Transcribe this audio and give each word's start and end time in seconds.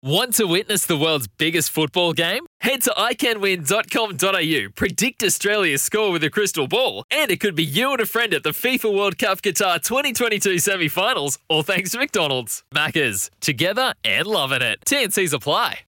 Want 0.00 0.34
to 0.34 0.44
witness 0.44 0.86
the 0.86 0.96
world's 0.96 1.26
biggest 1.26 1.70
football 1.70 2.12
game? 2.12 2.46
Head 2.60 2.82
to 2.82 2.90
iCanWin.com.au, 2.90 4.70
predict 4.76 5.24
Australia's 5.24 5.82
score 5.82 6.12
with 6.12 6.22
a 6.22 6.30
crystal 6.30 6.68
ball, 6.68 7.02
and 7.10 7.32
it 7.32 7.40
could 7.40 7.56
be 7.56 7.64
you 7.64 7.90
and 7.90 8.00
a 8.00 8.06
friend 8.06 8.32
at 8.32 8.44
the 8.44 8.50
FIFA 8.50 8.96
World 8.96 9.18
Cup 9.18 9.42
Qatar 9.42 9.82
2022 9.82 10.60
semi 10.60 10.86
finals, 10.86 11.40
all 11.48 11.64
thanks 11.64 11.90
to 11.90 11.98
McDonald's. 11.98 12.62
Maccas, 12.72 13.28
together 13.40 13.92
and 14.04 14.28
loving 14.28 14.62
it. 14.62 14.78
TNC's 14.86 15.32
apply. 15.32 15.80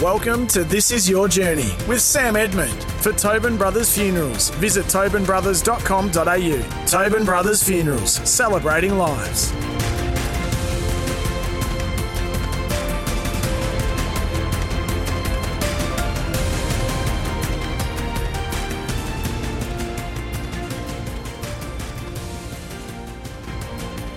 Welcome 0.00 0.46
to 0.48 0.64
This 0.64 0.90
Is 0.90 1.06
Your 1.06 1.28
Journey 1.28 1.70
with 1.86 2.00
Sam 2.00 2.36
Edmund. 2.36 2.82
For 3.02 3.12
Tobin 3.12 3.58
Brothers 3.58 3.94
Funerals, 3.94 4.48
visit 4.52 4.86
tobinbrothers.com.au. 4.86 6.86
Tobin 6.86 7.26
Brothers 7.26 7.62
Funerals, 7.62 8.12
celebrating 8.28 8.96
lives. 8.96 9.52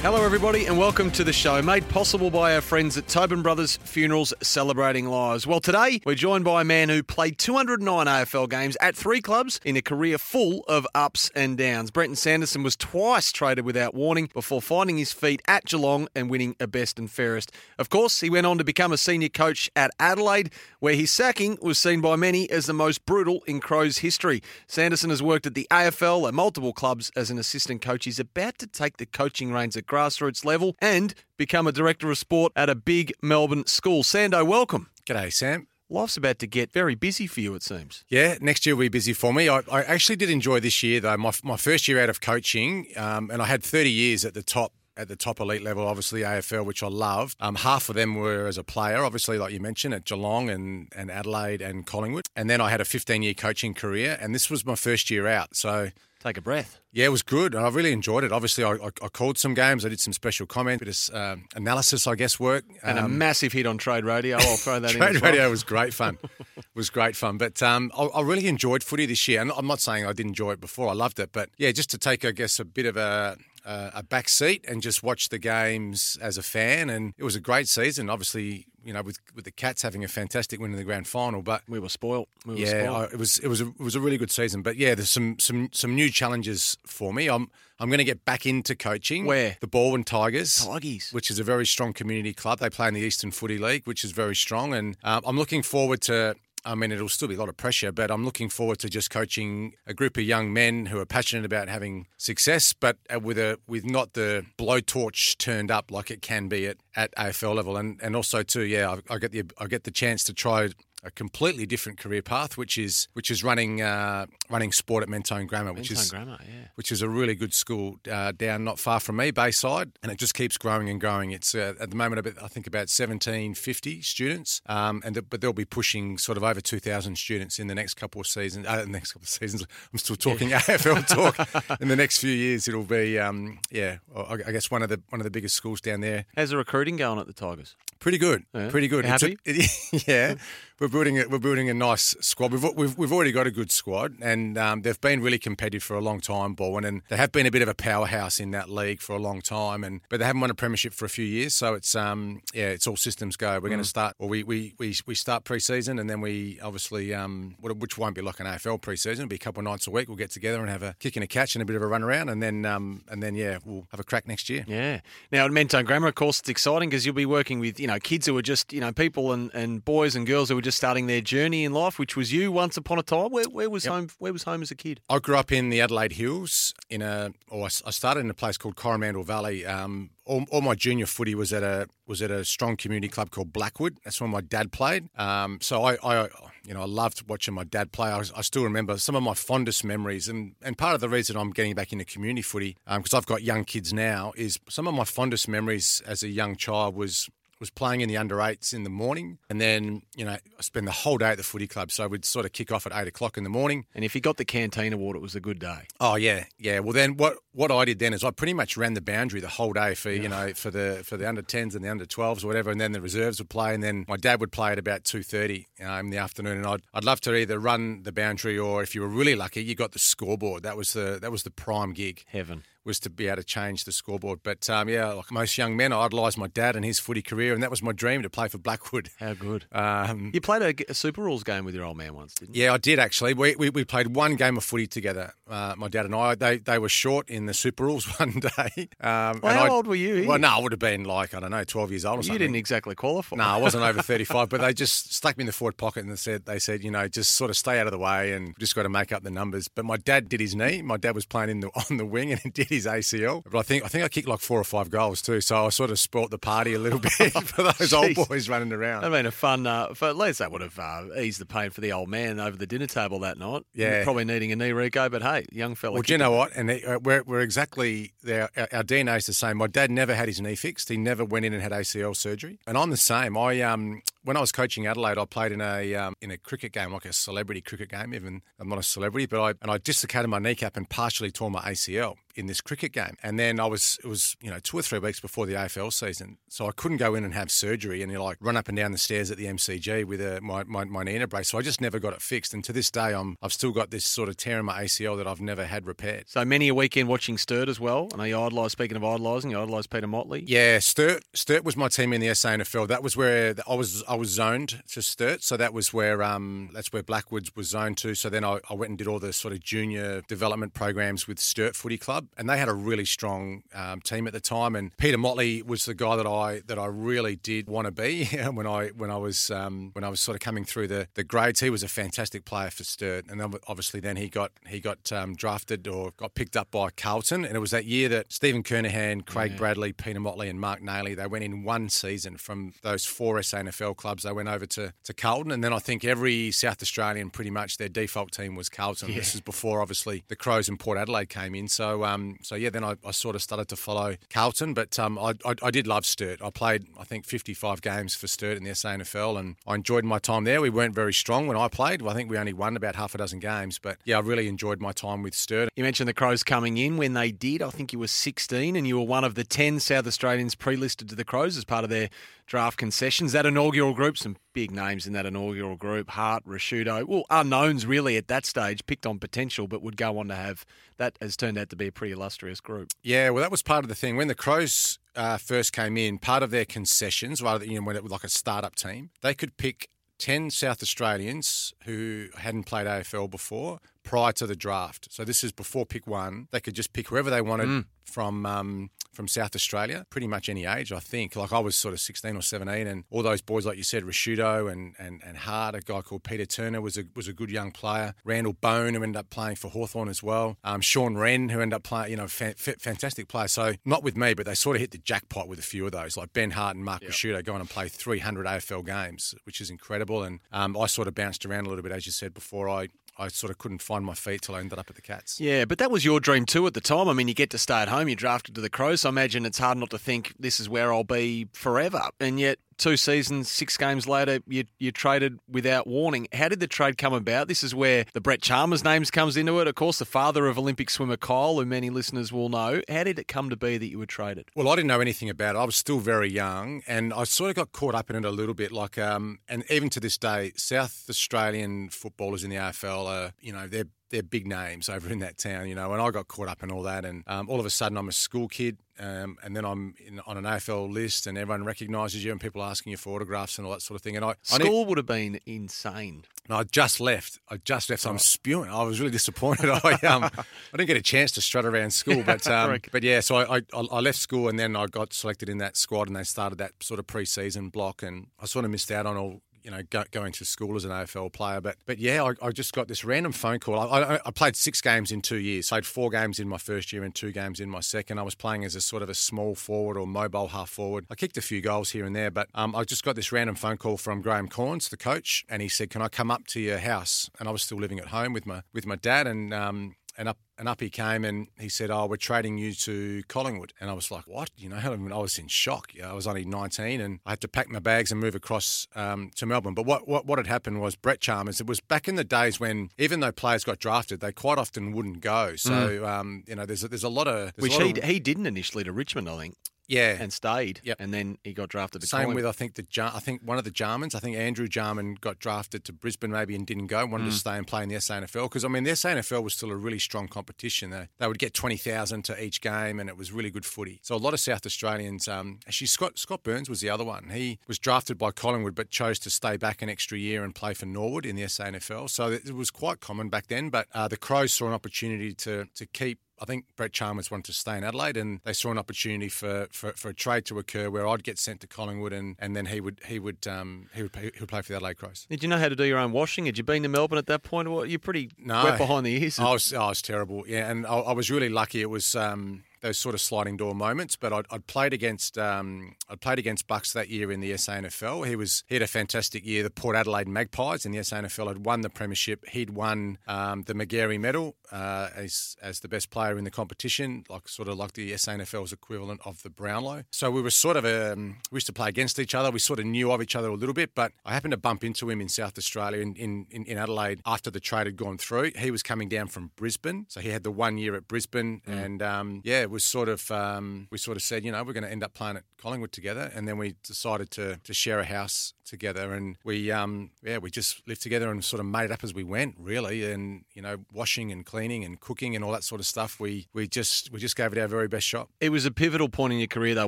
Hello, 0.05 0.23
everybody, 0.23 0.68
and 0.68 0.77
welcome 0.77 1.09
to 1.09 1.23
the 1.23 1.34
show, 1.34 1.59
made 1.64 1.90
possible 1.90 2.30
by 2.30 2.54
our 2.54 2.62
friends 2.62 2.96
at 2.96 3.08
Tobin 3.08 3.41
Brothers 3.41 3.77
Funerals 3.77 4.36
Celebrating 4.40 5.08
Lives. 5.08 5.48
Well, 5.48 5.59
today 5.59 6.00
we're 6.05 6.13
joined 6.13 6.46
by 6.46 6.62
a 6.62 6.63
man 6.63 6.90
who 6.90 7.02
played 7.02 7.40
209 7.40 8.05
AFL 8.05 8.48
games 8.48 8.77
at 8.80 8.96
three 8.96 9.20
clubs 9.20 9.60
in 9.66 9.76
a 9.76 9.82
career 9.82 10.20
full 10.20 10.63
of 10.68 10.86
ups 10.94 11.32
and 11.34 11.58
downs. 11.58 11.90
Brenton 11.90 12.16
Sanderson 12.16 12.62
was 12.62 12.76
twice 12.76 13.32
traded 13.32 13.66
without 13.66 13.96
warning 13.96 14.30
before 14.32 14.62
finding 14.62 14.99
his 14.99 15.12
feet 15.12 15.41
at 15.48 15.66
Geelong 15.66 16.08
and 16.13 16.30
winning 16.30 16.55
a 16.60 16.68
best 16.68 16.99
and 16.99 17.10
fairest. 17.10 17.52
Of 17.80 17.90
course, 17.90 18.22
he 18.22 18.30
went 18.30 18.46
on 18.46 18.60
to 18.60 18.63
become 18.63 18.91
a 18.91 18.98
senior 18.98 19.30
coach 19.30 19.72
at 19.76 19.90
Adelaide, 19.99 20.52
where 20.82 20.94
his 20.94 21.10
sacking 21.10 21.58
was 21.63 21.80
seen 21.80 22.01
by 22.01 22.16
many 22.16 22.48
as 22.51 22.68
the 22.68 22.74
most 22.74 23.07
brutal 23.07 23.41
in 23.48 23.60
Crows 23.60 23.98
history. 23.98 24.44
Sanderson 24.68 25.10
has 25.10 25.24
worked 25.24 25.48
at 25.48 25.55
the 25.55 25.68
AFL 25.72 26.27
and 26.27 26.38
multiple 26.38 26.74
clubs 26.74 27.12
as 27.16 27.32
an 27.32 27.40
assistant 27.40 27.82
coach. 27.82 28.05
He's 28.05 28.20
about 28.20 28.60
to 28.60 28.68
take 28.68 28.98
the 28.98 29.07
coaching 29.07 29.51
reins 29.51 29.76
at 29.76 29.88
grassroots 29.96 30.43
level 30.43 30.76
and 30.79 31.13
become 31.38 31.68
a 31.68 31.71
director 31.71 32.12
of 32.12 32.18
sport 32.18 32.51
at 32.55 32.70
a 32.70 32.76
big 32.76 33.13
Melbourne 33.21 33.65
school. 33.65 34.04
Sando, 34.04 34.46
welcome. 34.46 34.90
G'day, 35.05 35.32
Sam. 35.32 35.68
Life's 35.88 36.18
about 36.18 36.40
to 36.40 36.48
get 36.48 36.74
very 36.74 36.96
busy 36.96 37.27
for 37.27 37.40
you, 37.40 37.54
it 37.54 37.63
seems. 37.63 38.04
Yeah, 38.10 38.38
next 38.41 38.66
year 38.66 38.76
will 38.76 38.82
be 38.82 38.90
busy 38.90 39.13
for 39.13 39.34
me. 39.34 39.48
I, 39.48 39.62
I 39.71 39.84
actually 39.84 40.16
did 40.16 40.29
enjoy 40.29 40.60
this 40.60 40.82
year, 40.82 40.99
though. 40.99 41.16
My, 41.16 41.32
my 41.43 41.57
first 41.57 41.88
year 41.88 42.01
out 42.01 42.10
of 42.10 42.20
coaching, 42.21 42.88
um, 42.98 43.29
and 43.32 43.41
I 43.41 43.46
had 43.46 43.63
30 43.63 43.90
years 43.91 44.26
at 44.26 44.34
the 44.34 44.43
top 44.43 44.73
at 44.98 45.10
the 45.10 45.16
top 45.16 45.41
elite 45.41 45.62
level, 45.62 45.85
obviously 45.85 46.21
AFL, 46.21 46.66
which 46.66 46.82
I 46.82 46.88
loved. 46.88 47.35
Um, 47.41 47.55
half 47.55 47.90
of 47.90 47.96
them 47.96 48.16
were 48.16 48.48
as 48.48 48.57
a 48.57 48.63
player, 48.63 49.04
obviously, 49.04 49.38
like 49.38 49.51
you 49.51 49.60
mentioned, 49.60 49.93
at 49.93 50.05
Geelong 50.05 50.49
and, 50.49 50.88
and 50.96 51.12
Adelaide 51.12 51.62
and 51.62 51.85
Collingwood. 51.85 52.27
And 52.34 52.49
then 52.49 52.62
I 52.62 52.70
had 52.70 52.79
a 52.79 52.85
15 52.85 53.21
year 53.21 53.34
coaching 53.34 53.73
career, 53.73 54.18
and 54.21 54.34
this 54.34 54.49
was 54.49 54.66
my 54.66 54.76
first 54.76 55.10
year 55.10 55.27
out. 55.27 55.55
So 55.55 55.91
Take 56.26 56.37
a 56.37 56.41
breath. 56.41 56.81
Yeah, 56.91 57.05
it 57.05 57.09
was 57.09 57.21
good. 57.21 57.54
I 57.54 57.70
really 57.70 57.91
enjoyed 57.91 58.23
it. 58.23 58.31
Obviously, 58.31 58.63
I, 58.63 58.71
I, 58.71 58.90
I 59.04 59.09
called 59.09 59.37
some 59.37 59.54
games. 59.54 59.85
I 59.85 59.90
did 59.90 59.99
some 59.99 60.12
special 60.12 60.48
comment, 60.48 60.79
bit 60.79 60.87
of 60.87 61.15
uh, 61.15 61.35
analysis, 61.55 62.07
I 62.07 62.15
guess, 62.15 62.40
work. 62.40 62.63
And 62.82 62.98
um, 62.98 63.05
a 63.05 63.07
massive 63.09 63.54
hit 63.54 63.67
on 63.67 63.77
Trade 63.77 64.06
Radio. 64.06 64.38
I'll 64.38 64.57
throw 64.57 64.79
that 64.79 64.90
Trade 64.90 65.09
in. 65.09 65.19
Trade 65.19 65.22
Radio 65.22 65.51
was 65.51 65.63
great 65.63 65.94
fun. 65.94 66.17
was 66.73 66.90
great 66.90 67.16
fun. 67.16 67.38
But 67.38 67.62
um, 67.62 67.91
I, 67.95 68.06
I, 68.06 68.22
really 68.23 68.47
enjoyed 68.47 68.81
footy 68.81 69.06
this 69.06 69.28
year. 69.28 69.40
And 69.40 69.51
I'm 69.56 69.67
not 69.67 69.81
saying 69.81 70.07
I 70.07 70.13
didn't 70.13 70.31
enjoy 70.31 70.53
it 70.53 70.59
before. 70.59 70.90
I 70.90 70.94
loved 70.94 71.19
it. 71.19 71.29
But 71.31 71.51
yeah, 71.59 71.72
just 71.72 71.91
to 71.91 72.00
take, 72.00 72.25
I 72.25 72.31
guess, 72.31 72.59
a 72.59 72.66
bit 72.66 72.88
of 72.88 72.97
a 72.97 73.38
uh, 73.66 73.91
a 73.94 74.03
back 74.03 74.30
seat 74.30 74.63
and 74.68 74.81
just 74.81 75.03
watch 75.03 75.30
the 75.30 75.40
games 75.40 76.18
as 76.22 76.38
a 76.38 76.44
fan. 76.44 76.90
And 76.90 77.13
it 77.18 77.24
was 77.24 77.35
a 77.35 77.40
great 77.40 77.68
season. 77.68 78.09
Obviously, 78.09 78.68
you 78.84 78.94
know, 78.94 79.02
with 79.02 79.19
with 79.34 79.46
the 79.46 79.52
Cats 79.52 79.81
having 79.81 80.03
a 80.03 80.07
fantastic 80.07 80.59
win 80.59 80.72
in 80.72 80.78
the 80.78 80.84
grand 80.84 81.07
final, 81.07 81.41
but 81.41 81.63
we 81.68 81.80
were 81.80 81.90
spoiled. 81.90 82.28
We 82.46 82.53
were 82.53 82.59
yeah, 82.59 82.84
spoiled. 82.84 82.97
I, 82.97 83.03
it 83.06 83.19
was 83.19 83.38
it 83.40 83.47
was 83.47 83.62
a, 83.62 83.68
it 83.68 83.80
was 83.80 83.96
a 83.96 84.00
really 84.00 84.18
good 84.18 84.31
season. 84.31 84.62
But 84.62 84.78
yeah, 84.78 84.94
there's 84.94 85.09
some 85.09 85.40
some 85.40 85.69
some 85.74 85.95
new 85.95 86.09
challenges 86.12 86.78
for 86.85 87.12
me. 87.12 87.28
I'm 87.28 87.50
I'm 87.79 87.89
going 87.89 87.97
to 87.97 88.06
get 88.06 88.23
back 88.23 88.45
into 88.45 88.75
coaching. 88.75 89.25
Where 89.25 89.57
the 89.59 89.68
Balwyn 89.68 90.06
Tigers, 90.06 90.63
Tigers, 90.63 91.12
which 91.12 91.31
is 91.31 91.39
a 91.39 91.44
very 91.44 91.66
strong 91.66 91.94
community 91.94 92.34
club. 92.34 92.59
They 92.59 92.69
play 92.69 92.88
in 92.88 92.94
the 92.94 93.01
Eastern 93.01 93.31
Footy 93.31 93.57
League, 93.57 93.88
which 93.88 94.03
is 94.03 94.12
very 94.12 94.35
strong, 94.35 94.73
and 94.73 94.95
um, 95.03 95.23
I'm 95.25 95.38
looking 95.38 95.63
forward 95.63 96.01
to 96.01 96.35
I 96.65 96.73
mean, 96.73 96.91
it'll 96.91 97.09
still 97.09 97.27
be 97.27 97.35
a 97.35 97.37
lot 97.37 97.49
of 97.49 97.57
pressure, 97.57 97.91
but 97.91 98.09
I'm 98.09 98.25
looking 98.25 98.49
forward 98.49 98.79
to 98.79 98.89
just 98.89 99.11
coaching 99.11 99.73
a 99.85 99.93
group 99.93 100.17
of 100.17 100.23
young 100.23 100.51
men 100.51 100.87
who 100.87 100.99
are 100.99 101.05
passionate 101.05 101.45
about 101.45 101.69
having 101.69 102.07
success, 102.17 102.73
but 102.73 102.97
uh, 103.13 103.19
with 103.19 103.37
a 103.37 103.59
with 103.67 103.85
not 103.85 104.13
the 104.13 104.45
blowtorch 104.57 105.37
turned 105.37 105.69
up 105.69 105.91
like 105.91 106.09
it 106.09 106.21
can 106.21 106.47
be 106.47 106.67
at, 106.67 106.77
at 106.95 107.15
AFL 107.15 107.55
level, 107.55 107.77
and 107.77 107.99
and 108.01 108.15
also 108.15 108.41
too, 108.41 108.63
yeah, 108.63 108.97
I, 109.09 109.13
I 109.13 109.17
get 109.19 109.31
the 109.31 109.43
I 109.59 109.67
get 109.67 109.83
the 109.83 109.91
chance 109.91 110.23
to 110.25 110.33
try 110.33 110.69
a 111.05 111.11
completely 111.11 111.66
different 111.66 111.99
career 111.99 112.21
path, 112.21 112.57
which 112.57 112.77
is 112.77 113.07
which 113.13 113.29
is 113.29 113.43
running 113.43 113.81
uh, 113.81 114.25
running 114.49 114.71
sport 114.71 115.03
at 115.03 115.09
Mentone 115.09 115.45
Grammar, 115.45 115.73
Mentone 115.73 115.81
which 115.81 115.91
is 115.91 116.11
Grammar, 116.11 116.38
yeah. 116.41 116.67
which 116.75 116.91
is 116.91 117.01
a 117.01 117.07
really 117.07 117.35
good 117.35 117.53
school 117.53 117.99
uh, 118.11 118.31
down 118.31 118.63
not 118.63 118.79
far 118.79 118.99
from 118.99 119.17
me, 119.17 119.31
Bayside, 119.31 119.91
and 120.01 120.11
it 120.11 120.17
just 120.17 120.33
keeps 120.33 120.57
growing 120.57 120.89
and 120.89 120.99
growing. 120.99 121.31
It's 121.31 121.53
uh, 121.53 121.75
at 121.79 121.91
the 121.91 121.95
moment 121.95 122.19
about, 122.19 122.44
I 122.44 122.47
think 122.47 122.65
about 122.65 122.89
seventeen 122.89 123.53
fifty 123.53 124.01
students, 124.01 124.61
um, 124.65 125.01
and 125.05 125.15
the, 125.15 125.21
but 125.21 125.41
they'll 125.41 125.53
be 125.53 125.65
pushing 125.65 126.17
sort 126.17 126.38
of 126.38 126.44
over 126.44 126.59
two 126.59 126.79
thousand 126.79 127.17
students 127.17 127.59
in 127.59 127.67
the 127.67 127.75
next 127.75 127.94
couple 127.94 128.19
of 128.19 128.27
seasons. 128.27 128.65
Uh, 128.65 128.85
next 128.85 129.13
couple 129.13 129.25
of 129.25 129.29
seasons, 129.29 129.65
I'm 129.94 129.99
still 129.99 130.15
talking 130.15 130.49
yeah. 130.49 130.59
AFL 130.61 131.07
talk. 131.07 131.79
in 131.81 131.88
the 131.88 131.95
next 131.95 132.19
few 132.19 132.31
years, 132.31 132.67
it'll 132.67 132.83
be 132.83 133.19
um, 133.19 133.59
yeah, 133.71 133.97
I, 134.15 134.51
guess 134.51 134.71
one 134.71 134.81
of 134.81 134.89
the 134.89 135.01
one 135.09 135.21
of 135.21 135.23
the 135.23 135.31
biggest 135.31 135.55
schools 135.55 135.81
down 135.81 136.01
there. 136.01 136.25
How's 136.35 136.49
the 136.49 136.57
recruiting 136.57 136.97
going 136.97 137.19
at 137.19 137.27
the 137.27 137.33
Tigers? 137.33 137.75
Pretty 137.99 138.17
good, 138.17 138.44
yeah. 138.53 138.69
pretty 138.69 138.88
good. 138.88 139.05
Happy? 139.05 139.38
A, 139.45 139.51
it, 139.51 140.07
yeah, 140.07 140.35
we're 140.79 140.89
building 140.95 141.19
a, 141.19 141.28
we're 141.28 141.39
building 141.39 141.69
a 141.69 141.73
nice 141.73 142.16
squad. 142.22 142.53
We've, 142.53 142.63
we've, 142.73 142.97
we've 142.97 143.11
already 143.11 143.33
got 143.33 143.45
a 143.45 143.51
good 143.51 143.69
squad, 143.69 144.13
and 144.22 144.57
um, 144.57 144.81
they've 144.81 145.00
been 145.01 145.22
really 145.22 145.38
competitive 145.38 145.83
for 145.83 145.97
a 145.97 146.00
long 146.00 146.22
time, 146.22 146.56
Balwyn, 146.56 146.88
and 146.88 147.01
they 147.09 147.17
have 147.17 147.33
been 147.33 147.45
a 147.45 147.51
bit 147.51 147.61
of 147.61 147.67
a 147.67 147.73
powerhouse 147.73 148.39
in 148.39 148.51
that 148.51 148.69
league 148.69 149.01
for 149.01 149.13
a 149.13 149.19
long 149.19 149.41
time. 149.41 149.83
And 149.83 150.00
but 150.07 150.19
they 150.19 150.25
haven't 150.25 150.39
won 150.39 150.51
a 150.51 150.53
premiership 150.53 150.94
for 150.94 151.03
a 151.03 151.09
few 151.09 151.25
years, 151.25 151.53
so 151.53 151.73
it's 151.73 151.95
um 151.95 152.41
yeah, 152.53 152.67
it's 152.67 152.88
all 152.88 152.95
systems 152.95 153.35
go. 153.35 153.56
We're 153.56 153.67
mm. 153.67 153.72
going 153.72 153.79
to 153.79 153.83
start. 153.83 154.16
Well, 154.19 154.29
we 154.29 154.44
we 154.44 154.73
we, 154.78 154.95
we 155.06 155.16
start 155.16 155.44
pre-season, 155.44 156.00
and 156.00 156.09
then 156.09 156.22
we 156.22 156.61
obviously 156.61 157.13
um 157.13 157.57
which 157.59 157.97
won't 157.97 158.16
be 158.16 158.22
like 158.22 158.39
an 158.39 158.45
AFL 158.45 158.79
pre-season. 158.79 159.23
It'll 159.23 159.29
be 159.29 159.35
a 159.35 159.39
couple 159.39 159.59
of 159.59 159.66
nights 159.66 159.88
a 159.88 159.91
week. 159.91 160.07
We'll 160.07 160.16
get 160.16 160.31
together 160.31 160.62
and 160.62 160.69
have 160.69 160.83
a 160.83 160.95
kick 161.00 161.17
and 161.17 161.25
a 161.25 161.27
catch 161.27 161.56
and 161.56 161.62
a 161.62 161.66
bit 161.66 161.75
of 161.75 161.81
a 161.81 161.88
run 161.88 162.03
around, 162.03 162.29
and 162.29 162.41
then 162.41 162.66
um 162.66 163.03
and 163.09 163.22
then 163.22 163.35
yeah, 163.35 163.57
we'll 163.66 163.85
have 163.91 164.00
a 164.00 164.06
crack 164.06 164.29
next 164.29 164.50
year. 164.50 164.63
Yeah. 164.66 165.01
Now 165.29 165.44
at 165.44 165.51
Mentone 165.51 165.83
Grammar, 165.83 166.07
of 166.07 166.16
course, 166.16 166.39
it's 166.39 166.47
exciting 166.47 166.89
because 166.89 167.06
you'll 167.06 167.16
be 167.16 167.25
working 167.25 167.59
with 167.59 167.81
you 167.81 167.88
know 167.88 168.00
kids 168.00 168.27
who 168.27 168.38
are 168.38 168.41
just 168.41 168.72
you 168.72 168.79
know 168.79 168.94
people 168.94 169.33
and, 169.33 169.53
and 169.53 169.83
boys 169.83 170.16
and 170.16 170.25
girls 170.25 170.47
who 170.47 170.57
are 170.57 170.62
just 170.62 170.75
starting 170.75 171.08
their 171.08 171.22
journey 171.22 171.63
in 171.63 171.74
life, 171.74 171.97
which 171.97 172.16
was 172.16 172.31
you 172.34 172.52
once 172.52 172.78
upon 172.78 173.00
a 173.00 173.03
time. 173.03 173.31
Where, 173.31 173.46
where 173.46 173.69
was 173.69 173.86
Yep. 173.86 173.94
home? 173.94 174.09
Where 174.19 174.34
was 174.34 174.44
home 174.44 174.62
as 174.62 174.72
a 174.72 174.75
kid? 174.75 175.00
I 175.09 175.19
grew 175.19 175.38
up 175.38 175.52
in 175.52 175.69
the 175.69 175.81
Adelaide 175.81 176.13
Hills 176.13 176.74
in 176.90 177.02
a, 177.02 177.31
or 177.50 177.66
I 177.66 177.91
started 177.91 178.19
in 178.22 178.30
a 178.30 178.34
place 178.34 178.58
called 178.58 178.75
Coromandel 178.75 179.24
Valley. 179.24 179.66
Um, 179.66 180.09
all, 180.25 180.46
all 180.52 180.62
my 180.62 180.74
junior 180.75 181.06
footy 181.06 181.36
was 181.36 181.53
at 181.53 181.62
a 181.63 181.88
was 182.08 182.22
at 182.22 182.31
a 182.31 182.44
strong 182.46 182.78
community 182.78 183.08
club 183.08 183.31
called 183.31 183.52
Blackwood. 183.53 183.97
That's 184.03 184.19
where 184.22 184.28
my 184.30 184.41
dad 184.41 184.72
played. 184.72 185.08
Um, 185.18 185.59
so 185.62 185.84
I, 185.84 185.97
I, 186.03 186.30
you 186.66 186.74
know, 186.74 186.81
I 186.81 186.86
loved 186.86 187.28
watching 187.28 187.53
my 187.53 187.63
dad 187.63 187.92
play. 187.92 188.09
I, 188.09 188.19
I 188.36 188.42
still 188.42 188.63
remember 188.63 188.97
some 188.97 189.16
of 189.16 189.24
my 189.24 189.34
fondest 189.34 189.84
memories, 189.84 190.28
and, 190.28 190.53
and 190.63 190.78
part 190.78 190.96
of 190.96 191.02
the 191.02 191.09
reason 191.09 191.36
I'm 191.38 191.52
getting 191.52 191.74
back 191.75 191.92
into 191.94 192.06
community 192.06 192.42
footy 192.42 192.75
because 192.92 193.13
I've 193.13 193.25
got 193.25 193.44
young 193.44 193.66
kids 193.66 193.94
now 193.94 194.34
is 194.36 194.59
some 194.69 194.88
of 194.88 194.94
my 194.94 195.03
fondest 195.03 195.47
memories 195.47 196.02
as 196.07 196.22
a 196.24 196.28
young 196.28 196.56
child 196.56 196.96
was 196.96 197.30
was 197.65 197.71
playing 197.71 198.01
in 198.01 198.09
the 198.09 198.17
under 198.17 198.41
eights 198.41 198.73
in 198.73 198.83
the 198.83 198.89
morning, 198.89 199.39
and 199.49 199.59
then 199.59 200.03
you 200.15 200.23
know 200.23 200.33
I 200.33 200.61
spend 200.61 200.87
the 200.87 200.91
whole 200.91 201.17
day 201.17 201.29
at 201.29 201.37
the 201.37 201.43
footy 201.43 201.67
club. 201.67 201.91
So 201.91 202.07
we'd 202.07 202.25
sort 202.25 202.45
of 202.45 202.53
kick 202.53 202.71
off 202.71 202.85
at 202.85 202.93
eight 202.93 203.07
o'clock 203.07 203.37
in 203.37 203.43
the 203.43 203.49
morning. 203.49 203.85
And 203.95 204.05
if 204.05 204.13
you 204.13 204.21
got 204.21 204.37
the 204.37 204.45
canteen 204.45 204.93
award, 204.93 205.15
it 205.15 205.21
was 205.21 205.35
a 205.35 205.39
good 205.39 205.59
day. 205.59 205.87
Oh 205.99 206.15
yeah, 206.15 206.45
yeah. 206.59 206.79
Well 206.79 206.93
then, 206.93 207.17
what 207.17 207.37
what 207.53 207.71
I 207.71 207.85
did 207.85 207.99
then 207.99 208.13
is 208.13 208.23
I 208.23 208.31
pretty 208.31 208.53
much 208.53 208.77
ran 208.77 208.93
the 208.93 209.01
boundary 209.01 209.41
the 209.41 209.47
whole 209.47 209.73
day 209.73 209.95
for 209.95 210.11
you 210.11 210.29
know 210.29 210.53
for 210.53 210.69
the 210.69 211.01
for 211.03 211.17
the 211.17 211.27
under 211.27 211.41
tens 211.41 211.75
and 211.75 211.83
the 211.83 211.89
under 211.89 212.05
twelves 212.05 212.43
or 212.43 212.47
whatever, 212.47 212.69
and 212.69 212.79
then 212.79 212.91
the 212.91 213.01
reserves 213.01 213.39
would 213.39 213.49
play, 213.49 213.73
and 213.73 213.83
then 213.83 214.06
my 214.07 214.18
dad 214.18 214.39
would 214.39 214.51
play 214.51 214.71
at 214.71 214.79
about 214.79 215.03
two 215.03 215.23
thirty 215.23 215.68
in 215.79 216.09
the 216.11 216.18
afternoon, 216.18 216.57
and 216.57 216.68
I'd 216.68 216.81
I'd 216.94 217.03
love 217.03 217.21
to 217.21 217.35
either 217.35 217.59
run 217.59 218.03
the 218.03 218.11
boundary 218.11 218.57
or 218.57 218.83
if 218.83 218.94
you 218.94 219.01
were 219.01 219.07
really 219.07 219.35
lucky, 219.35 219.63
you 219.63 219.75
got 219.75 219.94
the 219.94 220.00
scoreboard. 220.00 220.63
That 220.63 220.77
was 220.77 220.94
the 220.94 221.18
that 221.21 221.31
was 221.31 221.44
the 221.44 221.51
prime 221.51 221.94
gig 221.94 222.23
Heaven. 222.27 222.63
Was 222.85 222.99
to 223.01 223.09
be 223.09 223.27
able 223.27 223.37
to 223.37 223.43
change 223.43 223.83
the 223.85 223.91
scoreboard. 223.91 224.39
But 224.43 224.69
um, 224.69 224.87
yeah, 224.89 225.07
like 225.13 225.31
most 225.31 225.57
young 225.57 225.75
men, 225.75 225.91
I 225.91 226.05
idolised 226.05 226.37
my 226.37 226.47
dad 226.47 226.75
and 226.75 226.85
his 226.85 226.99
footy 226.99 227.21
career, 227.21 227.53
and 227.53 227.63
that 227.63 227.69
was 227.71 227.81
my 227.81 227.91
dream 227.91 228.21
to 228.21 228.29
play 228.29 228.47
for 228.47 228.57
Blackwood. 228.57 229.09
How 229.19 229.33
good. 229.33 229.65
Um, 229.71 230.31
You 230.33 230.41
played 230.41 230.61
a, 230.61 230.91
a 230.91 230.93
Super 230.93 231.23
Rules 231.23 231.43
game 231.43 231.65
with 231.65 231.75
your 231.75 231.83
old 231.85 231.97
man 231.97 232.13
once, 232.13 232.33
didn't 232.35 232.55
you? 232.55 232.63
yeah, 232.63 232.73
I 232.73 232.77
did 232.77 232.99
actually. 232.99 233.33
We, 233.33 233.55
we, 233.55 233.69
we 233.69 233.83
played 233.83 234.15
one 234.15 234.35
game 234.35 234.55
of 234.57 234.63
footy 234.63 234.87
together, 234.87 235.33
uh, 235.49 235.73
my 235.77 235.87
dad 235.87 236.05
and 236.05 236.15
I. 236.15 236.35
They 236.35 236.57
they 236.59 236.77
were 236.79 236.89
short 236.89 237.29
in 237.29 237.45
the 237.47 237.53
Super 237.53 237.85
Rules 237.85 238.05
one 238.19 238.39
day. 238.39 238.89
Um, 239.01 239.39
Well, 239.41 239.53
how 239.53 239.65
I- 239.65 239.69
old 239.69 239.87
were 239.87 239.95
you? 239.95 240.27
Well, 240.27 240.39
no, 240.39 240.49
I 240.49 240.59
would 240.59 240.71
have 240.71 240.79
been 240.79 241.03
like, 241.03 241.33
I 241.33 241.39
don't 241.39 241.51
know, 241.51 241.63
12 241.63 241.91
years 241.91 242.05
old 242.05 242.15
or 242.15 242.19
you 242.19 242.23
something. 242.23 242.39
didn't 242.39 242.55
exactly 242.55 242.95
qualify. 242.95 243.35
No, 243.37 243.43
I 243.43 243.57
wasn't 243.57 243.83
over 243.83 244.01
35, 244.03 244.49
but 244.49 244.61
they 244.61 244.73
just 244.73 245.13
stuck 245.13 245.37
me 245.37 245.41
in 245.43 245.45
the 245.47 245.51
forward 245.53 245.77
pocket 245.77 246.03
and 246.03 246.11
they 246.11 246.15
said, 246.17 246.45
they 246.45 246.59
said, 246.59 246.83
you 246.83 246.91
know, 246.91 247.07
just 247.07 247.31
sort 247.31 247.49
of 247.49 247.57
stay 247.57 247.79
out 247.79 247.87
of 247.87 247.91
the 247.91 247.97
way 247.97 248.33
and 248.33 248.53
just 248.59 248.75
got 248.75 248.83
to 248.83 248.89
make 248.89 249.11
up 249.11 249.23
the 249.23 249.31
numbers. 249.31 249.67
But 249.67 249.85
my 249.85 249.97
dad 249.97 250.29
did 250.29 250.39
his 250.39 250.55
knee. 250.55 250.81
My 250.81 250.97
dad 250.97 251.15
was 251.15 251.25
playing 251.25 251.49
in 251.49 251.59
the, 251.61 251.69
on 251.89 251.97
the 251.97 252.05
wing 252.05 252.31
and 252.31 252.39
he 252.41 252.49
did 252.49 252.67
his 252.75 252.86
ACL. 252.86 253.44
But 253.50 253.57
I 253.60 253.62
think 253.63 253.83
I 253.83 253.88
think 253.88 254.04
I 254.04 254.07
kicked 254.07 254.27
like 254.27 254.39
four 254.39 254.60
or 254.60 254.63
five 254.63 254.89
goals 254.89 255.22
too, 255.22 255.42
so 255.42 255.66
I 255.66 255.69
sort 255.69 255.89
of 255.89 256.00
sport 256.00 256.31
the 256.31 256.38
party 256.38 256.74
a 256.74 256.80
little 256.80 257.00
bit 257.19 257.33
for 257.45 257.63
those 257.63 257.94
old 257.94 258.16
boys 258.16 258.48
running 258.50 258.72
around. 258.72 259.06
I 259.06 259.10
mean, 259.10 259.25
a 259.25 259.31
fun. 259.31 259.68
Uh, 259.68 259.94
for, 259.94 260.07
at 260.07 260.18
least 260.18 260.39
that 260.39 260.51
would 260.51 260.62
have 260.62 260.77
uh, 260.80 261.04
eased 261.18 261.39
the 261.39 261.45
pain 261.45 261.69
for 261.69 261.81
the 261.81 261.92
old 261.92 262.10
man 262.10 262.39
over 262.39 262.56
the 262.56 262.68
dinner 262.68 262.88
table 262.88 263.19
that 263.19 263.38
night. 263.38 263.63
Yeah. 263.74 264.04
probably 264.04 264.25
needing 264.25 264.51
a 264.51 264.56
knee 264.56 264.69
reco, 264.72 265.10
but 265.12 265.22
hey, 265.22 265.45
young 265.51 265.75
fella. 265.75 265.94
Well, 265.94 266.01
do 266.04 266.13
you 266.13 266.18
know 266.18 266.31
what? 266.31 266.56
And 266.56 266.69
uh, 266.69 267.00
we're, 267.01 267.24
we're 267.24 267.42
exactly 267.42 268.13
there. 268.24 268.50
Our, 268.56 268.68
our 268.72 268.83
DNA 268.83 269.18
is 269.18 269.25
the 269.25 269.33
same. 269.33 269.57
My 269.57 269.68
dad 269.68 269.92
never 269.92 270.16
had 270.16 270.28
his 270.28 270.39
knee 270.42 270.56
fixed. 270.56 270.89
He 270.89 270.98
never 270.98 271.25
went 271.25 271.45
in 271.45 271.54
and 271.54 271.62
had 271.62 271.71
ACL 271.71 272.16
surgery. 272.16 272.60
And 272.68 272.78
I'm 272.78 272.89
the 272.89 272.98
same. 272.98 273.38
I 273.38 273.62
um 273.62 274.01
when 274.25 274.36
I 274.36 274.42
was 274.42 274.51
coaching 274.51 274.88
Adelaide, 274.88 275.18
I 275.18 275.25
played 275.25 275.51
in 275.51 275.62
a 275.62 275.95
um, 275.95 276.16
in 276.22 276.31
a 276.31 276.38
cricket 276.38 276.74
game, 276.74 276.92
like 276.92 277.06
a 277.06 277.13
celebrity 277.13 277.62
cricket 277.62 277.89
game. 277.89 278.13
Even 278.13 278.42
I'm 278.60 278.68
not 278.68 278.80
a 278.80 278.83
celebrity, 278.83 279.27
but 279.27 279.42
I 279.42 279.54
and 279.62 279.72
I 279.72 279.77
dislocated 279.77 280.30
my 280.30 280.39
kneecap 280.39 280.75
and 280.75 280.89
partially 280.89 281.31
tore 281.31 281.51
my 281.51 281.62
ACL 281.62 282.16
in 282.36 282.48
this 282.48 282.60
cricket 282.60 282.92
game. 282.92 283.16
And 283.24 283.39
then 283.39 283.60
I 283.60 283.66
was 283.66 284.00
it 284.04 284.07
was 284.07 284.36
you 284.42 284.50
know 284.50 284.60
two 284.60 284.77
or 284.77 284.81
three 284.81 285.00
weeks 285.00 285.19
before 285.19 285.45
the 285.45 285.54
AFL 285.54 285.94
season, 285.94 286.38
so 286.50 286.68
I 286.68 286.72
couldn't 286.72 286.98
go 286.98 287.16
in 287.16 287.24
and 287.24 287.33
have 287.33 287.50
surgery 287.51 288.01
and 288.01 288.12
you 288.12 288.18
know, 288.18 288.24
like 288.24 288.38
run 288.42 288.57
up 288.57 288.68
and 288.68 288.75
down 288.75 288.92
the 288.92 288.98
stairs 288.98 289.31
at 289.31 289.38
the 289.38 289.45
MCG 289.45 290.06
with 290.06 290.22
a, 290.22 290.42
my, 290.42 290.63
my 290.63 290.83
my 290.83 291.04
knee 291.04 291.16
in 291.16 291.21
a 291.21 291.28
brace. 291.28 291.50
So 291.50 291.57
I 291.57 291.62
just 291.62 291.80
never 291.80 292.00
got 292.00 292.13
it 292.13 292.21
fixed. 292.21 292.54
And 292.54 292.63
to 292.63 292.74
this 292.74 292.89
day, 292.92 293.13
I'm 293.13 293.38
I've 293.42 293.54
still 293.54 293.71
got 293.71 293.92
this 293.92 294.06
sort 294.06 294.30
of 294.30 294.38
tear 294.38 294.60
in 294.60 294.66
my 294.66 294.83
ACL 294.83 295.18
that 295.18 295.28
I've 295.28 295.42
never 295.42 295.66
had 295.66 295.86
repaired. 295.86 296.25
So 296.28 296.44
many 296.44 296.68
a 296.68 296.75
weekend 296.75 297.07
watching 297.07 297.38
Sturt 297.38 297.69
as 297.69 297.80
well. 297.80 298.10
I 298.13 298.18
know 298.18 298.24
you 298.24 298.39
idolise. 298.39 298.71
Speaking 298.71 298.98
of 298.98 299.04
idolising, 299.04 299.51
you 299.51 299.60
idolise 299.60 299.88
Peter 299.88 300.07
Motley. 300.07 300.44
Yeah, 300.48 300.80
Sturt. 300.80 301.24
Sturt 301.33 301.63
was 301.63 301.78
my 301.78 301.88
team 301.88 302.13
in 302.13 302.21
the 302.21 302.28
SANFL. 302.28 302.88
That 302.88 303.04
was 303.04 303.16
where 303.16 303.56
I 303.68 303.75
was. 303.75 304.04
I 304.07 304.14
was 304.15 304.29
zoned 304.29 304.83
to 304.91 305.01
Sturt, 305.01 305.44
so 305.44 305.57
that 305.57 305.73
was 305.73 305.94
where 305.94 306.23
um 306.23 306.69
that's 306.73 306.91
where 306.91 307.03
Blackwoods 307.03 307.56
was 307.56 307.69
zoned 307.69 307.97
to. 308.00 308.15
So 308.15 308.29
then 308.29 308.44
I, 308.44 308.59
I 308.69 308.73
went 308.73 308.89
and 308.89 308.97
did 308.97 309.07
all 309.07 309.19
the 309.19 309.33
sort 309.33 309.53
of 309.53 309.59
junior 309.59 310.21
development 310.27 310.73
programs 310.73 311.27
with 311.27 311.39
Sturt 311.39 311.75
Footy 311.75 311.97
Club, 311.97 312.27
and 312.38 312.50
they 312.50 312.57
had 312.57 312.69
a 312.69 312.73
really 312.73 313.06
strong 313.06 313.63
um, 313.73 314.01
team 314.01 314.27
at 314.27 314.33
the 314.33 314.39
time. 314.39 314.75
And 314.75 314.95
Peter 314.97 315.17
Motley 315.17 315.62
was 315.62 315.85
the 315.85 315.94
guy 315.94 316.15
that 316.15 316.27
I 316.27 316.62
that 316.67 316.79
I 316.79 316.85
really 316.88 317.35
did 317.35 317.67
want 317.67 317.85
to 317.85 317.91
be 317.91 318.25
when 318.51 318.67
I 318.67 318.88
when 318.89 319.12
I 319.12 319.17
was 319.17 319.50
um, 319.51 319.91
when 319.94 320.03
I 320.03 320.09
was 320.09 320.19
sort 320.19 320.35
of 320.35 320.41
coming 320.41 320.65
through 320.65 320.88
the 320.88 321.07
the 321.15 321.23
grades. 321.23 321.59
He 321.59 321.69
was 321.69 321.83
a 321.83 321.88
fantastic 321.88 322.45
player 322.45 322.69
for 322.69 322.83
Sturt, 322.83 323.25
and 323.29 323.39
then 323.39 323.53
obviously 323.68 324.00
then 324.00 324.18
he 324.18 324.29
got 324.29 324.51
he 324.68 324.79
got 324.79 325.11
um, 325.11 325.35
drafted 325.35 325.88
or 325.88 326.11
got 326.18 326.35
picked 326.35 326.57
up 326.57 326.71
by 326.71 326.89
Carlton, 326.89 327.45
and 327.45 327.56
it 327.56 327.59
was 327.59 327.71
that 327.71 327.85
year 327.85 328.09
that 328.09 328.31
Stephen 328.31 328.63
Kernahan, 328.63 329.25
Craig 329.25 329.57
Bradley, 329.57 329.94
Peter 329.94 330.19
Motley, 330.19 330.50
and 330.50 330.59
Mark 330.59 330.81
Naley 330.81 331.15
they 331.15 331.27
went 331.27 331.44
in 331.44 331.63
one 331.63 331.89
season 331.89 332.38
from 332.38 332.73
those 332.81 333.06
four 333.06 333.38
SANFL 333.38 333.95
clubs. 334.06 334.22
They 334.22 334.31
went 334.31 334.50
over 334.50 334.68
to 334.68 334.94
to 335.04 335.13
Carlton, 335.16 335.52
and 335.52 335.63
then 335.63 335.74
I 335.74 335.80
think 335.80 336.06
every 336.06 336.52
South 336.52 336.80
Australian 336.84 337.31
pretty 337.31 337.50
much 337.50 337.78
their 337.78 337.90
default 337.90 338.31
team 338.31 338.56
was 338.56 338.69
Carlton. 338.69 339.12
This 339.16 339.34
is 339.34 339.42
before 339.42 339.81
obviously 339.81 340.24
the 340.28 340.36
Crows 340.36 340.69
and 340.69 340.80
Port 340.80 341.00
Adelaide 341.00 341.30
came 341.30 341.56
in. 341.56 341.68
So 341.68 342.04
um 342.04 342.38
so 342.44 342.54
yeah, 342.54 342.69
then 342.69 342.84
I, 342.84 342.98
I 343.04 343.10
sort 343.10 343.36
of 343.36 343.42
started 343.42 343.68
to 343.69 343.75
follow 343.75 344.16
Carlton, 344.30 344.75
but 344.75 345.00
um 345.00 345.18
I, 345.18 345.34
I 345.44 345.56
I 345.63 345.72
did 345.72 345.88
love 345.88 346.06
Sturt. 346.06 346.40
I 346.40 346.52
played 346.52 346.86
I 347.00 347.04
think 347.04 347.25
55 347.25 347.81
games 347.81 348.13
for 348.13 348.28
Sturt 348.28 348.57
in 348.57 348.63
the 348.63 348.69
SANFL, 348.72 349.40
and 349.40 349.56
I 349.66 349.74
enjoyed 349.74 350.04
my 350.04 350.19
time 350.19 350.44
there. 350.44 350.62
We 350.62 350.69
weren't 350.69 350.94
very 350.94 351.13
strong 351.13 351.48
when 351.48 351.57
I 351.57 351.68
played. 351.68 352.06
I 352.06 352.13
think 352.13 352.30
we 352.30 352.38
only 352.38 352.54
won 352.54 352.78
about 352.78 352.96
half 352.96 353.16
a 353.16 353.18
dozen 353.18 353.40
games, 353.40 353.80
but 353.80 353.98
yeah, 354.06 354.18
I 354.18 354.19
really 354.19 354.48
enjoyed 354.48 354.80
my 354.80 354.92
time 354.92 355.24
with 355.24 355.34
Sturt. 355.34 355.69
You 355.75 355.84
mentioned 355.84 356.07
the 356.07 356.13
Crows 356.13 356.44
coming 356.44 356.78
in 356.78 356.98
when 356.98 357.13
they 357.13 357.31
did. 357.31 357.63
I 357.63 357.72
think 357.72 357.92
you 357.92 357.98
were 357.98 358.07
16 358.07 358.75
and 358.75 358.86
you 358.88 359.00
were 359.00 359.10
one 359.18 359.24
of 359.24 359.34
the 359.34 359.44
10 359.44 359.80
South 359.80 360.06
Australians 360.06 360.54
pre-listed 360.54 361.10
to 361.10 361.16
the 361.16 361.25
Crows 361.25 361.57
as 361.57 361.66
part 361.66 361.84
of 361.84 361.90
their 361.90 362.10
draft 362.46 362.78
concessions. 362.78 363.31
That 363.31 363.48
inaugural 363.48 363.94
group, 363.95 364.18
some 364.18 364.38
big 364.53 364.71
names 364.71 365.07
in 365.07 365.13
that 365.13 365.25
inaugural 365.25 365.75
group, 365.75 366.12
Hart, 366.12 366.45
Ricciuto, 366.45 367.06
well, 367.06 367.24
unknowns 367.30 367.86
really 367.86 368.18
at 368.18 368.27
that 368.27 368.45
stage, 368.45 368.86
picked 368.86 369.06
on 369.06 369.18
potential, 369.19 369.68
but 369.68 369.81
would 369.81 369.97
go 369.97 370.19
on 370.19 370.27
to 370.27 370.36
have, 370.36 370.65
that 370.97 371.18
has 371.21 371.36
turned 371.36 371.57
out 371.57 371.69
to 371.69 371.75
be 371.75 371.88
a 371.88 371.92
pretty 371.92 372.13
illustrious 372.13 372.59
group. 372.59 372.89
Yeah, 373.01 373.31
well, 373.31 373.42
that 373.42 373.51
was 373.51 373.63
part 373.63 373.83
of 373.83 373.89
the 373.89 373.95
thing. 373.95 374.18
When 374.18 374.27
the 374.27 374.36
Crows 374.36 375.00
uh, 375.15 375.38
first 375.38 375.74
came 375.74 375.97
in, 375.97 376.19
part 376.19 376.44
of 376.44 376.51
their 376.51 376.65
concessions, 376.65 377.42
rather 377.42 377.59
than 377.59 377.71
you 377.71 377.80
know, 377.80 377.86
when 377.86 377.95
it 377.95 378.03
was 378.03 378.12
like 378.12 378.24
a 378.24 378.30
startup 378.30 378.75
team, 378.75 379.09
they 379.21 379.33
could 379.33 379.57
pick 379.57 379.89
10 380.19 380.50
South 380.50 380.81
Australians 380.81 381.74
who 381.83 382.27
hadn't 382.38 382.63
played 382.63 382.88
AFL 382.88 383.30
before 383.30 383.80
prior 384.03 384.31
to 384.33 384.47
the 384.47 384.56
draft. 384.56 385.07
So 385.12 385.25
this 385.25 385.44
is 385.44 385.51
before 385.51 385.86
pick 385.86 386.07
one. 386.07 386.47
They 386.51 386.62
could 386.62 386.75
just 386.75 386.94
pick 386.94 387.09
whoever 387.09 387.30
they 387.30 387.42
wanted 387.42 387.86
from 388.06 388.45
um, 388.45 388.92
from 389.15 389.27
South 389.27 389.56
Australia, 389.56 390.06
pretty 390.09 390.27
much 390.27 390.50
any 390.50 390.65
age, 390.65 390.91
I 390.91 391.00
think. 391.00 391.35
Like 391.35 391.53
I 391.53 391.59
was 391.59 391.75
sort 391.75 391.94
of 391.94 392.00
16 392.00 392.35
or 392.35 392.41
17, 392.41 392.88
and 392.88 393.03
all 393.09 393.23
those 393.23 393.41
boys, 393.41 393.65
like 393.65 393.77
you 393.77 393.83
said, 393.83 394.03
Ricciuto 394.03 394.71
and, 394.71 394.95
and, 395.00 395.21
and 395.25 395.38
Hart, 395.38 395.75
a 395.75 395.79
guy 395.79 396.01
called 396.01 396.23
Peter 396.23 396.45
Turner 396.45 396.81
was 396.81 396.97
a 396.97 397.03
was 397.15 397.27
a 397.27 397.33
good 397.33 397.50
young 397.50 397.71
player. 397.71 398.13
Randall 398.23 398.53
Bone, 398.53 398.94
who 398.94 399.03
ended 399.03 399.19
up 399.19 399.29
playing 399.29 399.56
for 399.56 399.69
Hawthorn 399.69 400.09
as 400.09 400.21
well. 400.21 400.57
Um, 400.63 400.81
Shaun 400.81 401.15
Rehn, 401.15 401.51
who 401.51 401.62
ended 401.62 401.75
up 401.75 401.83
playing, 401.83 402.12
you 402.12 402.17
know, 402.17 402.27
fa- 402.27 402.56
fa- 402.57 402.75
fantastic 402.79 403.27
player. 403.27 403.47
So 403.47 403.73
not 403.85 404.03
with 404.03 404.17
me, 404.17 404.33
but 404.33 404.45
they 404.45 404.56
sort 404.56 404.75
of 404.75 404.81
hit 404.81 404.91
the 404.91 404.97
jackpot 404.97 405.47
with 405.47 405.59
a 405.59 405.63
few 405.63 405.85
of 405.85 405.91
those, 405.91 406.18
like 406.18 406.33
Ben 406.33 406.51
Hart 406.51 406.75
and 406.75 406.83
Mark 406.85 407.03
Ricciuto 407.09 407.44
going 407.44 407.61
and 407.61 407.69
play 407.69 407.88
300 407.88 408.45
AFL 408.45 408.85
games, 408.85 409.33
which 409.44 409.61
is 409.61 409.69
incredible. 409.69 410.23
And 410.23 410.39
um, 410.51 410.77
I 410.77 410.88
sort 410.88 411.07
of 411.07 411.15
bounced 411.15 411.45
around 411.45 411.65
a 411.65 411.69
little 411.69 411.83
bit, 411.83 411.91
as 411.91 412.06
you 412.06 412.11
said 412.11 412.33
before. 412.33 412.69
I 412.69 412.89
I 413.17 413.29
sort 413.29 413.51
of 413.51 413.57
couldn't 413.57 413.81
find 413.81 414.03
my 414.03 414.13
feet 414.13 414.41
till 414.41 414.56
I 414.56 414.59
ended 414.59 414.77
up 414.77 414.89
at 414.89 414.95
the 414.95 415.01
Cats. 415.01 415.39
Yeah, 415.39 415.65
but 415.65 415.77
that 415.77 415.89
was 415.89 416.03
your 416.03 416.19
dream 416.19 416.45
too 416.45 416.67
at 416.67 416.73
the 416.73 416.81
time. 416.81 417.07
I 417.07 417.13
mean, 417.13 417.27
you 417.27 417.33
get 417.33 417.50
to 417.51 417.57
stay 417.57 417.81
at 417.81 417.88
home, 417.88 418.09
you're 418.09 418.15
drafted 418.15 418.56
to 418.56 418.62
the 418.62 418.69
Crows, 418.69 419.01
so 419.01 419.09
I 419.09 419.12
imagine 419.12 419.45
it's 419.45 419.59
hard 419.59 419.77
not 419.77 419.89
to 419.91 419.97
think 419.97 420.33
this 420.38 420.59
is 420.59 420.67
where 420.67 420.94
I'll 420.94 421.03
be 421.03 421.47
forever. 421.53 422.09
And 422.19 422.39
yet, 422.39 422.59
two 422.77 422.98
seasons, 422.98 423.50
six 423.50 423.77
games 423.77 424.07
later, 424.07 424.39
you 424.48 424.66
you 424.80 424.92
traded 424.92 425.39
without 425.50 425.88
warning. 425.88 426.27
How 426.33 426.50
did 426.50 426.60
the 426.60 426.68
trade 426.68 426.98
come 426.98 427.13
about? 427.13 427.48
This 427.48 427.63
is 427.63 427.74
where 427.74 428.06
the 428.13 428.22
Brett 428.22 428.42
Chalmers 428.42 428.83
names 428.83 429.12
comes 429.12 429.38
into 429.38 429.60
it. 429.60 429.68
Of 429.68 429.75
course, 429.75 430.00
the 430.00 430.06
father 430.06 430.48
of 430.48 430.57
Olympic 430.57 430.89
swimmer 430.89 431.18
Kyle, 431.18 431.56
who 431.56 431.66
many 431.66 431.89
listeners 431.89 432.31
will 432.31 432.50
know. 432.50 432.81
How 432.89 433.04
did 433.04 433.19
it 433.19 433.27
come 433.27 433.50
to 433.50 433.57
be 433.57 433.77
that 433.77 433.88
you 433.88 434.00
were 434.00 434.06
traded? 434.06 434.50
Well, 434.56 434.69
I 434.69 434.75
didn't 434.75 434.88
know 434.88 435.01
anything 435.01 435.30
about 435.30 435.56
it. 435.56 435.60
I 435.60 435.63
was 435.63 435.75
still 435.75 436.00
very 436.00 436.30
young, 436.30 436.81
and 436.88 437.13
I 437.13 437.24
sort 437.24 437.50
of 437.50 437.56
got 437.56 437.72
caught 437.72 437.95
up 437.95 438.10
in 438.10 438.16
it 438.16 438.25
a 438.25 438.31
little 438.31 438.54
bit. 438.54 438.72
Like, 438.72 438.98
um, 438.98 439.39
and 439.48 439.63
even 439.69 439.89
to 439.92 440.00
this 440.00 440.18
day, 440.18 440.51
South 440.56 441.06
Australian 441.10 441.89
footballers 441.89 442.44
in 442.44 442.50
the 442.50 442.57
AFL 442.57 443.07
are, 443.07 443.33
you 443.39 443.54
know, 443.54 443.68
they're 443.68 443.86
they're 444.12 444.24
big 444.24 444.46
names 444.48 444.88
over 444.90 445.10
in 445.12 445.19
that 445.19 445.38
town, 445.38 445.68
you 445.68 445.75
know. 445.75 445.92
And 445.94 446.02
I 446.02 446.12
got 446.12 446.28
caught 446.28 446.48
up 446.48 446.63
in 446.63 446.72
all 446.72 446.84
that, 446.84 447.06
and 447.06 447.24
um, 447.28 447.50
all 447.50 447.60
of 447.60 447.66
a 447.66 447.69
sudden, 447.69 447.98
I'm 447.98 448.07
a 448.07 448.12
school 448.12 448.48
kid, 448.48 448.78
um, 449.00 449.38
and 449.44 449.56
then 449.56 449.66
I'm 449.66 449.96
in, 450.06 450.19
on 450.28 450.38
an 450.38 450.44
AFL 450.44 450.92
list, 450.92 451.28
and 451.28 451.38
everyone 451.38 451.66
recognises 451.66 452.24
you, 452.24 452.31
and 452.31 452.40
people 452.40 452.62
are 452.62 452.69
asking 452.69 452.92
you 452.92 452.98
for 452.98 453.16
autographs 453.16 453.57
and 453.57 453.66
all 453.66 453.74
that 453.74 453.81
sort 453.81 453.96
of 453.96 454.04
thing. 454.04 454.16
And 454.16 454.24
I, 454.24 454.36
I 454.52 454.57
need- 454.57 454.66
School 454.66 454.86
would 454.86 454.98
have 454.98 455.07
been 455.07 455.40
insane. 455.46 456.24
I 456.48 456.63
just 456.63 457.00
left. 457.00 457.40
I 457.50 457.57
just 457.57 457.90
left. 457.90 458.04
So 458.04 458.12
I'm 458.12 458.19
spewing. 458.19 458.69
I 458.69 458.84
was 458.84 459.00
really 459.00 459.12
disappointed. 459.12 459.68
I 459.69 459.94
um, 460.07 460.25
I 460.25 460.78
didn't 460.78 460.88
get 460.88 460.98
a 460.98 461.02
chance 461.02 461.31
to 461.34 461.42
strut 461.42 461.66
around 461.66 461.92
school, 461.92 462.22
but 462.24 462.46
um, 462.48 462.69
but 462.92 463.02
yeah. 463.02 463.19
So 463.22 463.38
I, 463.38 463.57
I 463.57 463.62
I 463.74 464.00
left 464.00 464.19
school 464.19 464.48
and 464.48 464.60
then 464.60 464.75
I 464.75 464.86
got 464.86 465.12
selected 465.13 465.50
in 465.50 465.57
that 465.57 465.75
squad, 465.75 466.07
and 466.07 466.16
they 466.16 466.24
started 466.24 466.60
that 466.60 466.74
sort 466.81 467.00
of 467.00 467.07
pre-season 467.07 467.69
block, 467.69 468.04
and 468.04 468.28
I 468.40 468.46
sort 468.46 468.63
of 468.66 468.69
missed 468.72 468.92
out 468.92 469.07
on 469.07 469.18
all. 469.18 469.42
You 469.65 469.71
know, 469.71 469.81
go, 469.89 470.04
going 470.11 470.31
to 470.33 470.45
school 470.45 470.75
as 470.75 470.85
an 470.85 470.92
AFL 470.92 471.33
player, 471.33 471.59
but 471.59 471.78
but 471.87 471.97
yeah, 471.97 472.23
I, 472.23 472.47
I 472.47 472.51
just 472.51 472.71
got 472.71 472.87
this 472.87 473.04
random 473.04 473.31
phone 473.31 473.59
call. 473.59 473.80
I, 473.80 474.01
I, 474.01 474.19
I 474.23 474.30
played 474.30 474.56
six 474.56 474.80
games 474.80 475.11
in 475.11 475.23
two 475.23 475.40
years. 475.40 475.71
Had 475.71 475.87
four 475.87 476.11
games 476.11 476.40
in 476.40 476.47
my 476.47 476.59
first 476.59 476.94
year 476.94 477.04
and 477.04 477.16
two 477.16 477.31
games 477.31 477.59
in 477.59 477.68
my 477.69 477.80
second. 477.80 478.19
I 478.19 478.21
was 478.21 478.35
playing 478.35 478.63
as 478.63 478.75
a 478.75 478.81
sort 478.81 479.01
of 479.01 479.09
a 479.09 479.16
small 479.16 479.56
forward 479.56 479.97
or 479.97 480.06
mobile 480.06 480.49
half 480.49 480.69
forward. 480.69 481.07
I 481.09 481.16
kicked 481.16 481.35
a 481.37 481.42
few 481.42 481.61
goals 481.61 481.90
here 481.90 482.06
and 482.06 482.16
there, 482.16 482.30
but 482.30 482.47
um, 482.54 482.75
I 482.75 482.83
just 482.83 483.04
got 483.04 483.16
this 483.16 483.31
random 483.31 483.56
phone 483.56 483.78
call 483.78 483.97
from 483.97 484.21
Graham 484.21 484.47
Cornes, 484.47 484.87
the 484.90 484.97
coach, 484.97 485.44
and 485.49 485.63
he 485.63 485.68
said, 485.68 485.90
"Can 485.90 486.04
I 486.04 486.09
come 486.09 486.30
up 486.30 486.45
to 486.47 486.59
your 486.59 486.78
house?" 486.78 487.31
And 487.40 487.49
I 487.49 487.51
was 487.51 487.63
still 487.63 487.80
living 487.80 487.99
at 487.99 488.09
home 488.09 488.33
with 488.33 488.45
my 488.45 488.61
with 488.71 488.85
my 488.85 488.95
dad, 488.95 489.25
and 489.25 489.51
um, 489.51 489.95
and 490.16 490.30
up 490.30 490.37
and 490.57 490.69
up 490.69 490.81
he 490.81 490.90
came 490.90 491.26
and 491.26 491.47
he 491.59 491.69
said, 491.69 491.90
"Oh, 491.90 492.06
we're 492.06 492.18
trading 492.18 492.57
you 492.57 492.74
to 492.74 493.24
Collingwood." 493.28 493.74
And 493.80 493.90
I 493.90 493.94
was 493.94 494.12
like, 494.12 494.26
"What?" 494.28 494.50
You 494.57 494.69
know, 494.69 494.78
I, 494.83 495.18
was 495.18 495.38
in 495.38 495.47
shock. 495.47 495.92
I 496.04 496.14
was 496.14 496.28
only 496.28 496.45
19, 496.45 497.02
and 497.02 497.19
I 497.26 497.31
had 497.31 497.42
to 497.42 497.47
pack 497.47 497.69
my 497.69 497.80
bags 497.80 498.12
and 498.12 498.19
move 498.19 498.35
across 498.35 498.88
um, 498.95 499.31
to 499.35 499.45
Melbourne. 499.45 499.74
But 499.74 499.85
what, 499.85 500.07
what 500.07 500.26
what 500.26 500.40
had 500.40 500.47
happened 500.47 500.81
was 500.81 500.95
Brett 500.95 501.19
Chalmers. 501.19 501.59
It 501.59 501.68
was 501.68 501.80
back 501.80 502.07
in 502.07 502.16
the 502.16 502.24
days 502.24 502.59
when 502.59 502.90
even 502.97 503.19
though 503.19 503.31
players 503.31 503.64
got 503.64 503.80
drafted, 503.80 504.19
they 504.19 504.31
quite 504.31 504.57
often 504.57 504.92
wouldn't 504.92 505.21
go. 505.21 505.56
So 505.56 506.06
um, 506.06 506.44
you 506.47 506.56
know, 506.56 506.66
there's 506.66 506.83
a, 506.83 506.88
there's 506.88 507.04
a 507.04 507.09
lot 507.09 507.28
of 507.28 507.52
Which 507.57 507.74
lot 507.74 507.83
he, 507.83 507.92
of- 507.92 508.04
he 508.04 508.19
didn't 508.19 508.45
initially 508.45 508.83
to 508.83 508.92
Richmond, 508.92 509.30
I 509.30 509.38
think, 509.38 509.56
yeah. 509.88 510.18
and 510.19 510.31
stayed. 510.31 510.81
Yep. 510.83 510.97
And 511.00 511.14
then 511.14 511.38
he 511.44 511.54
got 511.54 511.69
drafted 511.69 512.02
to 512.02 512.08
Same 512.08 512.18
Collingwood. 512.18 512.36
with 512.38 512.46
I 512.46 512.52
think 512.52 512.76
the 512.76 513.12
I 513.14 513.20
think 513.20 513.42
one 513.44 513.58
of 513.58 513.64
the 513.64 513.72
Jarmans. 513.72 514.16
I 514.16 514.20
think 514.20 514.36
Andrew 514.38 514.68
Jarman 514.68 515.18
got 515.20 515.40
drafted 515.40 515.84
to 515.86 515.94
Brisbane 515.94 516.32
maybe 516.32 516.56
and 516.56 516.66
didn't 516.66 516.88
go. 516.88 517.06
Wanted 517.06 517.26
to 517.26 517.32
stay 517.32 517.58
and 517.58 517.68
play 517.68 517.84
in 517.84 517.90
the 517.90 517.96
SANFL 517.96 518.44
because 518.44 518.66
I 518.66 518.68
mean 518.68 518.84
the 518.84 518.92
SANFL 518.92 519.44
was 519.44 519.54
still 519.54 519.72
a 519.72 519.76
really 519.76 520.00
strong 520.00 520.28
competition. 520.28 520.45
They, 520.90 521.08
they 521.18 521.28
would 521.28 521.40
get 521.40 521.54
twenty 521.54 521.78
thousand 521.78 522.24
to 522.25 522.44
each 522.44 522.62
game 522.62 523.00
and 523.00 523.10
it 523.10 523.18
was 523.18 523.32
really 523.32 523.52
good 523.52 523.66
footy. 523.66 524.00
So 524.04 524.16
a 524.16 524.18
lot 524.18 524.34
of 524.34 524.40
South 524.40 524.66
Australians. 524.66 525.28
Um, 525.28 525.60
actually 525.68 525.88
Scott 525.88 526.18
Scott 526.18 526.44
Burns 526.44 526.70
was 526.70 526.82
the 526.82 526.90
other 526.90 527.04
one. 527.04 527.30
He 527.32 527.60
was 527.68 527.80
drafted 527.80 528.18
by 528.18 528.32
Collingwood 528.32 528.75
but 528.75 528.90
chose 528.90 529.20
to 529.20 529.30
stay 529.30 529.58
back 529.58 529.82
an 529.82 529.90
extra 529.90 530.18
year 530.18 530.44
and 530.44 530.54
play 530.54 530.74
for 530.74 530.86
Norwood 530.86 531.25
in 531.25 531.36
the 531.36 531.44
SANFL. 531.44 532.10
So 532.10 532.32
it 532.32 532.54
was 532.54 532.72
quite 532.72 533.00
common 533.00 533.30
back 533.30 533.48
then. 533.48 533.70
But 533.70 533.88
uh, 533.94 534.08
the 534.08 534.18
Crows 534.18 534.54
saw 534.54 534.68
an 534.68 534.74
opportunity 534.74 535.34
to 535.34 535.66
to 535.75 535.86
keep 535.86 536.20
I 536.42 536.46
think 536.46 536.65
Brett 536.75 536.92
Chalmers 536.92 537.32
wanted 537.32 537.46
to 537.46 537.54
stay 537.54 537.77
in 537.77 537.84
Adelaide, 537.84 538.18
and 538.18 538.42
they 538.44 538.54
saw 538.54 538.72
an 538.72 538.77
opportunity 538.77 539.30
for, 539.30 539.68
for, 539.72 539.94
for 539.94 540.10
a 540.10 540.13
trade 540.13 540.46
to 540.46 540.60
occur 540.60 540.89
where 540.89 541.08
I'd 541.08 541.24
get 541.24 541.39
sent 541.39 541.62
to 541.62 541.68
Collingwood, 541.68 542.12
and, 542.13 542.36
and 542.39 542.56
then 542.56 542.65
he 542.68 542.82
would 542.82 543.00
he 543.06 543.20
would 543.20 543.48
um, 543.48 543.89
he 543.96 544.04
would 544.04 544.15
he 544.15 544.32
would 544.39 544.50
play 544.50 544.62
for 544.62 544.70
the 544.70 544.75
Adelaide 544.75 544.98
Crows. 544.98 545.25
Did 545.30 545.44
you 545.44 545.50
know 545.50 545.58
how 545.58 545.70
to 545.70 545.75
do 545.75 545.86
your 545.86 545.98
own 546.00 546.12
washing? 546.12 546.46
Had 546.46 546.58
you 546.58 546.63
been 546.63 546.84
to 546.84 546.89
Melbourne 546.89 547.18
at 547.18 547.27
that 547.27 547.44
point? 547.44 547.70
Well, 547.72 547.86
you're 547.86 548.00
pretty 548.00 548.32
No. 548.38 548.63
wet 548.63 548.77
behind 548.77 549.06
the 549.06 549.22
ears. 549.22 549.39
I 549.39 549.51
was 549.54 549.74
I 549.74 549.88
was 549.89 550.01
terrible, 550.01 550.44
yeah, 550.48 550.70
and 550.70 550.86
I, 550.86 550.96
I 550.96 551.12
was 551.13 551.32
really 551.32 551.50
lucky. 551.50 551.82
It 551.82 551.89
was 551.89 552.15
um, 552.15 552.63
those 552.86 553.00
sort 553.00 553.15
of 553.15 553.22
sliding 553.22 553.58
door 553.58 553.74
moments. 553.74 554.15
But 554.15 554.32
I'd, 554.32 554.46
I'd 554.51 554.68
played 554.68 554.94
against 554.94 555.38
um, 555.38 555.96
I'd 556.10 556.22
played 556.22 556.38
against 556.38 556.68
Bucks 556.68 556.94
that 556.94 557.10
year 557.10 557.32
in 557.32 557.39
the 557.39 557.51
SANFL. 557.51 558.27
He 558.27 558.36
was 558.36 558.63
he 558.68 558.75
had 558.75 558.82
a 558.84 558.88
fantastic 558.88 559.46
year. 559.46 559.63
The 559.63 559.72
Port 559.72 559.96
Adelaide 559.96 560.27
Magpies 560.27 560.86
in 560.86 560.92
the 560.92 561.00
SANFL 561.00 561.48
had 561.48 561.65
won 561.65 561.82
the 561.82 561.89
premiership. 561.89 562.48
He'd 562.50 562.70
won 562.70 563.18
um, 563.27 563.63
the 563.63 563.74
Magarey 563.74 564.20
Medal 564.20 564.56
uh, 564.72 565.10
as 565.15 565.58
as 565.62 565.80
the 565.80 565.88
best 565.88 566.12
player 566.12 566.38
in 566.38 566.44
the 566.44 566.51
competition, 566.51 567.24
like 567.27 567.48
sort 567.48 567.68
of 567.68 567.77
like 567.77 567.94
the 567.94 568.12
SANFL's 568.12 568.72
equivalent 568.72 569.22
of 569.25 569.42
the 569.42 569.50
Brownlow. 569.50 570.04
So 570.12 570.30
we 570.30 570.42
were 570.42 570.51
sort 570.51 570.77
of 570.77 570.86
um, 570.86 571.38
we 571.51 571.58
used 571.58 571.68
to 571.68 571.74
play 571.74 571.89
against 571.89 572.20
each 572.20 572.36
other. 572.36 572.51
We 572.51 572.60
sort 572.60 572.80
of 572.80 572.86
knew 572.86 573.12
of 573.12 573.22
each 573.22 573.36
other 573.36 573.50
a 573.50 573.56
little 573.56 573.74
bit. 573.74 573.96
But 573.96 574.12
I 574.24 574.34
happened 574.34 574.51
to 574.51 574.58
bump 574.58 574.84
into 574.84 575.10
him 575.10 575.22
in 575.22 575.30
South 575.30 575.58
Australia 575.58 576.01
in 576.01 576.15
in, 576.15 576.46
in 576.51 576.77
Adelaide 576.77 577.22
after 577.25 577.50
the 577.50 577.60
trade 577.60 577.88
had 577.88 577.98
gone 577.98 578.20
through. 578.20 578.51
He 578.58 578.70
was 578.70 578.84
coming 578.84 579.10
down 579.10 579.27
from 579.27 579.51
Brisbane, 579.56 580.06
so 580.08 580.20
he 580.20 580.30
had 580.30 580.44
the 580.44 580.51
one 580.51 580.77
year 580.77 580.96
at 580.96 581.08
Brisbane, 581.08 581.62
mm. 581.68 581.84
and 581.84 582.01
um, 582.04 582.42
yeah, 582.44 582.65
was 582.75 582.84
sort 582.84 583.08
of 583.08 583.32
um, 583.32 583.88
we 583.89 583.98
sort 583.98 584.17
of 584.17 584.22
said, 584.22 584.44
you 584.44 584.51
know, 584.51 584.62
we're 584.62 584.74
going 584.74 584.84
to 584.84 584.91
end 584.91 585.01
up 585.01 585.13
playing 585.13 585.38
at 585.38 585.44
Collingwood 585.58 585.94
together, 585.94 586.29
and 586.36 586.46
then 586.46 586.58
we 586.58 586.75
decided 586.84 587.32
to 587.32 587.58
to 587.63 587.74
share 587.74 588.00
a 588.00 588.05
house 588.05 588.53
together, 588.65 589.13
and 589.13 589.38
we 589.46 589.72
um, 589.72 590.12
yeah 590.22 590.39
we 590.39 590.51
just 590.51 590.86
lived 590.86 591.01
together 591.01 591.32
and 591.32 591.44
sort 591.44 591.62
of 591.62 591.65
made 591.65 591.86
it 591.86 591.91
up 591.91 592.03
as 592.03 592.13
we 592.13 592.24
went, 592.24 592.55
really, 592.60 593.10
and 593.10 593.46
you 593.53 593.62
know, 593.62 593.77
washing 593.94 594.29
and 594.29 594.46
cleaning 594.46 594.84
and 594.84 595.00
cooking 595.00 595.36
and 595.36 595.46
all 595.46 595.53
that 595.53 595.63
sort 595.63 595.79
of 595.79 595.88
stuff. 595.88 596.20
We 596.20 596.48
we 596.53 596.67
just 596.67 597.12
we 597.13 597.20
just 597.20 597.38
gave 597.38 597.53
it 597.53 597.60
our 597.60 597.67
very 597.67 597.88
best 597.88 598.05
shot. 598.05 598.27
It 598.41 598.50
was 598.50 598.65
a 598.65 598.72
pivotal 598.72 599.08
point 599.08 599.32
in 599.32 599.39
your 599.39 599.48
career, 599.48 599.74
though, 599.74 599.88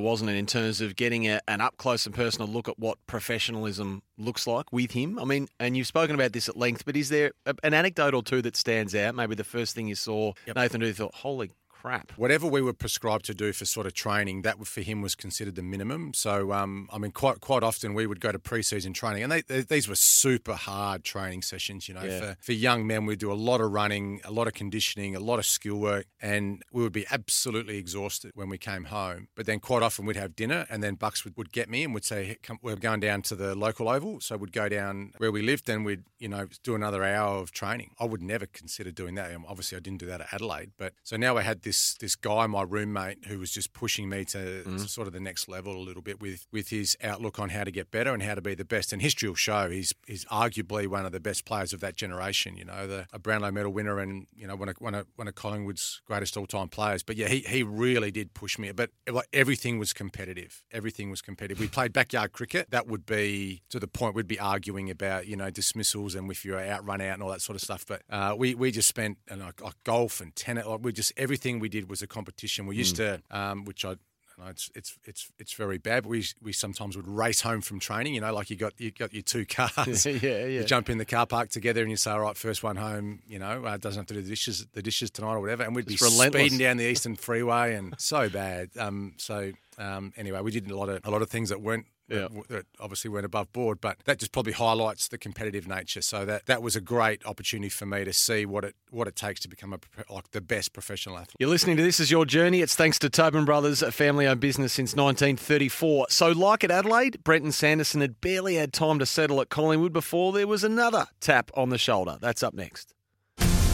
wasn't 0.00 0.30
it, 0.30 0.36
in 0.36 0.46
terms 0.46 0.80
of 0.80 0.96
getting 0.96 1.28
a, 1.28 1.40
an 1.46 1.60
up 1.60 1.76
close 1.76 2.06
and 2.06 2.14
personal 2.14 2.48
look 2.48 2.68
at 2.68 2.78
what 2.78 2.96
professionalism 3.06 4.02
looks 4.16 4.46
like 4.46 4.72
with 4.72 4.92
him. 4.92 5.18
I 5.18 5.26
mean, 5.26 5.48
and 5.60 5.76
you've 5.76 5.86
spoken 5.86 6.14
about 6.14 6.32
this 6.32 6.48
at 6.48 6.56
length, 6.56 6.86
but 6.86 6.96
is 6.96 7.10
there 7.10 7.32
a, 7.44 7.54
an 7.62 7.74
anecdote 7.74 8.14
or 8.14 8.22
two 8.22 8.40
that 8.42 8.56
stands 8.56 8.94
out? 8.94 9.14
Maybe 9.14 9.34
the 9.34 9.44
first 9.44 9.74
thing 9.74 9.88
you 9.88 9.94
saw 9.94 10.32
yep. 10.46 10.56
Nathan 10.56 10.80
do 10.80 10.90
thought, 10.94 11.14
holy 11.14 11.50
crap. 11.80 12.12
Whatever 12.16 12.46
we 12.46 12.60
were 12.60 12.72
prescribed 12.72 13.24
to 13.26 13.34
do 13.34 13.52
for 13.52 13.64
sort 13.64 13.86
of 13.86 13.94
training, 13.94 14.42
that 14.42 14.64
for 14.66 14.80
him 14.80 15.00
was 15.00 15.14
considered 15.14 15.54
the 15.54 15.62
minimum. 15.62 16.12
So, 16.12 16.52
um, 16.52 16.88
I 16.92 16.98
mean, 16.98 17.12
quite 17.12 17.40
quite 17.40 17.62
often 17.62 17.94
we 17.94 18.06
would 18.06 18.20
go 18.20 18.32
to 18.32 18.38
preseason 18.38 18.94
training, 18.94 19.22
and 19.22 19.30
they, 19.30 19.42
they, 19.42 19.60
these 19.60 19.88
were 19.88 19.94
super 19.94 20.54
hard 20.54 21.04
training 21.04 21.42
sessions. 21.42 21.88
You 21.88 21.94
know, 21.94 22.02
yeah. 22.02 22.20
for, 22.20 22.36
for 22.40 22.52
young 22.52 22.86
men, 22.86 23.06
we'd 23.06 23.20
do 23.20 23.32
a 23.32 23.34
lot 23.34 23.60
of 23.60 23.72
running, 23.72 24.20
a 24.24 24.32
lot 24.32 24.46
of 24.46 24.54
conditioning, 24.54 25.14
a 25.14 25.20
lot 25.20 25.38
of 25.38 25.46
skill 25.46 25.76
work, 25.76 26.06
and 26.20 26.62
we 26.72 26.82
would 26.82 26.92
be 26.92 27.06
absolutely 27.10 27.78
exhausted 27.78 28.32
when 28.34 28.48
we 28.48 28.58
came 28.58 28.84
home. 28.84 29.28
But 29.36 29.46
then 29.46 29.60
quite 29.60 29.82
often 29.82 30.04
we'd 30.04 30.16
have 30.16 30.34
dinner, 30.34 30.66
and 30.68 30.82
then 30.82 30.96
Bucks 30.96 31.24
would, 31.24 31.36
would 31.36 31.52
get 31.52 31.68
me 31.68 31.84
and 31.84 31.94
would 31.94 32.04
say, 32.04 32.24
hey, 32.24 32.38
come, 32.42 32.58
"We're 32.62 32.76
going 32.76 33.00
down 33.00 33.22
to 33.22 33.36
the 33.36 33.54
local 33.54 33.88
oval." 33.88 34.20
So 34.20 34.36
we'd 34.36 34.52
go 34.52 34.68
down 34.68 35.12
where 35.18 35.30
we 35.30 35.42
lived, 35.42 35.68
and 35.68 35.84
we'd 35.84 36.02
you 36.18 36.28
know 36.28 36.48
do 36.64 36.74
another 36.74 37.04
hour 37.04 37.38
of 37.38 37.52
training. 37.52 37.92
I 38.00 38.04
would 38.04 38.22
never 38.22 38.46
consider 38.46 38.90
doing 38.90 39.14
that. 39.14 39.30
Obviously, 39.46 39.76
I 39.76 39.80
didn't 39.80 40.00
do 40.00 40.06
that 40.06 40.20
at 40.22 40.32
Adelaide, 40.32 40.72
but 40.76 40.94
so 41.04 41.16
now 41.16 41.36
I 41.36 41.42
had 41.42 41.62
this 41.68 41.94
this 42.00 42.16
guy 42.16 42.46
my 42.46 42.62
roommate 42.62 43.26
who 43.26 43.38
was 43.38 43.50
just 43.50 43.74
pushing 43.74 44.08
me 44.08 44.24
to, 44.24 44.38
mm. 44.38 44.82
to, 44.82 44.88
sort 44.88 45.06
of 45.06 45.12
the 45.12 45.20
next 45.20 45.48
level 45.48 45.76
a 45.76 45.84
little 45.84 46.00
bit 46.02 46.20
with 46.20 46.46
with 46.50 46.70
his 46.70 46.96
outlook 47.02 47.38
on 47.38 47.50
how 47.50 47.62
to 47.62 47.70
get 47.70 47.90
better 47.90 48.14
and 48.14 48.22
how 48.22 48.34
to 48.34 48.40
be 48.40 48.54
the 48.54 48.64
best. 48.64 48.92
And 48.92 49.02
history 49.02 49.28
will 49.28 49.36
show 49.36 49.68
he's 49.68 49.92
he's 50.06 50.24
arguably 50.26 50.86
one 50.86 51.04
of 51.04 51.12
the 51.12 51.20
best 51.20 51.44
players 51.44 51.74
of 51.74 51.80
that 51.80 51.94
generation. 51.94 52.56
You 52.56 52.64
know, 52.64 52.86
the 52.86 53.06
a 53.12 53.18
Brownlow 53.18 53.50
medal 53.50 53.72
winner 53.72 53.98
and 53.98 54.26
you 54.34 54.46
know 54.46 54.56
one 54.56 54.70
of 54.70 54.76
one 54.78 54.94
of, 54.94 55.06
one 55.16 55.28
of 55.28 55.34
Collingwood's 55.34 56.00
greatest 56.06 56.36
all 56.36 56.46
time 56.46 56.68
players. 56.68 57.02
But 57.02 57.16
yeah, 57.16 57.28
he 57.28 57.40
he 57.40 57.62
really 57.62 58.10
did 58.10 58.32
push 58.32 58.58
me. 58.58 58.72
But 58.72 58.90
like 59.10 59.28
everything 59.32 59.78
was 59.78 59.92
competitive. 59.92 60.64
Everything 60.72 61.10
was 61.10 61.20
competitive. 61.20 61.60
We 61.60 61.68
played 61.68 61.92
backyard 61.92 62.32
cricket. 62.32 62.70
That 62.70 62.86
would 62.86 63.04
be 63.04 63.62
to 63.68 63.78
the 63.78 63.88
point 63.88 64.14
we'd 64.14 64.26
be 64.26 64.40
arguing 64.40 64.88
about 64.88 65.26
you 65.26 65.36
know 65.36 65.50
dismissals 65.50 66.14
and 66.14 66.30
if 66.30 66.44
you're 66.46 66.60
out, 66.60 66.86
run 66.86 67.02
out, 67.02 67.14
and 67.14 67.22
all 67.22 67.30
that 67.30 67.42
sort 67.42 67.56
of 67.56 67.62
stuff. 67.62 67.84
But 67.86 68.02
uh, 68.08 68.34
we 68.38 68.54
we 68.54 68.70
just 68.70 68.88
spent 68.88 69.18
and 69.28 69.42
like, 69.42 69.62
like 69.62 69.74
golf 69.84 70.20
and 70.22 70.34
tennis. 70.34 70.66
Like 70.66 70.80
we 70.82 70.92
just 70.92 71.12
everything 71.16 71.57
we 71.60 71.68
did 71.68 71.88
was 71.88 72.02
a 72.02 72.06
competition. 72.06 72.66
We 72.66 72.76
used 72.76 72.96
mm. 72.96 73.20
to, 73.30 73.38
um, 73.38 73.64
which 73.64 73.84
I 73.84 73.96
know, 74.38 74.46
it's 74.46 74.70
it's 74.74 74.98
it's 75.04 75.30
it's 75.38 75.52
very 75.52 75.78
bad. 75.78 76.04
But 76.04 76.10
we 76.10 76.24
we 76.42 76.52
sometimes 76.52 76.96
would 76.96 77.06
race 77.06 77.40
home 77.40 77.60
from 77.60 77.80
training. 77.80 78.14
You 78.14 78.20
know, 78.20 78.32
like 78.32 78.50
you 78.50 78.56
got 78.56 78.74
you 78.78 78.90
got 78.90 79.12
your 79.12 79.22
two 79.22 79.44
cars. 79.48 80.06
yeah, 80.06 80.14
yeah. 80.14 80.46
You 80.46 80.64
jump 80.64 80.88
in 80.90 80.98
the 80.98 81.04
car 81.04 81.26
park 81.26 81.50
together, 81.50 81.82
and 81.82 81.90
you 81.90 81.96
say, 81.96 82.10
"All 82.10 82.20
right, 82.20 82.36
first 82.36 82.62
one 82.62 82.76
home." 82.76 83.20
You 83.26 83.38
know, 83.38 83.64
uh, 83.64 83.76
doesn't 83.76 84.00
have 84.00 84.06
to 84.06 84.14
do 84.14 84.22
the 84.22 84.28
dishes 84.28 84.66
the 84.72 84.82
dishes 84.82 85.10
tonight 85.10 85.34
or 85.34 85.40
whatever. 85.40 85.62
And 85.64 85.74
we'd 85.74 85.90
it's 85.90 86.00
be 86.00 86.06
relentless. 86.06 86.42
speeding 86.42 86.58
down 86.58 86.76
the 86.76 86.84
Eastern 86.84 87.16
Freeway, 87.16 87.74
and 87.74 87.94
so 87.98 88.28
bad. 88.28 88.70
Um, 88.78 89.14
so 89.16 89.52
um, 89.78 90.12
anyway, 90.16 90.40
we 90.40 90.50
did 90.50 90.70
a 90.70 90.76
lot 90.76 90.88
of 90.88 91.00
a 91.04 91.10
lot 91.10 91.22
of 91.22 91.30
things 91.30 91.48
that 91.50 91.60
weren't 91.60 91.86
yeah. 92.08 92.28
that 92.48 92.66
obviously 92.80 93.10
went 93.10 93.26
above 93.26 93.52
board, 93.52 93.80
but 93.80 93.98
that 94.04 94.18
just 94.18 94.32
probably 94.32 94.52
highlights 94.52 95.08
the 95.08 95.18
competitive 95.18 95.68
nature. 95.68 96.02
So 96.02 96.24
that 96.24 96.46
that 96.46 96.62
was 96.62 96.76
a 96.76 96.80
great 96.80 97.24
opportunity 97.26 97.68
for 97.68 97.86
me 97.86 98.04
to 98.04 98.12
see 98.12 98.46
what 98.46 98.64
it 98.64 98.74
what 98.90 99.08
it 99.08 99.16
takes 99.16 99.40
to 99.40 99.48
become 99.48 99.72
a 99.72 99.78
like 100.12 100.30
the 100.30 100.40
best 100.40 100.72
professional 100.72 101.16
athlete. 101.16 101.36
You're 101.38 101.50
listening 101.50 101.76
to 101.76 101.82
This 101.82 102.00
Is 102.00 102.10
Your 102.10 102.24
Journey. 102.24 102.60
It's 102.60 102.74
thanks 102.74 102.98
to 103.00 103.10
Tobin 103.10 103.44
Brothers, 103.44 103.82
a 103.82 103.92
family-owned 103.92 104.40
business 104.40 104.72
since 104.72 104.94
1934. 104.94 106.06
So, 106.10 106.32
like 106.32 106.64
at 106.64 106.70
Adelaide, 106.70 107.22
Brenton 107.24 107.52
Sanderson 107.52 108.00
had 108.00 108.20
barely 108.20 108.56
had 108.56 108.72
time 108.72 108.98
to 108.98 109.06
settle 109.06 109.40
at 109.40 109.48
Collingwood 109.48 109.92
before 109.92 110.32
there 110.32 110.46
was 110.46 110.64
another 110.64 111.06
tap 111.20 111.50
on 111.54 111.68
the 111.70 111.78
shoulder. 111.78 112.18
That's 112.20 112.42
up 112.42 112.54
next. 112.54 112.94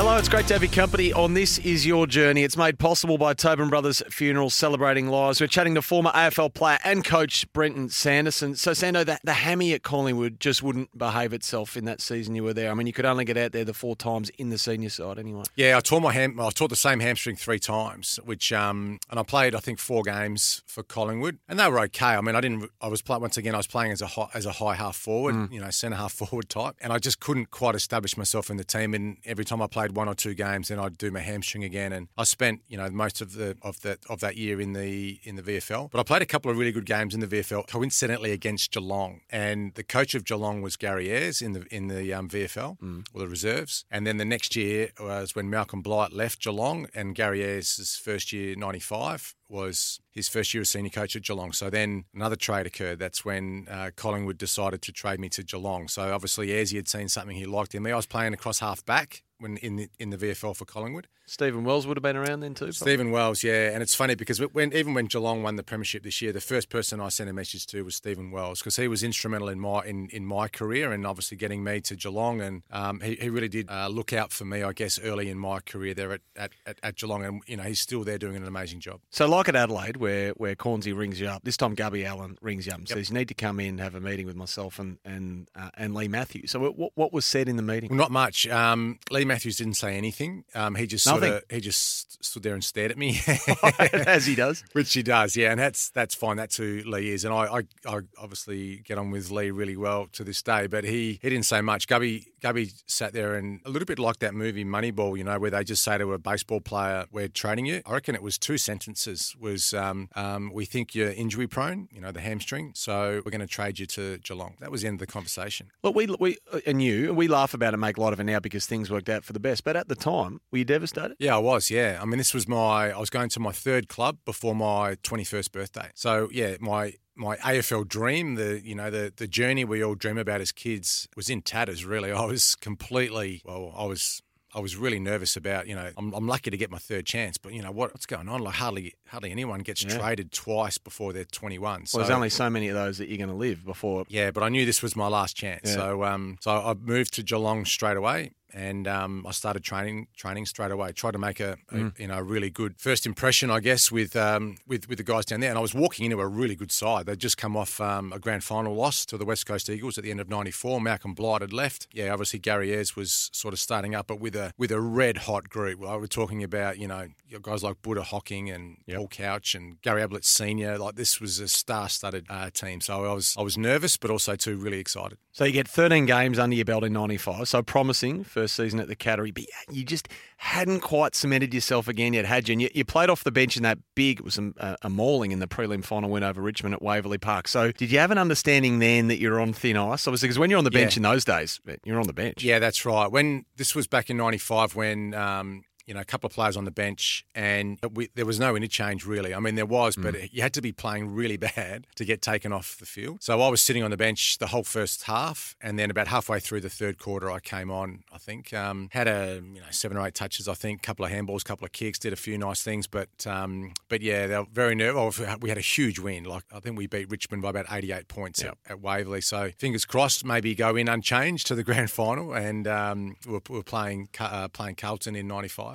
Hello, 0.00 0.16
it's 0.16 0.30
great 0.30 0.46
to 0.46 0.54
have 0.54 0.62
your 0.62 0.72
company 0.72 1.12
on 1.12 1.34
This 1.34 1.58
Is 1.58 1.84
Your 1.84 2.06
Journey. 2.06 2.42
It's 2.42 2.56
made 2.56 2.78
possible 2.78 3.18
by 3.18 3.34
Tobin 3.34 3.68
Brothers 3.68 4.02
Funerals 4.08 4.54
Celebrating 4.54 5.08
Lives. 5.08 5.42
We're 5.42 5.46
chatting 5.46 5.74
to 5.74 5.82
former 5.82 6.10
AFL 6.12 6.54
player 6.54 6.78
and 6.84 7.04
coach 7.04 7.46
Brenton 7.52 7.90
Sanderson. 7.90 8.56
So, 8.56 8.70
Sando, 8.70 9.04
the, 9.04 9.20
the 9.24 9.34
hammy 9.34 9.74
at 9.74 9.82
Collingwood 9.82 10.40
just 10.40 10.62
wouldn't 10.62 10.96
behave 10.96 11.34
itself 11.34 11.76
in 11.76 11.84
that 11.84 12.00
season 12.00 12.34
you 12.34 12.42
were 12.42 12.54
there. 12.54 12.70
I 12.70 12.74
mean, 12.74 12.86
you 12.86 12.94
could 12.94 13.04
only 13.04 13.26
get 13.26 13.36
out 13.36 13.52
there 13.52 13.62
the 13.62 13.74
four 13.74 13.94
times 13.94 14.30
in 14.38 14.48
the 14.48 14.56
senior 14.56 14.88
side 14.88 15.18
anyway. 15.18 15.42
Yeah, 15.54 15.76
I 15.76 15.80
tore 15.80 16.00
my 16.00 16.14
ham. 16.14 16.40
I 16.40 16.48
tore 16.48 16.68
the 16.68 16.76
same 16.76 17.00
hamstring 17.00 17.36
three 17.36 17.58
times, 17.58 18.18
which 18.24 18.54
um, 18.54 19.00
and 19.10 19.20
I 19.20 19.22
played 19.22 19.54
I 19.54 19.58
think 19.58 19.78
four 19.78 20.02
games 20.02 20.62
for 20.64 20.82
Collingwood, 20.82 21.40
and 21.46 21.60
they 21.60 21.68
were 21.68 21.78
okay. 21.80 22.06
I 22.06 22.22
mean, 22.22 22.36
I 22.36 22.40
didn't. 22.40 22.70
I 22.80 22.88
was 22.88 23.02
once 23.06 23.36
again 23.36 23.52
I 23.52 23.58
was 23.58 23.66
playing 23.66 23.92
as 23.92 24.00
a 24.00 24.06
high, 24.06 24.28
as 24.32 24.46
a 24.46 24.52
high 24.52 24.76
half 24.76 24.96
forward, 24.96 25.34
mm. 25.34 25.52
you 25.52 25.60
know, 25.60 25.68
centre 25.68 25.98
half 25.98 26.12
forward 26.14 26.48
type, 26.48 26.76
and 26.80 26.90
I 26.90 26.98
just 26.98 27.20
couldn't 27.20 27.50
quite 27.50 27.74
establish 27.74 28.16
myself 28.16 28.48
in 28.48 28.56
the 28.56 28.64
team. 28.64 28.94
And 28.94 29.18
every 29.26 29.44
time 29.44 29.60
I 29.60 29.66
played 29.66 29.89
played 29.90 29.96
one 29.96 30.08
or 30.08 30.14
two 30.14 30.34
games, 30.34 30.68
then 30.68 30.78
I'd 30.78 30.98
do 30.98 31.10
my 31.10 31.20
hamstring 31.20 31.64
again. 31.64 31.92
And 31.92 32.08
I 32.16 32.24
spent, 32.24 32.62
you 32.68 32.76
know, 32.76 32.88
most 32.90 33.20
of 33.20 33.34
the 33.34 33.56
of 33.62 33.80
that 33.82 33.98
of 34.08 34.20
that 34.20 34.36
year 34.36 34.60
in 34.60 34.72
the 34.72 35.20
in 35.24 35.36
the 35.36 35.42
VFL. 35.42 35.90
But 35.90 36.00
I 36.00 36.02
played 36.02 36.22
a 36.22 36.26
couple 36.26 36.50
of 36.50 36.58
really 36.58 36.72
good 36.72 36.86
games 36.86 37.14
in 37.14 37.20
the 37.20 37.26
VFL, 37.26 37.66
coincidentally 37.66 38.32
against 38.32 38.72
Geelong. 38.72 39.20
And 39.30 39.74
the 39.74 39.82
coach 39.82 40.14
of 40.14 40.24
Geelong 40.24 40.62
was 40.62 40.76
Gary 40.76 41.10
Ayres 41.10 41.42
in 41.42 41.52
the 41.52 41.66
in 41.74 41.88
the 41.88 42.12
um, 42.14 42.28
VFL 42.28 42.78
mm. 42.78 43.06
or 43.12 43.20
the 43.20 43.28
reserves. 43.28 43.84
And 43.90 44.06
then 44.06 44.16
the 44.16 44.24
next 44.24 44.56
year 44.56 44.90
was 44.98 45.34
when 45.34 45.50
Malcolm 45.50 45.82
Blight 45.82 46.12
left 46.12 46.42
Geelong, 46.42 46.86
and 46.94 47.14
Gary 47.14 47.42
Ayres' 47.42 48.00
first 48.02 48.32
year 48.32 48.54
'95 48.56 49.34
was 49.48 49.98
his 50.12 50.28
first 50.28 50.54
year 50.54 50.60
as 50.60 50.70
senior 50.70 50.90
coach 50.90 51.16
at 51.16 51.22
Geelong. 51.22 51.50
So 51.50 51.70
then 51.70 52.04
another 52.14 52.36
trade 52.36 52.66
occurred. 52.66 53.00
That's 53.00 53.24
when 53.24 53.66
uh, 53.68 53.90
Collingwood 53.96 54.38
decided 54.38 54.80
to 54.82 54.92
trade 54.92 55.18
me 55.18 55.28
to 55.30 55.42
Geelong. 55.42 55.88
So 55.88 56.14
obviously, 56.14 56.48
he 56.48 56.76
had 56.76 56.88
seen 56.88 57.08
something 57.08 57.36
he 57.36 57.46
liked 57.46 57.74
in 57.74 57.82
me, 57.82 57.90
I 57.90 57.96
was 57.96 58.06
playing 58.06 58.32
across 58.32 58.60
half 58.60 58.84
back 58.86 59.24
when 59.40 59.56
in 59.58 59.76
the 59.76 59.90
in 59.98 60.10
the 60.10 60.16
VFL 60.16 60.56
for 60.56 60.64
Collingwood. 60.64 61.08
Stephen 61.26 61.62
Wells 61.64 61.86
would 61.86 61.96
have 61.96 62.02
been 62.02 62.16
around 62.16 62.40
then 62.40 62.54
too. 62.54 62.66
Probably. 62.66 62.72
Stephen 62.72 63.10
Wells, 63.12 63.44
yeah, 63.44 63.70
and 63.70 63.82
it's 63.82 63.94
funny 63.94 64.14
because 64.14 64.38
when 64.38 64.72
even 64.72 64.94
when 64.94 65.06
Geelong 65.06 65.42
won 65.42 65.56
the 65.56 65.62
premiership 65.62 66.02
this 66.02 66.20
year, 66.20 66.32
the 66.32 66.40
first 66.40 66.68
person 66.68 67.00
I 67.00 67.08
sent 67.08 67.30
a 67.30 67.32
message 67.32 67.66
to 67.68 67.84
was 67.84 67.94
Stephen 67.94 68.30
Wells 68.30 68.60
because 68.60 68.76
he 68.76 68.88
was 68.88 69.02
instrumental 69.02 69.48
in 69.48 69.60
my 69.60 69.84
in, 69.84 70.08
in 70.10 70.24
my 70.24 70.48
career 70.48 70.92
and 70.92 71.06
obviously 71.06 71.36
getting 71.36 71.62
me 71.62 71.80
to 71.82 71.96
Geelong, 71.96 72.40
and 72.40 72.62
um, 72.70 73.00
he, 73.00 73.14
he 73.14 73.30
really 73.30 73.48
did 73.48 73.70
uh, 73.70 73.88
look 73.88 74.12
out 74.12 74.32
for 74.32 74.44
me, 74.44 74.62
I 74.62 74.72
guess, 74.72 74.98
early 74.98 75.28
in 75.28 75.38
my 75.38 75.60
career 75.60 75.94
there 75.94 76.12
at, 76.12 76.20
at, 76.36 76.52
at, 76.66 76.78
at, 76.82 76.96
Geelong, 76.96 77.24
and 77.24 77.42
you 77.46 77.56
know 77.56 77.62
he's 77.62 77.80
still 77.80 78.02
there 78.02 78.18
doing 78.18 78.36
an 78.36 78.46
amazing 78.46 78.80
job. 78.80 79.00
So 79.10 79.28
like 79.28 79.48
at 79.48 79.56
Adelaide, 79.56 79.98
where 79.98 80.30
where 80.32 80.54
Cornsey 80.56 80.92
rings 80.92 81.20
you 81.20 81.28
up, 81.28 81.44
this 81.44 81.56
time 81.56 81.74
Gubby 81.74 82.04
Allan 82.04 82.38
rings 82.42 82.66
you 82.66 82.72
up 82.72 82.80
and 82.80 82.88
yep. 82.88 82.98
says 82.98 83.10
you 83.10 83.14
need 83.14 83.28
to 83.28 83.34
come 83.34 83.60
in 83.60 83.78
have 83.78 83.94
a 83.94 84.00
meeting 84.00 84.26
with 84.26 84.36
myself 84.36 84.78
and 84.78 84.98
and 85.04 85.48
uh, 85.54 85.70
and 85.76 85.94
Leigh 85.94 86.08
Matthews. 86.08 86.50
So 86.50 86.58
what 86.70 86.92
what 86.96 87.12
was 87.12 87.24
said 87.24 87.48
in 87.48 87.56
the 87.56 87.62
meeting? 87.62 87.90
Well, 87.90 87.98
not 87.98 88.10
much. 88.10 88.48
Um, 88.48 88.98
Leigh 89.10 89.24
Matthews 89.30 89.56
didn't 89.56 89.74
say 89.74 89.96
anything. 89.96 90.44
Um, 90.56 90.74
he 90.74 90.88
just 90.88 91.04
Sorta, 91.04 91.44
he 91.48 91.60
just 91.60 92.24
stood 92.24 92.42
there 92.42 92.54
and 92.54 92.64
stared 92.64 92.90
at 92.90 92.98
me, 92.98 93.20
As 93.92 94.26
he 94.26 94.34
does. 94.34 94.64
which 94.72 94.92
he 94.92 95.04
does. 95.04 95.36
Yeah, 95.36 95.52
and 95.52 95.60
that's 95.60 95.90
that's 95.90 96.16
fine. 96.16 96.36
That's 96.36 96.56
who 96.56 96.82
Leigh 96.84 97.10
is, 97.10 97.24
and 97.24 97.32
I, 97.32 97.58
I, 97.58 97.62
I 97.86 98.00
obviously 98.18 98.78
get 98.78 98.98
on 98.98 99.12
with 99.12 99.30
Leigh 99.30 99.52
really 99.52 99.76
well 99.76 100.08
to 100.14 100.24
this 100.24 100.42
day. 100.42 100.66
But 100.66 100.82
he 100.82 101.20
he 101.22 101.30
didn't 101.30 101.44
say 101.46 101.60
much. 101.60 101.86
Gubby 101.86 102.26
Gubby 102.42 102.72
sat 102.86 103.12
there 103.12 103.36
and 103.36 103.60
a 103.64 103.70
little 103.70 103.86
bit 103.86 104.00
like 104.00 104.18
that 104.18 104.34
movie 104.34 104.64
Moneyball, 104.64 105.16
you 105.16 105.22
know, 105.22 105.38
where 105.38 105.50
they 105.50 105.62
just 105.62 105.84
say 105.84 105.96
to 105.96 106.12
a 106.12 106.18
baseball 106.18 106.60
player, 106.60 107.06
"We're 107.12 107.28
training 107.28 107.66
you." 107.66 107.82
I 107.86 107.92
reckon 107.92 108.16
it 108.16 108.22
was 108.22 108.36
two 108.36 108.58
sentences. 108.58 109.36
Was 109.38 109.72
um, 109.72 110.08
um, 110.16 110.50
we 110.52 110.64
think 110.64 110.94
you're 110.96 111.10
injury 111.10 111.46
prone, 111.46 111.88
you 111.92 112.00
know, 112.00 112.10
the 112.10 112.20
hamstring, 112.20 112.72
so 112.74 113.22
we're 113.24 113.30
going 113.30 113.40
to 113.40 113.46
trade 113.46 113.78
you 113.78 113.86
to 113.86 114.18
Geelong. 114.18 114.56
That 114.58 114.72
was 114.72 114.82
the 114.82 114.88
end 114.88 115.00
of 115.00 115.06
the 115.06 115.12
conversation. 115.12 115.70
Look, 115.84 115.94
we, 115.94 116.06
we 116.18 116.38
and 116.66 116.82
you, 116.82 117.14
we 117.14 117.28
laugh 117.28 117.54
about 117.54 117.68
it 117.68 117.74
and 117.74 117.80
make 117.80 117.96
light 117.96 118.12
of 118.12 118.20
it 118.20 118.24
now 118.24 118.40
because 118.40 118.66
things 118.66 118.90
worked 118.90 119.08
out 119.08 119.19
for 119.24 119.32
the 119.32 119.40
best. 119.40 119.64
But 119.64 119.76
at 119.76 119.88
the 119.88 119.94
time, 119.94 120.40
were 120.50 120.58
you 120.58 120.64
devastated? 120.64 121.16
Yeah, 121.18 121.34
I 121.36 121.38
was. 121.38 121.70
Yeah, 121.70 121.98
I 122.00 122.04
mean, 122.04 122.18
this 122.18 122.34
was 122.34 122.46
my. 122.48 122.90
I 122.92 122.98
was 122.98 123.10
going 123.10 123.28
to 123.30 123.40
my 123.40 123.52
third 123.52 123.88
club 123.88 124.18
before 124.24 124.54
my 124.54 124.96
twenty-first 125.02 125.52
birthday. 125.52 125.90
So 125.94 126.28
yeah, 126.32 126.56
my 126.60 126.94
my 127.16 127.36
AFL 127.36 127.86
dream, 127.88 128.36
the 128.36 128.60
you 128.64 128.74
know 128.74 128.90
the 128.90 129.12
the 129.14 129.26
journey 129.26 129.64
we 129.64 129.82
all 129.84 129.94
dream 129.94 130.18
about 130.18 130.40
as 130.40 130.52
kids, 130.52 131.08
was 131.16 131.28
in 131.30 131.42
tatters. 131.42 131.84
Really, 131.84 132.12
I 132.12 132.24
was 132.24 132.54
completely. 132.56 133.42
Well, 133.44 133.72
I 133.76 133.84
was. 133.84 134.22
I 134.52 134.58
was 134.58 134.74
really 134.74 134.98
nervous 134.98 135.36
about, 135.36 135.68
you 135.68 135.76
know, 135.76 135.92
I'm, 135.96 136.12
I'm 136.12 136.26
lucky 136.26 136.50
to 136.50 136.56
get 136.56 136.72
my 136.72 136.78
third 136.78 137.06
chance, 137.06 137.38
but 137.38 137.52
you 137.52 137.62
know 137.62 137.70
what, 137.70 137.94
what's 137.94 138.04
going 138.04 138.28
on? 138.28 138.40
Like 138.40 138.56
hardly, 138.56 138.94
hardly 139.06 139.30
anyone 139.30 139.60
gets 139.60 139.84
Yeah. 139.84 139.96
traded 139.96 140.32
twice 140.32 140.76
before 140.76 141.12
they're 141.12 141.22
21. 141.24 141.86
So 141.86 141.98
Well, 141.98 142.04
there's 142.04 142.16
only 142.16 142.30
so 142.30 142.50
many 142.50 142.66
of 142.66 142.74
those 142.74 142.98
that 142.98 143.08
you're 143.08 143.18
going 143.18 143.30
to 143.30 143.36
live 143.36 143.64
before. 143.64 144.06
yeah, 144.08 144.32
but 144.32 144.42
I 144.42 144.48
knew 144.48 144.66
this 144.66 144.82
was 144.82 144.96
my 144.96 145.06
last 145.06 145.36
chance. 145.36 145.68
Yeah. 145.68 145.74
So 145.74 146.02
um, 146.02 146.36
so 146.40 146.50
I 146.50 146.74
moved 146.74 147.14
to 147.14 147.22
Geelong 147.22 147.64
straight 147.64 147.96
away. 147.96 148.32
And 148.54 148.86
um, 148.88 149.24
I 149.26 149.30
started 149.32 149.62
training, 149.62 150.08
training 150.16 150.46
straight 150.46 150.70
away. 150.70 150.92
Tried 150.92 151.12
to 151.12 151.18
make 151.18 151.40
a, 151.40 151.56
a 151.70 151.74
Mm. 151.74 151.98
you 151.98 152.06
know 152.08 152.18
a 152.18 152.22
really 152.22 152.50
good 152.50 152.74
first 152.78 153.06
impression, 153.06 153.50
I 153.50 153.60
guess, 153.60 153.90
with 153.92 154.14
um, 154.16 154.56
with 154.66 154.88
with 154.88 154.98
the 154.98 155.04
guys 155.04 155.24
down 155.24 155.40
there. 155.40 155.50
And 155.50 155.58
I 155.58 155.62
was 155.62 155.74
walking 155.74 156.04
into 156.04 156.20
a 156.20 156.26
really 156.26 156.56
good 156.56 156.72
side. 156.72 157.06
They'd 157.06 157.18
just 157.18 157.36
come 157.36 157.56
off 157.56 157.80
um, 157.80 158.12
a 158.12 158.18
grand 158.18 158.44
final 158.44 158.74
loss 158.74 159.06
to 159.06 159.16
the 159.18 159.24
West 159.24 159.46
Coast 159.46 159.68
Eagles 159.70 159.96
at 159.98 160.04
the 160.04 160.10
end 160.10 160.20
of 160.20 160.28
'94. 160.28 160.80
Malcolm 160.80 161.14
Blight 161.14 161.40
had 161.42 161.52
left. 161.52 161.86
Yeah, 161.92 162.12
obviously 162.12 162.38
Gary 162.40 162.72
Ayres 162.72 162.96
was 162.96 163.30
sort 163.32 163.54
of 163.54 163.60
starting 163.60 163.94
up, 163.94 164.06
but 164.08 164.20
with 164.20 164.34
a 164.36 164.52
with 164.58 164.70
a 164.72 164.80
red 164.80 165.18
hot 165.18 165.48
group. 165.48 165.78
Well, 165.78 165.98
we're 166.00 166.06
talking 166.06 166.42
about 166.42 166.78
you 166.78 166.88
know 166.88 167.08
guys 167.42 167.62
like 167.62 167.80
Buddha 167.82 168.02
Hocking 168.02 168.50
and 168.50 168.78
Paul 168.92 169.08
Couch 169.08 169.54
and 169.54 169.80
Gary 169.82 170.02
Ablett 170.02 170.24
Senior. 170.24 170.76
Like 170.78 170.96
this 170.96 171.20
was 171.20 171.38
a 171.38 171.46
star-studded 171.48 172.26
uh, 172.28 172.50
team. 172.50 172.80
So 172.80 173.04
I 173.04 173.14
was 173.14 173.34
I 173.38 173.42
was 173.42 173.56
nervous, 173.56 173.96
but 173.96 174.10
also 174.10 174.34
too 174.36 174.56
really 174.56 174.78
excited. 174.80 175.18
So 175.32 175.44
you 175.44 175.52
get 175.52 175.68
13 175.68 176.06
games 176.06 176.40
under 176.40 176.56
your 176.56 176.64
belt 176.64 176.82
in 176.82 176.92
95. 176.92 177.48
So 177.48 177.62
promising 177.62 178.24
first 178.40 178.54
season 178.56 178.80
at 178.80 178.88
the 178.88 178.96
Cattery, 178.96 179.32
but 179.34 179.44
you 179.70 179.84
just 179.84 180.08
hadn't 180.38 180.80
quite 180.80 181.14
cemented 181.14 181.52
yourself 181.52 181.88
again 181.88 182.12
yet, 182.14 182.24
had 182.24 182.48
you? 182.48 182.52
And 182.54 182.62
you, 182.62 182.68
you 182.74 182.84
played 182.84 183.10
off 183.10 183.22
the 183.24 183.30
bench 183.30 183.56
in 183.56 183.62
that 183.64 183.78
big, 183.94 184.20
it 184.20 184.24
was 184.24 184.38
a, 184.38 184.76
a 184.82 184.88
mauling 184.88 185.32
in 185.32 185.38
the 185.38 185.46
prelim 185.46 185.84
final 185.84 186.08
win 186.10 186.22
over 186.22 186.40
Richmond 186.40 186.74
at 186.74 186.80
Waverley 186.82 187.18
Park. 187.18 187.48
So 187.48 187.72
did 187.72 187.90
you 187.92 187.98
have 187.98 188.10
an 188.10 188.18
understanding 188.18 188.78
then 188.78 189.08
that 189.08 189.18
you're 189.18 189.40
on 189.40 189.52
thin 189.52 189.76
ice? 189.76 190.06
Obviously, 190.06 190.28
because 190.28 190.38
when 190.38 190.50
you're 190.50 190.58
on 190.58 190.64
the 190.64 190.70
bench 190.70 190.96
Yeah. 190.96 191.00
in 191.00 191.02
those 191.02 191.24
days, 191.24 191.60
you're 191.84 192.00
on 192.00 192.06
the 192.06 192.12
bench. 192.12 192.42
Yeah, 192.42 192.58
that's 192.58 192.84
right. 192.86 193.10
When 193.10 193.44
this 193.56 193.74
was 193.74 193.86
back 193.86 194.08
in 194.10 194.16
'95, 194.16 194.74
when 194.74 195.12
um, 195.14 195.64
you 195.90 195.94
know 195.94 196.00
a 196.00 196.04
couple 196.04 196.28
of 196.28 196.32
players 196.32 196.56
on 196.56 196.64
the 196.64 196.70
bench, 196.70 197.24
and 197.34 197.78
we, 197.92 198.08
there 198.14 198.24
was 198.24 198.38
no 198.38 198.54
interchange 198.54 199.04
really. 199.04 199.34
I 199.34 199.40
mean, 199.40 199.56
there 199.56 199.66
was, 199.66 199.96
but 199.96 200.32
you 200.32 200.40
had 200.40 200.54
to 200.54 200.62
be 200.62 200.70
playing 200.70 201.12
really 201.12 201.36
bad 201.50 201.88
to 201.96 202.04
get 202.04 202.22
taken 202.22 202.52
off 202.52 202.76
the 202.78 202.86
field. 202.86 203.24
So 203.24 203.40
I 203.40 203.48
was 203.48 203.60
sitting 203.60 203.82
on 203.82 203.90
the 203.90 203.96
bench 203.96 204.38
the 204.38 204.46
whole 204.46 204.62
first 204.62 205.02
half, 205.02 205.56
and 205.60 205.80
then 205.80 205.90
about 205.90 206.06
halfway 206.06 206.38
through 206.38 206.60
the 206.60 206.70
third 206.70 206.98
quarter, 206.98 207.28
I 207.28 207.40
came 207.40 207.72
on. 207.72 208.04
I 208.12 208.18
think 208.18 208.54
um, 208.54 208.88
had 208.92 209.08
a 209.08 209.42
you 209.52 209.60
know 209.60 209.66
seven 209.72 209.96
or 209.96 210.06
eight 210.06 210.14
touches. 210.14 210.46
I 210.46 210.54
think, 210.54 210.78
a 210.78 210.82
couple 210.86 211.04
of 211.04 211.10
handballs, 211.10 211.40
a 211.40 211.44
couple 211.44 211.64
of 211.64 211.72
kicks, 211.72 211.98
did 211.98 212.12
a 212.12 212.16
few 212.16 212.38
nice 212.38 212.62
things, 212.62 212.86
but 212.86 213.08
um, 213.26 213.72
but 213.88 214.00
yeah, 214.00 214.28
they 214.28 214.38
were 214.38 214.46
very 214.52 214.76
nervous. 214.76 215.20
We 215.40 215.48
had 215.48 215.58
a 215.58 215.62
huge 215.62 215.98
win. 215.98 216.22
Like 216.22 216.44
I 216.52 216.60
think 216.60 216.78
we 216.78 216.86
beat 216.86 217.10
Richmond 217.10 217.42
by 217.42 217.50
about 217.50 217.66
88 217.68 218.06
points 218.06 218.42
Yep. 218.44 218.58
at, 218.66 218.70
at 218.72 218.80
Waverley. 218.80 219.22
So 219.22 219.50
fingers 219.58 219.84
crossed, 219.84 220.24
maybe 220.24 220.54
go 220.54 220.76
in 220.76 220.88
unchanged 220.88 221.48
to 221.48 221.56
the 221.56 221.64
grand 221.70 221.90
final. 221.90 222.32
And 222.32 222.68
um, 222.68 223.16
we're, 223.26 223.40
we 223.48 223.56
were 223.56 223.62
playing 223.64 224.08
uh, 224.20 224.46
playing 224.48 224.76
Carlton 224.76 225.16
in 225.16 225.26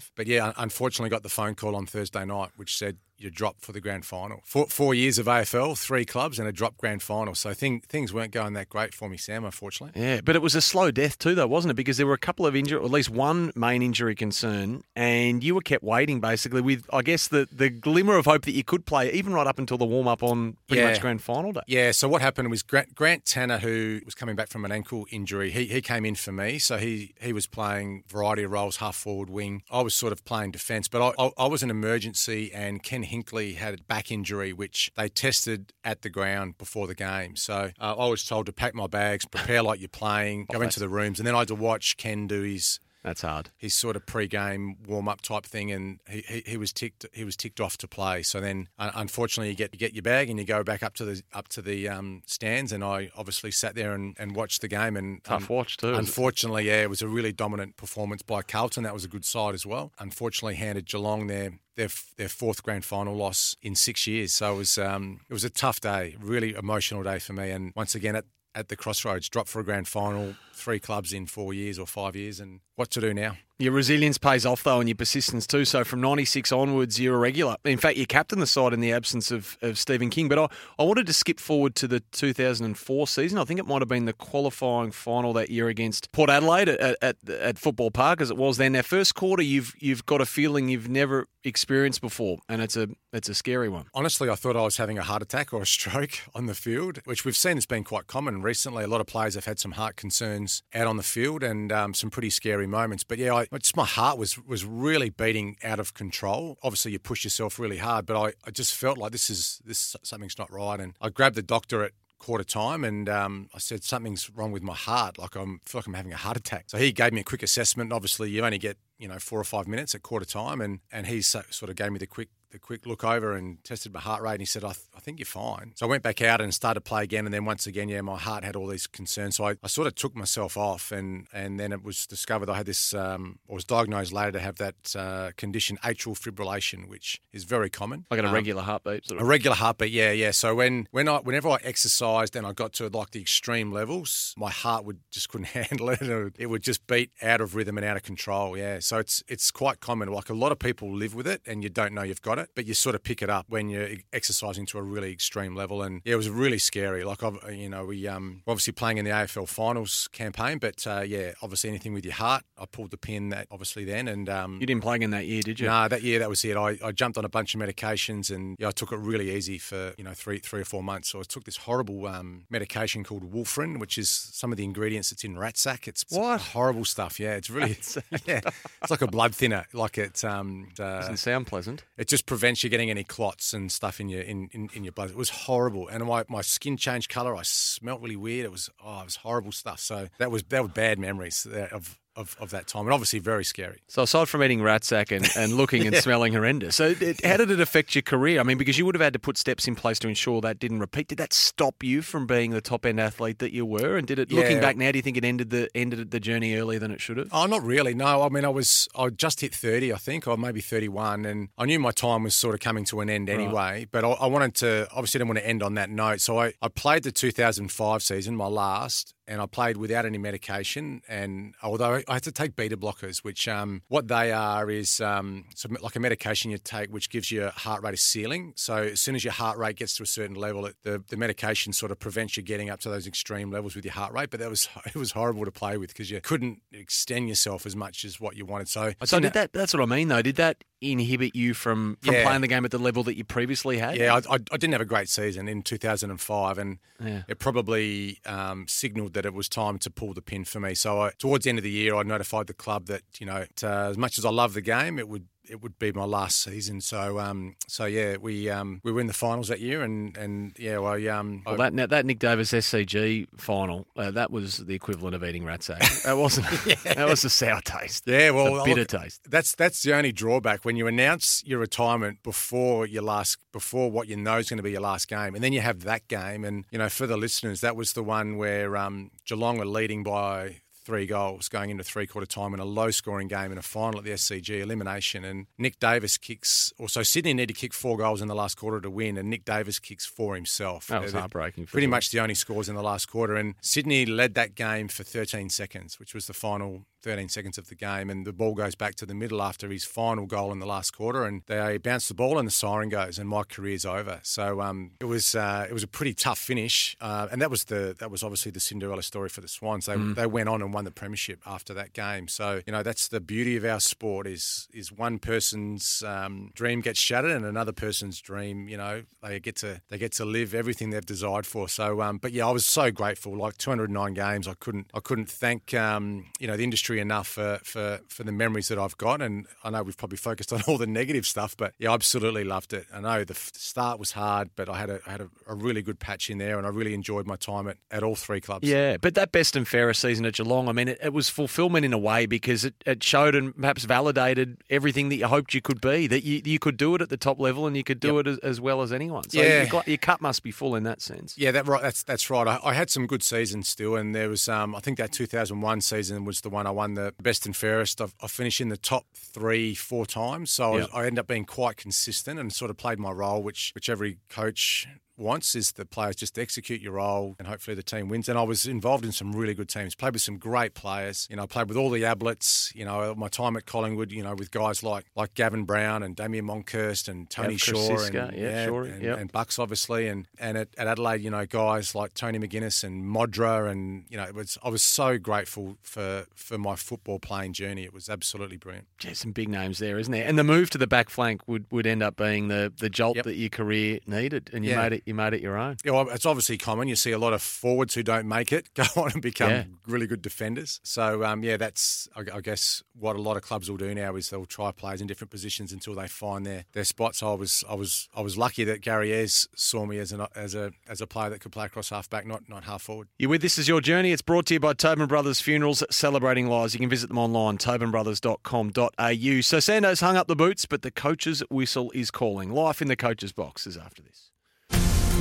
'95. 0.05 0.11
But 0.15 0.27
yeah, 0.27 0.53
unfortunately, 0.57 1.09
got 1.09 1.23
the 1.23 1.29
phone 1.29 1.55
call 1.55 1.75
on 1.75 1.85
Thursday 1.85 2.25
night, 2.25 2.51
which 2.55 2.77
said 2.77 2.97
you 3.17 3.29
dropped 3.29 3.61
for 3.61 3.71
the 3.71 3.81
grand 3.81 4.05
final. 4.05 4.41
Four, 4.45 4.67
four 4.67 4.93
years 4.93 5.17
of 5.17 5.25
AFL, 5.27 5.77
three 5.77 6.05
clubs, 6.05 6.39
and 6.39 6.47
a 6.47 6.51
drop 6.51 6.77
grand 6.77 7.01
final. 7.01 7.35
So 7.35 7.53
thing, 7.53 7.81
things 7.81 8.13
weren't 8.13 8.31
going 8.31 8.53
that 8.53 8.69
great 8.69 8.93
for 8.93 9.07
me, 9.09 9.17
Sam. 9.17 9.45
Unfortunately. 9.45 9.99
Yeah, 10.01 10.21
but 10.23 10.35
it 10.35 10.41
was 10.41 10.55
a 10.55 10.61
slow 10.61 10.91
death 10.91 11.17
too, 11.17 11.35
though, 11.35 11.47
wasn't 11.47 11.71
it? 11.71 11.75
Because 11.75 11.97
there 11.97 12.07
were 12.07 12.13
a 12.13 12.17
couple 12.17 12.45
of 12.45 12.55
injury, 12.55 12.79
or 12.79 12.85
at 12.85 12.91
least 12.91 13.09
one 13.09 13.51
main 13.55 13.81
injury 13.81 14.15
concern, 14.15 14.81
and 14.95 15.43
you 15.43 15.55
were 15.55 15.61
kept 15.61 15.83
waiting 15.83 16.19
basically 16.19 16.61
with, 16.61 16.85
I 16.91 17.01
guess, 17.01 17.27
the, 17.27 17.47
the 17.51 17.69
glimmer 17.69 18.17
of 18.17 18.25
hope 18.25 18.43
that 18.45 18.51
you 18.53 18.63
could 18.63 18.85
play, 18.85 19.11
even 19.11 19.33
right 19.33 19.47
up 19.47 19.59
until 19.59 19.77
the 19.77 19.85
warm 19.85 20.07
up 20.07 20.21
on 20.23 20.57
pretty 20.67 20.81
Yeah. 20.81 20.89
much 20.91 21.01
grand 21.01 21.21
final 21.21 21.51
day. 21.51 21.61
Yeah, 21.67 21.91
so 21.91 22.07
what 22.07 22.21
happened 22.21 22.49
was 22.49 22.63
Grant, 22.63 22.95
Grant 22.95 23.25
Tanner, 23.25 23.59
who 23.59 24.01
was 24.05 24.15
coming 24.15 24.35
back 24.35 24.49
from 24.49 24.65
an 24.65 24.71
ankle 24.71 25.05
injury, 25.11 25.51
he, 25.51 25.65
he 25.65 25.81
came 25.81 26.05
in 26.05 26.15
for 26.15 26.31
me. 26.31 26.59
So 26.59 26.77
he, 26.77 27.13
he 27.21 27.31
was 27.33 27.47
playing 27.47 28.03
variety 28.07 28.43
of 28.43 28.51
roles, 28.51 28.77
half 28.77 28.95
forward, 28.95 29.29
wing. 29.29 29.63
I 29.71 29.81
was 29.81 29.93
sort 29.95 30.11
of 30.11 30.23
playing 30.25 30.51
defence, 30.51 30.87
but 30.87 31.01
I, 31.01 31.23
I, 31.23 31.29
I 31.37 31.47
was 31.47 31.63
an 31.63 31.69
emergency, 31.69 32.51
and 32.53 32.83
Ken 32.83 33.03
Hinkley 33.05 33.55
had 33.55 33.79
a 33.79 33.83
back 33.83 34.11
injury, 34.11 34.53
which 34.53 34.91
they 34.95 35.09
tested 35.09 35.73
at 35.83 36.01
the 36.01 36.09
ground 36.09 36.57
before 36.57 36.87
the 36.87 36.95
game. 36.95 37.35
So 37.35 37.71
uh, 37.79 37.95
I 37.97 38.07
was 38.07 38.23
told 38.23 38.45
to 38.47 38.53
pack 38.53 38.73
my 38.75 38.87
bags, 38.87 39.25
prepare 39.25 39.63
like 39.63 39.79
you're 39.79 39.89
playing, 39.89 40.45
go 40.51 40.61
into 40.61 40.79
the 40.79 40.89
rooms, 40.89 41.19
and 41.19 41.27
then 41.27 41.35
I 41.35 41.39
had 41.39 41.47
to 41.49 41.55
watch 41.55 41.97
Ken 41.97 42.27
do 42.27 42.41
his 42.41 42.79
That's 43.05 43.21
hard. 43.21 43.51
his 43.55 43.75
sort 43.75 43.95
of 43.95 44.07
pre-game 44.07 44.77
warm-up 44.87 45.21
type 45.21 45.45
thing, 45.45 45.71
and 45.71 45.99
he, 46.09 46.21
he, 46.27 46.43
he 46.45 46.57
was 46.57 46.73
ticked 46.73 47.05
he 47.13 47.23
was 47.23 47.35
ticked 47.35 47.61
off 47.61 47.77
to 47.77 47.87
play. 47.87 48.23
So 48.23 48.41
then, 48.41 48.67
uh, 48.79 48.91
unfortunately, 48.95 49.49
you 49.49 49.55
get 49.55 49.73
you 49.73 49.79
get 49.79 49.93
your 49.93 50.01
bag 50.01 50.29
and 50.29 50.39
you 50.39 50.45
go 50.45 50.63
back 50.63 50.81
up 50.81 50.95
to 50.95 51.05
the 51.05 51.21
up 51.31 51.47
to 51.49 51.61
the 51.61 51.87
um, 51.87 52.23
stands, 52.25 52.71
and 52.71 52.83
I 52.83 53.11
obviously 53.15 53.51
sat 53.51 53.75
there 53.75 53.93
and, 53.93 54.15
and 54.17 54.35
watched 54.35 54.61
the 54.61 54.67
game. 54.67 54.97
And 54.97 55.23
Tough 55.23 55.49
um, 55.49 55.55
watch 55.55 55.77
too. 55.77 55.93
Unfortunately, 55.93 56.65
yeah, 56.65 56.81
it 56.81 56.89
was 56.89 57.03
a 57.03 57.07
really 57.07 57.31
dominant 57.31 57.77
performance 57.77 58.23
by 58.23 58.41
Carlton. 58.41 58.83
That 58.83 58.93
was 58.93 59.05
a 59.05 59.09
good 59.09 59.23
side 59.23 59.53
as 59.53 59.65
well. 59.65 59.91
Unfortunately, 59.99 60.55
handed 60.55 60.87
Geelong 60.87 61.27
their 61.27 61.59
their 61.75 61.89
their 62.17 62.29
fourth 62.29 62.63
grand 62.63 62.85
final 62.85 63.15
loss 63.15 63.55
in 63.61 63.75
six 63.75 64.07
years. 64.07 64.33
So 64.33 64.55
it 64.55 64.57
was 64.57 64.77
um, 64.79 65.19
it 65.29 65.33
was 65.33 65.43
a 65.43 65.51
tough 65.51 65.79
day, 65.79 66.15
really 66.19 66.55
emotional 66.55 67.03
day 67.03 67.19
for 67.19 67.33
me. 67.33 67.51
And 67.51 67.71
once 67.75 67.93
again, 67.93 68.15
at 68.15 68.25
at 68.55 68.69
the 68.69 68.75
crossroads, 68.75 69.27
dropped 69.27 69.49
for 69.49 69.59
a 69.59 69.65
grand 69.65 69.85
final, 69.87 70.33
three 70.55 70.79
clubs 70.79 71.13
in 71.13 71.25
four 71.25 71.53
years 71.53 71.77
or 71.77 71.85
five 71.85 72.15
years, 72.15 72.39
and 72.39 72.61
what 72.75 72.89
to 72.91 73.01
do 73.01 73.13
now? 73.13 73.37
Your 73.57 73.71
resilience 73.71 74.17
pays 74.17 74.45
off 74.45 74.63
though, 74.63 74.81
and 74.81 74.89
your 74.89 74.97
persistence 74.97 75.47
too. 75.47 75.63
So 75.63 75.85
from 75.85 76.01
'96 76.01 76.51
onwards, 76.51 76.99
you're 76.99 77.15
a 77.15 77.17
regular. 77.17 77.55
In 77.63 77.77
fact, 77.77 77.97
you 77.97 78.05
captain 78.05 78.39
the 78.39 78.47
side 78.47 78.73
in 78.73 78.81
the 78.81 78.91
absence 78.91 79.31
of, 79.31 79.57
of 79.61 79.77
Stephen 79.77 80.09
King. 80.09 80.27
But 80.27 80.39
I, 80.39 80.47
I 80.77 80.83
wanted 80.83 81.07
to 81.07 81.13
skip 81.13 81.39
forward 81.39 81.73
to 81.75 81.87
the 81.87 82.01
2004 82.11 83.07
season. 83.07 83.37
I 83.37 83.45
think 83.45 83.61
it 83.61 83.65
might 83.65 83.81
have 83.81 83.87
been 83.87 84.03
the 84.03 84.13
qualifying 84.13 84.91
final 84.91 85.31
that 85.33 85.49
year 85.49 85.69
against 85.69 86.11
Port 86.11 86.29
Adelaide 86.29 86.67
at, 86.67 86.97
at, 87.01 87.15
at 87.29 87.57
Football 87.57 87.91
Park, 87.91 88.19
as 88.19 88.29
it 88.29 88.35
was 88.35 88.57
then. 88.57 88.73
Their 88.73 88.83
first 88.83 89.15
quarter, 89.15 89.43
you've 89.43 89.73
you've 89.79 90.05
got 90.05 90.19
a 90.19 90.25
feeling 90.25 90.67
you've 90.67 90.89
never 90.89 91.27
experienced 91.45 92.01
before, 92.01 92.39
and 92.49 92.61
it's 92.61 92.75
a 92.75 92.89
it's 93.13 93.29
a 93.29 93.33
scary 93.33 93.69
one. 93.69 93.85
Honestly, 93.93 94.29
I 94.29 94.35
thought 94.35 94.57
I 94.57 94.63
was 94.63 94.75
having 94.75 94.97
a 94.97 95.03
heart 95.03 95.21
attack 95.21 95.53
or 95.53 95.61
a 95.61 95.65
stroke 95.65 96.19
on 96.35 96.47
the 96.47 96.55
field, 96.55 96.99
which 97.05 97.23
we've 97.23 97.37
seen 97.37 97.55
has 97.55 97.65
been 97.65 97.85
quite 97.85 98.07
common 98.07 98.41
recently. 98.41 98.83
A 98.83 98.87
lot 98.87 98.99
of 98.99 99.07
players 99.07 99.35
have 99.35 99.45
had 99.45 99.59
some 99.59 99.71
heart 99.71 99.95
concerns 99.95 100.44
out 100.73 100.87
on 100.87 100.97
the 100.97 101.03
field 101.03 101.43
and 101.43 101.71
um, 101.71 101.93
some 101.93 102.09
pretty 102.09 102.29
scary 102.29 102.67
moments. 102.67 103.03
But 103.03 103.17
yeah, 103.17 103.33
I, 103.33 103.47
just 103.57 103.75
my 103.75 103.85
heart 103.85 104.17
was 104.17 104.37
was 104.37 104.65
really 104.65 105.09
beating 105.09 105.57
out 105.63 105.79
of 105.79 105.93
control. 105.93 106.57
Obviously, 106.63 106.91
you 106.91 106.99
push 106.99 107.23
yourself 107.23 107.59
really 107.59 107.77
hard, 107.77 108.05
but 108.05 108.17
I, 108.17 108.33
I 108.45 108.51
just 108.51 108.75
felt 108.75 108.97
like 108.97 109.11
this 109.11 109.29
is 109.29 109.61
this 109.65 109.95
something's 110.03 110.37
not 110.37 110.51
right. 110.51 110.79
And 110.79 110.93
I 111.01 111.09
grabbed 111.09 111.35
the 111.35 111.41
doctor 111.41 111.83
at 111.83 111.91
quarter 112.17 112.43
time 112.43 112.83
and 112.83 113.07
um, 113.09 113.49
I 113.53 113.59
said 113.59 113.83
something's 113.83 114.29
wrong 114.29 114.51
with 114.51 114.63
my 114.63 114.73
heart 114.73 115.19
like 115.19 115.35
I'm 115.35 115.59
feel 115.65 115.79
like 115.79 115.87
I'm 115.87 115.93
having 115.93 116.13
a 116.13 116.17
heart 116.17 116.37
attack 116.37 116.65
so 116.67 116.77
he 116.77 116.91
gave 116.91 117.13
me 117.13 117.21
a 117.21 117.23
quick 117.23 117.43
assessment 117.43 117.91
obviously 117.91 118.29
you 118.31 118.43
only 118.43 118.57
get 118.57 118.77
you 118.97 119.07
know 119.07 119.19
four 119.19 119.39
or 119.39 119.43
five 119.43 119.67
minutes 119.67 119.93
at 119.93 120.01
quarter 120.01 120.25
time 120.25 120.61
and 120.61 120.79
and 120.91 121.07
he 121.07 121.21
so, 121.21 121.43
sort 121.49 121.69
of 121.69 121.75
gave 121.75 121.91
me 121.91 121.99
the 121.99 122.07
quick 122.07 122.29
the 122.55 122.59
quick 122.59 122.85
look 122.85 123.03
over 123.03 123.35
and 123.35 123.61
tested 123.65 123.93
my 123.93 123.99
heart 123.99 124.21
rate 124.21 124.31
and 124.31 124.39
he 124.41 124.45
said 124.45 124.63
I, 124.63 124.71
th- 124.71 124.87
I 124.95 125.01
think 125.01 125.19
you're 125.19 125.25
fine 125.25 125.73
so 125.75 125.85
I 125.85 125.89
went 125.89 126.03
back 126.03 126.21
out 126.21 126.39
and 126.39 126.53
started 126.53 126.75
to 126.79 126.81
play 126.81 127.03
again 127.03 127.25
and 127.25 127.33
then 127.33 127.43
once 127.43 127.67
again 127.67 127.89
yeah 127.89 127.99
my 127.99 128.17
heart 128.17 128.45
had 128.45 128.55
all 128.55 128.67
these 128.67 128.87
concerns 128.87 129.35
so 129.35 129.45
I, 129.49 129.55
I 129.61 129.67
sort 129.67 129.87
of 129.87 129.95
took 129.95 130.15
myself 130.15 130.55
off 130.57 130.91
and 130.91 131.27
and 131.33 131.59
then 131.59 131.73
it 131.73 131.83
was 131.83 132.07
discovered 132.07 132.49
I 132.49 132.55
had 132.55 132.65
this 132.65 132.93
um, 132.93 133.39
or 133.47 133.55
was 133.55 133.65
diagnosed 133.65 134.13
later 134.13 134.31
to 134.31 134.39
have 134.39 134.55
that 134.65 134.95
uh, 134.95 135.31
condition 135.35 135.77
atrial 135.83 136.17
fibrillation 136.17 136.87
which 136.87 137.21
is 137.33 137.43
very 137.43 137.69
common 137.69 138.05
Like 138.09 138.21
a 138.21 138.25
Um, 138.25 138.33
regular 138.33 138.61
heartbeat. 138.61 139.05
Sort 139.05 139.21
a 139.21 139.25
regular 139.25 139.57
heartbeat, 139.57 139.91
yeah, 139.91 140.11
yeah. 140.11 140.31
So 140.31 140.55
when 140.55 140.87
when 140.91 141.07
I 141.09 141.17
whenever 141.17 141.49
I 141.49 141.57
exercised 141.63 142.35
and 142.37 142.47
I 142.47 142.53
got 142.53 142.71
to 142.73 142.87
like 142.87 143.11
the 143.11 143.19
extreme 143.21 143.71
levels, 143.71 144.33
my 144.37 144.49
heart 144.49 144.85
would 144.85 144.99
just 145.11 145.27
couldn't 145.29 145.47
handle 145.59 145.89
it. 145.89 146.01
It 146.01 146.23
would, 146.23 146.35
it 146.39 146.47
would 146.47 146.63
just 146.63 146.87
beat 146.87 147.11
out 147.21 147.41
of 147.41 147.53
rhythm 147.55 147.77
and 147.77 147.85
out 147.85 147.97
of 147.97 148.03
control. 148.03 148.57
Yeah. 148.57 148.79
So 148.79 148.97
it's 148.99 149.23
it's 149.27 149.51
quite 149.51 149.79
common. 149.81 150.07
Like 150.09 150.29
a 150.29 150.33
lot 150.33 150.51
of 150.53 150.59
people 150.59 150.87
live 150.95 151.13
with 151.13 151.27
it 151.27 151.41
and 151.45 151.63
you 151.63 151.69
don't 151.69 151.93
know 151.93 152.03
you've 152.03 152.21
got 152.21 152.39
it. 152.39 152.44
It, 152.45 152.51
but 152.55 152.65
you 152.65 152.73
sort 152.73 152.95
of 152.95 153.03
pick 153.03 153.21
it 153.21 153.29
up 153.29 153.45
when 153.49 153.69
you're 153.69 153.89
exercising 154.13 154.65
to 154.67 154.77
a 154.77 154.81
really 154.81 155.11
extreme 155.11 155.55
level. 155.55 155.81
And 155.81 156.01
yeah, 156.05 156.13
it 156.13 156.17
was 156.17 156.29
really 156.29 156.57
scary. 156.57 157.03
Like, 157.03 157.23
I've, 157.23 157.37
you 157.51 157.69
know, 157.69 157.85
we 157.85 158.07
um, 158.07 158.41
obviously 158.47 158.73
playing 158.73 158.97
in 158.97 159.05
the 159.05 159.11
AFL 159.11 159.47
finals 159.47 160.09
campaign, 160.11 160.57
but 160.57 160.85
uh, 160.87 161.03
yeah, 161.05 161.33
obviously 161.41 161.69
anything 161.69 161.93
with 161.93 162.05
your 162.05 162.13
heart, 162.13 162.43
I 162.57 162.65
pulled 162.65 162.91
the 162.91 162.97
pin 162.97 163.29
that 163.29 163.47
obviously 163.51 163.85
then. 163.85 164.07
And 164.07 164.29
um, 164.29 164.57
you 164.59 164.67
didn't 164.67 164.83
play 164.83 164.95
again 164.95 165.11
that 165.11 165.25
year, 165.25 165.41
did 165.41 165.59
you? 165.59 165.67
No, 165.67 165.73
nah, 165.73 165.87
that 165.87 166.03
year 166.03 166.19
that 166.19 166.29
was 166.29 166.43
it. 166.45 166.57
I, 166.57 166.77
I 166.83 166.91
jumped 166.91 167.17
on 167.17 167.25
a 167.25 167.29
bunch 167.29 167.55
of 167.55 167.61
medications 167.61 168.33
and 168.33 168.55
yeah, 168.59 168.69
I 168.69 168.71
took 168.71 168.91
it 168.91 168.97
really 168.97 169.31
easy 169.31 169.57
for 169.57 169.93
you 169.97 170.03
know 170.03 170.13
three 170.13 170.39
three 170.39 170.61
or 170.61 170.65
four 170.65 170.83
months. 170.83 171.09
So 171.09 171.19
I 171.19 171.23
took 171.23 171.43
this 171.43 171.57
horrible 171.57 172.07
um, 172.07 172.45
medication 172.49 173.03
called 173.03 173.31
Warfarin, 173.31 173.79
which 173.79 173.97
is 173.97 174.09
some 174.09 174.51
of 174.51 174.57
the 174.57 174.63
ingredients 174.63 175.09
that's 175.09 175.23
in 175.23 175.35
Ratsak. 175.35 175.87
It's 175.87 176.05
what 176.09 176.41
horrible 176.41 176.85
stuff. 176.85 177.19
Yeah, 177.19 177.35
it's 177.35 177.49
really 177.49 177.71
it's, 177.71 177.97
yeah, 178.25 178.41
it's 178.81 178.91
like 178.91 179.01
a 179.01 179.07
blood 179.07 179.35
thinner. 179.35 179.65
Like 179.73 179.97
it 179.97 180.23
um, 180.23 180.69
uh, 180.79 180.99
doesn't 180.99 181.17
sound 181.17 181.47
pleasant. 181.47 181.83
It 181.97 182.07
just 182.07 182.24
prevents 182.25 182.63
you 182.63 182.69
getting 182.69 182.89
any 182.89 183.03
clots 183.03 183.53
and 183.53 183.71
stuff 183.71 183.99
in 183.99 184.09
your 184.09 184.21
in, 184.21 184.49
in, 184.51 184.69
in 184.73 184.83
your 184.83 184.93
blood. 184.93 185.09
It 185.09 185.15
was 185.15 185.29
horrible, 185.29 185.87
and 185.87 186.03
my, 186.05 186.23
my 186.27 186.41
skin 186.41 186.77
changed 186.77 187.09
colour. 187.09 187.35
I 187.35 187.43
smelt 187.43 188.01
really 188.01 188.15
weird. 188.15 188.45
It 188.45 188.51
was 188.51 188.69
oh, 188.83 189.01
it 189.01 189.05
was 189.05 189.17
horrible 189.17 189.51
stuff. 189.51 189.79
So 189.79 190.07
that 190.17 190.31
was 190.31 190.43
that 190.43 190.61
were 190.61 190.67
bad 190.67 190.99
memories 190.99 191.47
uh, 191.51 191.67
of 191.71 191.99
of, 192.15 192.35
of 192.39 192.49
that 192.51 192.67
time, 192.67 192.85
and 192.85 192.93
obviously 192.93 193.19
very 193.19 193.43
scary. 193.43 193.81
So 193.87 194.03
aside 194.03 194.29
from 194.29 194.43
eating 194.43 194.59
ratsack 194.59 195.15
and, 195.15 195.29
and 195.35 195.57
looking 195.57 195.81
yeah. 195.83 195.87
and 195.87 195.95
smelling 195.97 196.33
horrendous, 196.33 196.75
so 196.75 196.95
it, 196.99 197.23
how 197.25 197.37
did 197.37 197.51
it 197.51 197.59
affect 197.59 197.95
your 197.95 198.01
career? 198.01 198.39
I 198.39 198.43
mean, 198.43 198.57
because 198.57 198.77
you 198.77 198.85
would 198.85 198.95
have 198.95 199.01
had 199.01 199.13
to 199.13 199.19
put 199.19 199.37
steps 199.37 199.67
in 199.67 199.75
place 199.75 199.99
to 199.99 200.07
ensure 200.07 200.41
that 200.41 200.59
didn't 200.59 200.79
repeat. 200.79 201.07
Did 201.07 201.17
that 201.17 201.33
stop 201.33 201.83
you 201.83 202.01
from 202.01 202.27
being 202.27 202.51
the 202.51 202.61
top 202.61 202.85
end 202.85 202.99
athlete 202.99 203.39
that 203.39 203.53
you 203.53 203.65
were? 203.65 203.97
And 203.97 204.07
did 204.07 204.19
it, 204.19 204.31
yeah. 204.31 204.39
looking 204.39 204.59
back 204.59 204.77
now, 204.77 204.91
do 204.91 204.97
you 204.97 205.03
think 205.03 205.17
it 205.17 205.25
ended 205.25 205.49
the 205.49 205.69
ended 205.75 206.11
the 206.11 206.19
journey 206.19 206.55
earlier 206.55 206.79
than 206.79 206.91
it 206.91 207.01
should 207.01 207.17
have? 207.17 207.29
Oh, 207.31 207.45
not 207.45 207.63
really. 207.63 207.93
No, 207.93 208.23
I 208.23 208.29
mean, 208.29 208.45
I 208.45 208.49
was 208.49 208.87
I 208.95 209.09
just 209.09 209.41
hit 209.41 209.53
thirty, 209.53 209.93
I 209.93 209.97
think, 209.97 210.27
or 210.27 210.37
maybe 210.37 210.61
thirty 210.61 210.87
one, 210.87 211.25
and 211.25 211.49
I 211.57 211.65
knew 211.65 211.79
my 211.79 211.91
time 211.91 212.23
was 212.23 212.35
sort 212.35 212.53
of 212.53 212.61
coming 212.61 212.85
to 212.85 213.01
an 213.01 213.09
end 213.09 213.29
anyway. 213.29 213.53
Right. 213.53 213.87
But 213.91 214.05
I, 214.05 214.09
I 214.11 214.27
wanted 214.27 214.55
to 214.55 214.87
obviously 214.91 215.19
didn't 215.19 215.29
want 215.29 215.39
to 215.39 215.47
end 215.47 215.63
on 215.63 215.75
that 215.75 215.89
note, 215.89 216.21
so 216.21 216.39
I, 216.39 216.53
I 216.61 216.67
played 216.67 217.03
the 217.03 217.11
two 217.11 217.31
thousand 217.31 217.71
five 217.71 218.03
season, 218.03 218.35
my 218.35 218.47
last, 218.47 219.13
and 219.27 219.41
I 219.41 219.45
played 219.45 219.77
without 219.77 220.05
any 220.05 220.17
medication. 220.17 221.01
And 221.07 221.55
although 221.63 222.01
I 222.07 222.13
had 222.13 222.23
to 222.23 222.31
take 222.31 222.55
beta 222.55 222.77
blockers, 222.77 223.19
which 223.19 223.47
um, 223.47 223.81
what 223.87 224.07
they 224.07 224.31
are 224.31 224.69
is 224.69 225.01
um, 225.01 225.45
like 225.81 225.95
a 225.95 225.99
medication 225.99 226.51
you 226.51 226.57
take, 226.57 226.89
which 226.91 227.09
gives 227.09 227.31
your 227.31 227.49
heart 227.49 227.83
rate 227.83 227.93
a 227.93 227.97
ceiling. 227.97 228.53
So 228.55 228.75
as 228.75 229.01
soon 229.01 229.15
as 229.15 229.23
your 229.23 229.33
heart 229.33 229.57
rate 229.57 229.77
gets 229.77 229.95
to 229.97 230.03
a 230.03 230.05
certain 230.05 230.35
level, 230.35 230.65
it, 230.65 230.75
the 230.83 231.03
the 231.07 231.17
medication 231.17 231.73
sort 231.73 231.91
of 231.91 231.99
prevents 231.99 232.37
you 232.37 232.43
getting 232.43 232.69
up 232.69 232.79
to 232.81 232.89
those 232.89 233.07
extreme 233.07 233.51
levels 233.51 233.75
with 233.75 233.85
your 233.85 233.93
heart 233.93 234.13
rate. 234.13 234.29
But 234.29 234.39
that 234.39 234.49
was 234.49 234.69
it 234.85 234.95
was 234.95 235.11
horrible 235.11 235.45
to 235.45 235.51
play 235.51 235.77
with 235.77 235.89
because 235.89 236.11
you 236.11 236.21
couldn't 236.21 236.61
extend 236.71 237.29
yourself 237.29 237.65
as 237.65 237.75
much 237.75 238.05
as 238.05 238.19
what 238.19 238.35
you 238.35 238.45
wanted. 238.45 238.69
So 238.69 238.93
so 239.03 239.19
did 239.19 239.33
that? 239.33 239.53
That's 239.53 239.73
what 239.73 239.81
I 239.81 239.85
mean 239.85 240.07
though. 240.07 240.21
Did 240.21 240.35
that 240.37 240.63
inhibit 240.91 241.35
you 241.35 241.53
from, 241.53 241.97
from 242.01 242.15
yeah. 242.15 242.23
playing 242.23 242.41
the 242.41 242.47
game 242.47 242.65
at 242.65 242.71
the 242.71 242.77
level 242.77 243.03
that 243.03 243.17
you 243.17 243.23
previously 243.23 243.77
had? 243.77 243.97
Yeah, 243.97 244.19
I, 244.29 244.35
I, 244.35 244.57
didn't 244.57 244.71
have 244.71 244.81
a 244.81 244.85
great 244.85 245.09
season 245.09 245.47
in 245.47 245.61
2005, 245.61 246.57
and 246.57 246.77
yeah. 247.03 247.23
it 247.27 247.39
probably 247.39 248.19
um, 248.25 248.65
signalled 248.67 249.13
that 249.13 249.25
it 249.25 249.33
was 249.33 249.49
time 249.49 249.77
to 249.79 249.89
pull 249.89 250.13
the 250.13 250.21
pin 250.21 250.45
for 250.45 250.59
me. 250.59 250.75
So 250.75 251.01
I, 251.01 251.11
towards 251.17 251.43
the 251.43 251.49
end 251.49 251.59
of 251.59 251.63
the 251.63 251.71
year, 251.71 251.95
I 251.95 252.03
notified 252.03 252.47
the 252.47 252.53
club 252.53 252.87
that 252.87 253.01
you 253.19 253.25
know, 253.25 253.45
uh, 253.63 253.67
as 253.67 253.97
much 253.97 254.17
as 254.17 254.25
I 254.25 254.29
love 254.29 254.53
the 254.53 254.61
game, 254.61 254.99
it 254.99 255.07
would 255.09 255.27
it 255.49 255.61
would 255.61 255.77
be 255.79 255.91
my 255.91 256.05
last 256.05 256.41
season. 256.41 256.81
So, 256.81 257.19
um, 257.19 257.55
so 257.67 257.85
yeah, 257.85 258.17
we 258.17 258.49
um, 258.49 258.81
we 258.83 258.91
were 258.91 259.01
in 259.01 259.07
the 259.07 259.13
finals 259.13 259.47
that 259.49 259.59
year, 259.59 259.81
and 259.83 260.15
and 260.17 260.55
yeah, 260.59 260.77
well, 260.77 260.95
um, 261.09 261.43
well, 261.45 261.61
I, 261.61 261.69
that 261.69 261.89
that 261.89 262.05
Nick 262.05 262.19
Davis 262.19 262.51
SCG 262.51 263.27
final, 263.37 263.87
uh, 263.95 264.11
that 264.11 264.31
was 264.31 264.57
the 264.57 264.75
equivalent 264.75 265.15
of 265.15 265.23
eating 265.23 265.43
ratsack. 265.43 265.83
That 266.05 266.17
wasn't. 266.17 266.45
yeah. 266.67 266.93
That 266.93 267.07
was 267.07 267.23
a 267.25 267.29
sour 267.29 267.61
taste. 267.61 268.03
Yeah, 268.05 268.29
well, 268.31 268.61
a 268.61 268.63
bitter 268.63 268.81
look, 268.81 268.89
taste. 268.89 269.21
That's 269.29 269.55
that's 269.55 269.81
the 269.81 269.95
only 269.95 270.11
drawback 270.11 270.63
when 270.63 270.75
you 270.75 270.85
announce 270.87 271.43
your 271.45 271.59
retirement 271.59 272.21
before 272.21 272.85
your 272.85 273.01
last, 273.01 273.37
before 273.51 273.89
what 273.89 274.07
you 274.07 274.15
know 274.15 274.37
is 274.37 274.49
going 274.49 274.57
to 274.57 274.63
be 274.63 274.71
your 274.71 274.81
last 274.81 275.07
game, 275.07 275.33
and 275.33 275.43
then 275.43 275.51
you 275.51 275.61
have 275.61 275.81
that 275.81 276.07
game, 276.07 276.45
and 276.45 276.65
you 276.69 276.77
know, 276.77 276.89
for 276.89 277.07
the 277.07 277.17
listeners, 277.17 277.61
that 277.61 277.75
was 277.75 277.93
the 277.93 278.03
one 278.03 278.37
where 278.37 278.77
um, 278.77 279.09
Geelong 279.25 279.57
were 279.57 279.65
leading 279.65 280.03
by 280.03 280.61
three 280.85 281.05
goals 281.05 281.49
going 281.49 281.71
into 281.71 281.83
three 281.83 282.05
quarter 282.05 282.27
time 282.27 282.53
in 282.53 282.59
a 282.59 282.65
low 282.65 282.91
scoring 282.91 283.27
game 283.27 283.51
in 283.51 283.57
a 283.57 283.61
final 283.61 283.99
at 283.99 284.05
the 284.05 284.11
SCG 284.11 284.61
elimination. 284.61 285.25
And 285.25 285.47
Nick 285.57 285.79
Davis 285.79 286.17
kicks, 286.17 286.71
also 286.79 287.01
Sydney 287.03 287.33
need 287.33 287.47
to 287.47 287.53
kick 287.53 287.73
four 287.73 287.97
goals 287.97 288.21
in 288.21 288.27
the 288.27 288.35
last 288.35 288.55
quarter 288.55 288.79
to 288.79 288.89
win, 288.89 289.17
and 289.17 289.29
Nick 289.29 289.43
Davis 289.45 289.79
kicks 289.79 290.05
four 290.05 290.35
himself. 290.35 290.87
That 290.87 291.01
was 291.01 291.13
heartbreaking. 291.13 291.65
pretty 291.65 291.87
much 291.87 292.11
the 292.11 292.19
only 292.19 292.35
scores 292.35 292.69
in 292.69 292.75
the 292.75 292.83
last 292.83 293.07
quarter. 293.07 293.35
And 293.35 293.55
Sydney 293.61 294.05
led 294.05 294.35
that 294.35 294.55
game 294.55 294.87
for 294.87 295.03
13 295.03 295.49
seconds, 295.49 295.99
which 295.99 296.13
was 296.13 296.27
the 296.27 296.33
final 296.33 296.85
13 297.05 297.29
seconds 297.29 297.59
of 297.59 297.69
the 297.69 297.75
game, 297.75 298.09
and 298.09 298.25
the 298.25 298.33
ball 298.33 298.55
goes 298.55 298.73
back 298.73 298.95
to 298.95 299.05
the 299.05 299.13
middle 299.13 299.41
after 299.41 299.69
his 299.69 299.85
final 299.85 300.25
goal 300.25 300.51
in 300.51 300.57
the 300.57 300.65
last 300.65 300.89
quarter, 300.91 301.23
and 301.23 301.43
they 301.45 301.77
bounce 301.77 302.07
the 302.07 302.15
ball, 302.15 302.39
and 302.39 302.47
the 302.47 302.51
siren 302.51 302.89
goes, 302.89 303.19
and 303.19 303.29
my 303.29 303.43
career's 303.43 303.85
over. 303.85 304.19
So 304.23 304.59
um, 304.59 304.91
it 304.99 305.05
was 305.05 305.35
uh, 305.35 305.67
it 305.69 305.73
was 305.73 305.83
a 305.83 305.87
pretty 305.87 306.15
tough 306.15 306.39
finish, 306.39 306.97
uh, 306.99 307.27
and 307.31 307.39
that 307.41 307.51
was 307.51 307.65
the 307.65 307.95
that 307.99 308.09
was 308.09 308.23
obviously 308.23 308.51
the 308.51 308.59
Cinderella 308.59 309.03
story 309.03 309.29
for 309.29 309.41
the 309.41 309.47
Swans. 309.47 309.85
They 309.85 309.93
mm. 309.93 310.15
they 310.15 310.25
went 310.25 310.49
on 310.49 310.63
and 310.63 310.73
won 310.73 310.83
the 310.83 310.91
premiership 310.91 311.41
after 311.45 311.75
that 311.75 311.93
game. 311.93 312.27
So 312.27 312.61
you 312.65 312.73
know 312.73 312.81
that's 312.81 313.07
the 313.07 313.21
beauty 313.21 313.55
of 313.55 313.63
our 313.63 313.79
sport 313.79 314.25
is 314.25 314.67
is 314.73 314.91
one 314.91 315.19
person's 315.19 316.01
um, 316.03 316.49
dream 316.55 316.81
gets 316.81 316.99
shattered, 316.99 317.31
and 317.31 317.45
another 317.45 317.71
person's 317.71 318.19
dream, 318.19 318.67
you 318.67 318.77
know, 318.77 319.03
they 319.21 319.39
get 319.39 319.55
to 319.57 319.81
they 319.89 319.97
get 319.97 320.11
to 320.13 320.25
live 320.25 320.53
everything 320.53 320.89
they've 320.89 321.05
desired 321.05 321.45
for. 321.45 321.69
So, 321.69 322.01
um, 322.01 322.17
but 322.17 322.31
yeah, 322.31 322.47
I 322.47 322.51
was 322.51 322.65
so 322.65 322.91
grateful. 322.91 323.37
Like 323.37 323.57
209 323.57 324.13
games, 324.13 324.47
I 324.47 324.55
couldn't 324.55 324.89
I 324.93 324.99
couldn't 324.99 325.29
thank 325.29 325.73
um, 325.73 326.25
you 326.39 326.47
know 326.47 326.57
the 326.57 326.63
industry 326.63 326.94
enough 326.99 327.27
for, 327.27 327.59
for, 327.63 327.99
for 328.07 328.23
the 328.23 328.31
memories 328.31 328.67
that 328.69 328.77
I've 328.77 328.97
got. 328.97 329.21
And 329.21 329.47
I 329.63 329.69
know 329.69 329.83
we've 329.83 329.97
probably 329.97 330.17
focused 330.17 330.51
on 330.53 330.61
all 330.67 330.77
the 330.77 330.87
negative 330.87 331.25
stuff, 331.25 331.55
but 331.57 331.73
yeah, 331.77 331.91
I 331.91 331.93
absolutely 331.93 332.43
loved 332.43 332.73
it. 332.73 332.85
I 332.93 333.01
know 333.01 333.23
the 333.23 333.35
start 333.35 333.99
was 333.99 334.11
hard, 334.11 334.49
but 334.55 334.69
I 334.69 334.77
had 334.77 334.89
a, 334.89 334.99
I 335.05 335.11
had 335.11 335.21
a, 335.21 335.29
a, 335.47 335.55
really 335.55 335.81
good 335.81 335.99
patch 335.99 336.29
in 336.29 336.37
there, 336.37 336.57
and 336.57 336.67
I 336.67 336.69
really 336.69 336.93
enjoyed 336.93 337.25
my 337.25 337.35
time 337.35 337.67
at, 337.67 337.77
at 337.89 338.03
all 338.03 338.15
three 338.15 338.41
clubs. 338.41 338.67
Yeah, 338.67 338.97
but 338.97 339.15
that 339.15 339.31
best 339.31 339.55
and 339.55 339.67
fairest 339.67 340.01
season 340.01 340.25
at 340.25 340.33
Geelong, 340.33 340.67
I 340.67 340.73
mean, 340.73 340.89
it, 340.89 340.99
it 341.01 341.13
was 341.13 341.29
fulfilment 341.29 341.85
in 341.85 341.93
a 341.93 341.97
way 341.97 342.25
because 342.25 342.65
it, 342.65 342.75
it 342.85 343.03
showed 343.03 343.35
and 343.35 343.55
perhaps 343.55 343.85
validated 343.85 344.57
everything 344.69 345.09
that 345.09 345.15
you 345.15 345.27
hoped 345.27 345.53
you 345.53 345.61
could 345.61 345.81
be, 345.81 346.07
that 346.07 346.23
you, 346.23 346.41
you 346.43 346.59
could 346.59 346.77
do 346.77 346.95
it 346.95 347.01
at 347.01 347.09
the 347.09 347.17
top 347.17 347.39
level 347.39 347.67
and 347.67 347.75
you 347.75 347.83
could 347.83 347.99
do 347.99 348.17
yep. 348.17 348.27
it 348.27 348.29
as, 348.31 348.37
as, 348.39 348.61
well 348.61 348.81
as 348.81 348.91
anyone. 348.91 349.27
So 349.29 349.41
yeah. 349.41 349.65
got, 349.65 349.87
your 349.87 349.97
cup 349.97 350.21
must 350.21 350.43
be 350.43 350.51
full 350.51 350.75
in 350.75 350.83
that 350.83 351.01
sense. 351.01 351.37
Yeah, 351.37 351.51
that 351.51 351.67
right. 351.67 351.81
That's 351.81 352.03
that's 352.03 352.29
right. 352.29 352.47
I, 352.47 352.59
I 352.63 352.73
had 352.73 352.89
some 352.89 353.07
good 353.07 353.23
seasons 353.23 353.67
still, 353.67 353.95
and 353.95 354.13
there 354.13 354.29
was 354.29 354.47
um, 354.47 354.75
I 354.75 354.79
think 354.79 354.97
that 354.97 355.11
2001 355.11 355.81
season 355.81 356.25
was 356.25 356.41
the 356.41 356.49
one 356.49 356.67
I 356.67 356.71
won 356.71 356.84
the 356.93 357.13
best 357.21 357.45
and 357.45 357.55
fairest. 357.55 357.99
I've, 357.99 358.13
I've 358.21 358.31
finished 358.31 358.61
in 358.61 358.69
the 358.69 358.77
top 358.77 359.05
three, 359.15 359.75
four 359.75 360.05
times. 360.05 360.51
So 360.51 360.77
yep. 360.77 360.89
I, 360.93 361.01
I 361.01 361.05
end 361.07 361.19
up 361.19 361.27
being 361.27 361.45
quite 361.45 361.77
consistent 361.77 362.39
and 362.39 362.53
sort 362.53 362.71
of 362.71 362.77
played 362.77 362.99
my 362.99 363.11
role, 363.11 363.41
which 363.43 363.71
which 363.73 363.89
every 363.89 364.19
coach 364.29 364.87
wants 365.17 365.55
is 365.55 365.73
the 365.73 365.85
players 365.85 366.15
just 366.15 366.37
execute 366.37 366.81
your 366.81 366.93
role 366.93 367.35
and 367.39 367.47
hopefully 367.47 367.75
the 367.75 367.83
team 367.83 368.09
wins. 368.09 368.27
And 368.27 368.37
I 368.37 368.43
was 368.43 368.65
involved 368.65 369.05
in 369.05 369.11
some 369.11 369.31
really 369.33 369.53
good 369.53 369.69
teams, 369.69 369.95
played 369.95 370.13
with 370.13 370.21
some 370.21 370.37
great 370.37 370.73
players. 370.73 371.27
You 371.29 371.37
know, 371.37 371.43
I 371.43 371.45
played 371.45 371.67
with 371.67 371.77
all 371.77 371.89
the 371.89 372.03
Abletts, 372.03 372.73
you 372.75 372.85
know, 372.85 373.15
my 373.15 373.27
time 373.27 373.55
at 373.55 373.65
Collingwood, 373.65 374.11
you 374.11 374.23
know, 374.23 374.35
with 374.35 374.51
guys 374.51 374.83
like 374.83 375.05
like 375.15 375.33
Gavin 375.33 375.63
Brown 375.63 376.03
and 376.03 376.15
Damian 376.15 376.45
Monkhorst 376.45 377.07
and 377.07 377.29
Tony 377.29 377.57
Shaw 377.57 377.97
and, 377.97 378.13
yeah, 378.13 378.31
yeah, 378.33 378.67
and, 378.67 379.03
yep. 379.03 379.19
and, 379.19 379.31
Bucks 379.31 379.59
obviously 379.59 380.07
and 380.07 380.27
and 380.39 380.57
at, 380.57 380.69
at, 380.77 380.87
Adelaide, 380.87 381.21
you 381.21 381.29
know, 381.29 381.45
guys 381.45 381.95
like 381.95 382.13
Tony 382.13 382.39
McGuinness 382.39 382.83
and 382.83 383.03
Modra 383.03 383.69
and 383.69 384.05
you 384.09 384.17
know, 384.17 384.23
it 384.23 384.35
was 384.35 384.57
I 384.63 384.69
was 384.69 384.83
so 384.83 385.17
grateful 385.17 385.77
for 385.81 386.25
for 386.35 386.57
my 386.57 386.75
football 386.75 387.19
playing 387.19 387.53
journey. 387.53 387.83
It 387.83 387.93
was 387.93 388.09
absolutely 388.09 388.57
brilliant. 388.57 388.87
Yeah, 389.03 389.13
some 389.13 389.31
big 389.31 389.49
names 389.49 389.79
there, 389.79 389.97
isn't 389.97 390.11
there? 390.11 390.25
And 390.25 390.37
the 390.37 390.43
move 390.43 390.69
to 390.71 390.77
the 390.77 390.87
back 390.87 391.09
flank 391.09 391.41
would, 391.47 391.65
would 391.71 391.87
end 391.87 392.03
up 392.03 392.17
being 392.17 392.47
the 392.47 392.71
the 392.77 392.89
jolt 392.89 393.15
yep. 393.15 393.25
that 393.25 393.35
your 393.35 393.49
career 393.49 393.99
needed 394.07 394.49
and 394.53 394.65
you 394.65 394.75
made 394.75 394.93
it 394.93 395.04
you 395.05 395.13
made 395.13 395.33
it 395.33 395.41
your 395.41 395.57
own. 395.57 395.77
Yeah, 395.85 395.91
well, 395.91 396.09
it's 396.09 396.25
obviously 396.25 396.57
common. 396.57 396.87
You 396.87 396.95
see 396.95 397.11
a 397.11 397.19
lot 397.19 397.33
of 397.33 397.41
forwards 397.41 397.93
who 397.93 398.03
don't 398.03 398.27
make 398.27 398.51
it 398.51 398.69
go 398.73 398.83
on 398.95 399.11
and 399.13 399.21
become 399.21 399.49
yeah. 399.49 399.63
really 399.87 400.07
good 400.07 400.21
defenders. 400.21 400.79
So, 400.83 401.23
um, 401.23 401.43
yeah, 401.43 401.57
that's 401.57 402.09
I, 402.15 402.37
I, 402.37 402.41
guess 402.41 402.83
what 402.97 403.15
a 403.15 403.21
lot 403.21 403.37
of 403.37 403.43
clubs 403.43 403.69
will 403.69 403.77
do 403.77 403.93
now 403.93 404.15
is 404.15 404.29
they'll 404.29 404.45
try 404.45 404.71
players 404.71 405.01
in 405.01 405.07
different 405.07 405.31
positions 405.31 405.71
until 405.71 405.93
they 405.93 406.07
find 406.07 406.45
their, 406.45 406.65
their 406.73 406.83
spot. 406.83 407.15
So 407.15 407.31
I 407.31 407.35
was 407.35 407.63
I 407.69 407.75
was 407.75 408.09
I 408.15 408.21
was 408.21 408.37
lucky 408.37 408.63
that 408.63 408.81
Gary 408.81 409.13
Ayres 409.13 409.47
saw 409.55 409.85
me 409.85 409.99
as 409.99 410.11
an 410.11 410.25
as 410.35 410.55
a 410.55 410.71
as 410.87 411.01
a 411.01 411.07
player 411.07 411.29
that 411.29 411.39
could 411.39 411.51
play 411.51 411.65
across 411.65 411.89
half 411.89 412.09
back, 412.09 412.25
not 412.25 412.49
not 412.49 412.63
half 412.63 412.81
forward. 412.81 413.07
You 413.19 413.29
with 413.29 413.41
this 413.41 413.57
is 413.57 413.67
your 413.67 413.81
journey. 413.81 414.11
It's 414.11 414.21
brought 414.21 414.47
to 414.47 414.55
you 414.55 414.59
by 414.59 414.73
Tobin 414.73 415.07
Brothers 415.07 415.39
Funerals, 415.41 415.83
celebrating 415.91 416.47
lives. 416.47 416.73
You 416.73 416.79
can 416.79 416.89
visit 416.89 417.07
them 417.07 417.17
online, 417.17 417.57
tobinbrothers.com.au. 417.57 419.41
So 419.41 419.59
Sando's 419.59 419.99
hung 419.99 420.17
up 420.17 420.27
the 420.27 420.35
boots, 420.35 420.65
but 420.65 420.81
the 420.81 420.91
coach's 420.91 421.41
whistle 421.51 421.91
is 421.91 422.11
calling. 422.11 422.51
Life 422.51 422.81
in 422.81 422.87
the 422.87 422.95
coach's 422.95 423.31
box 423.31 423.67
is 423.67 423.77
after 423.77 424.01
this. 424.01 424.31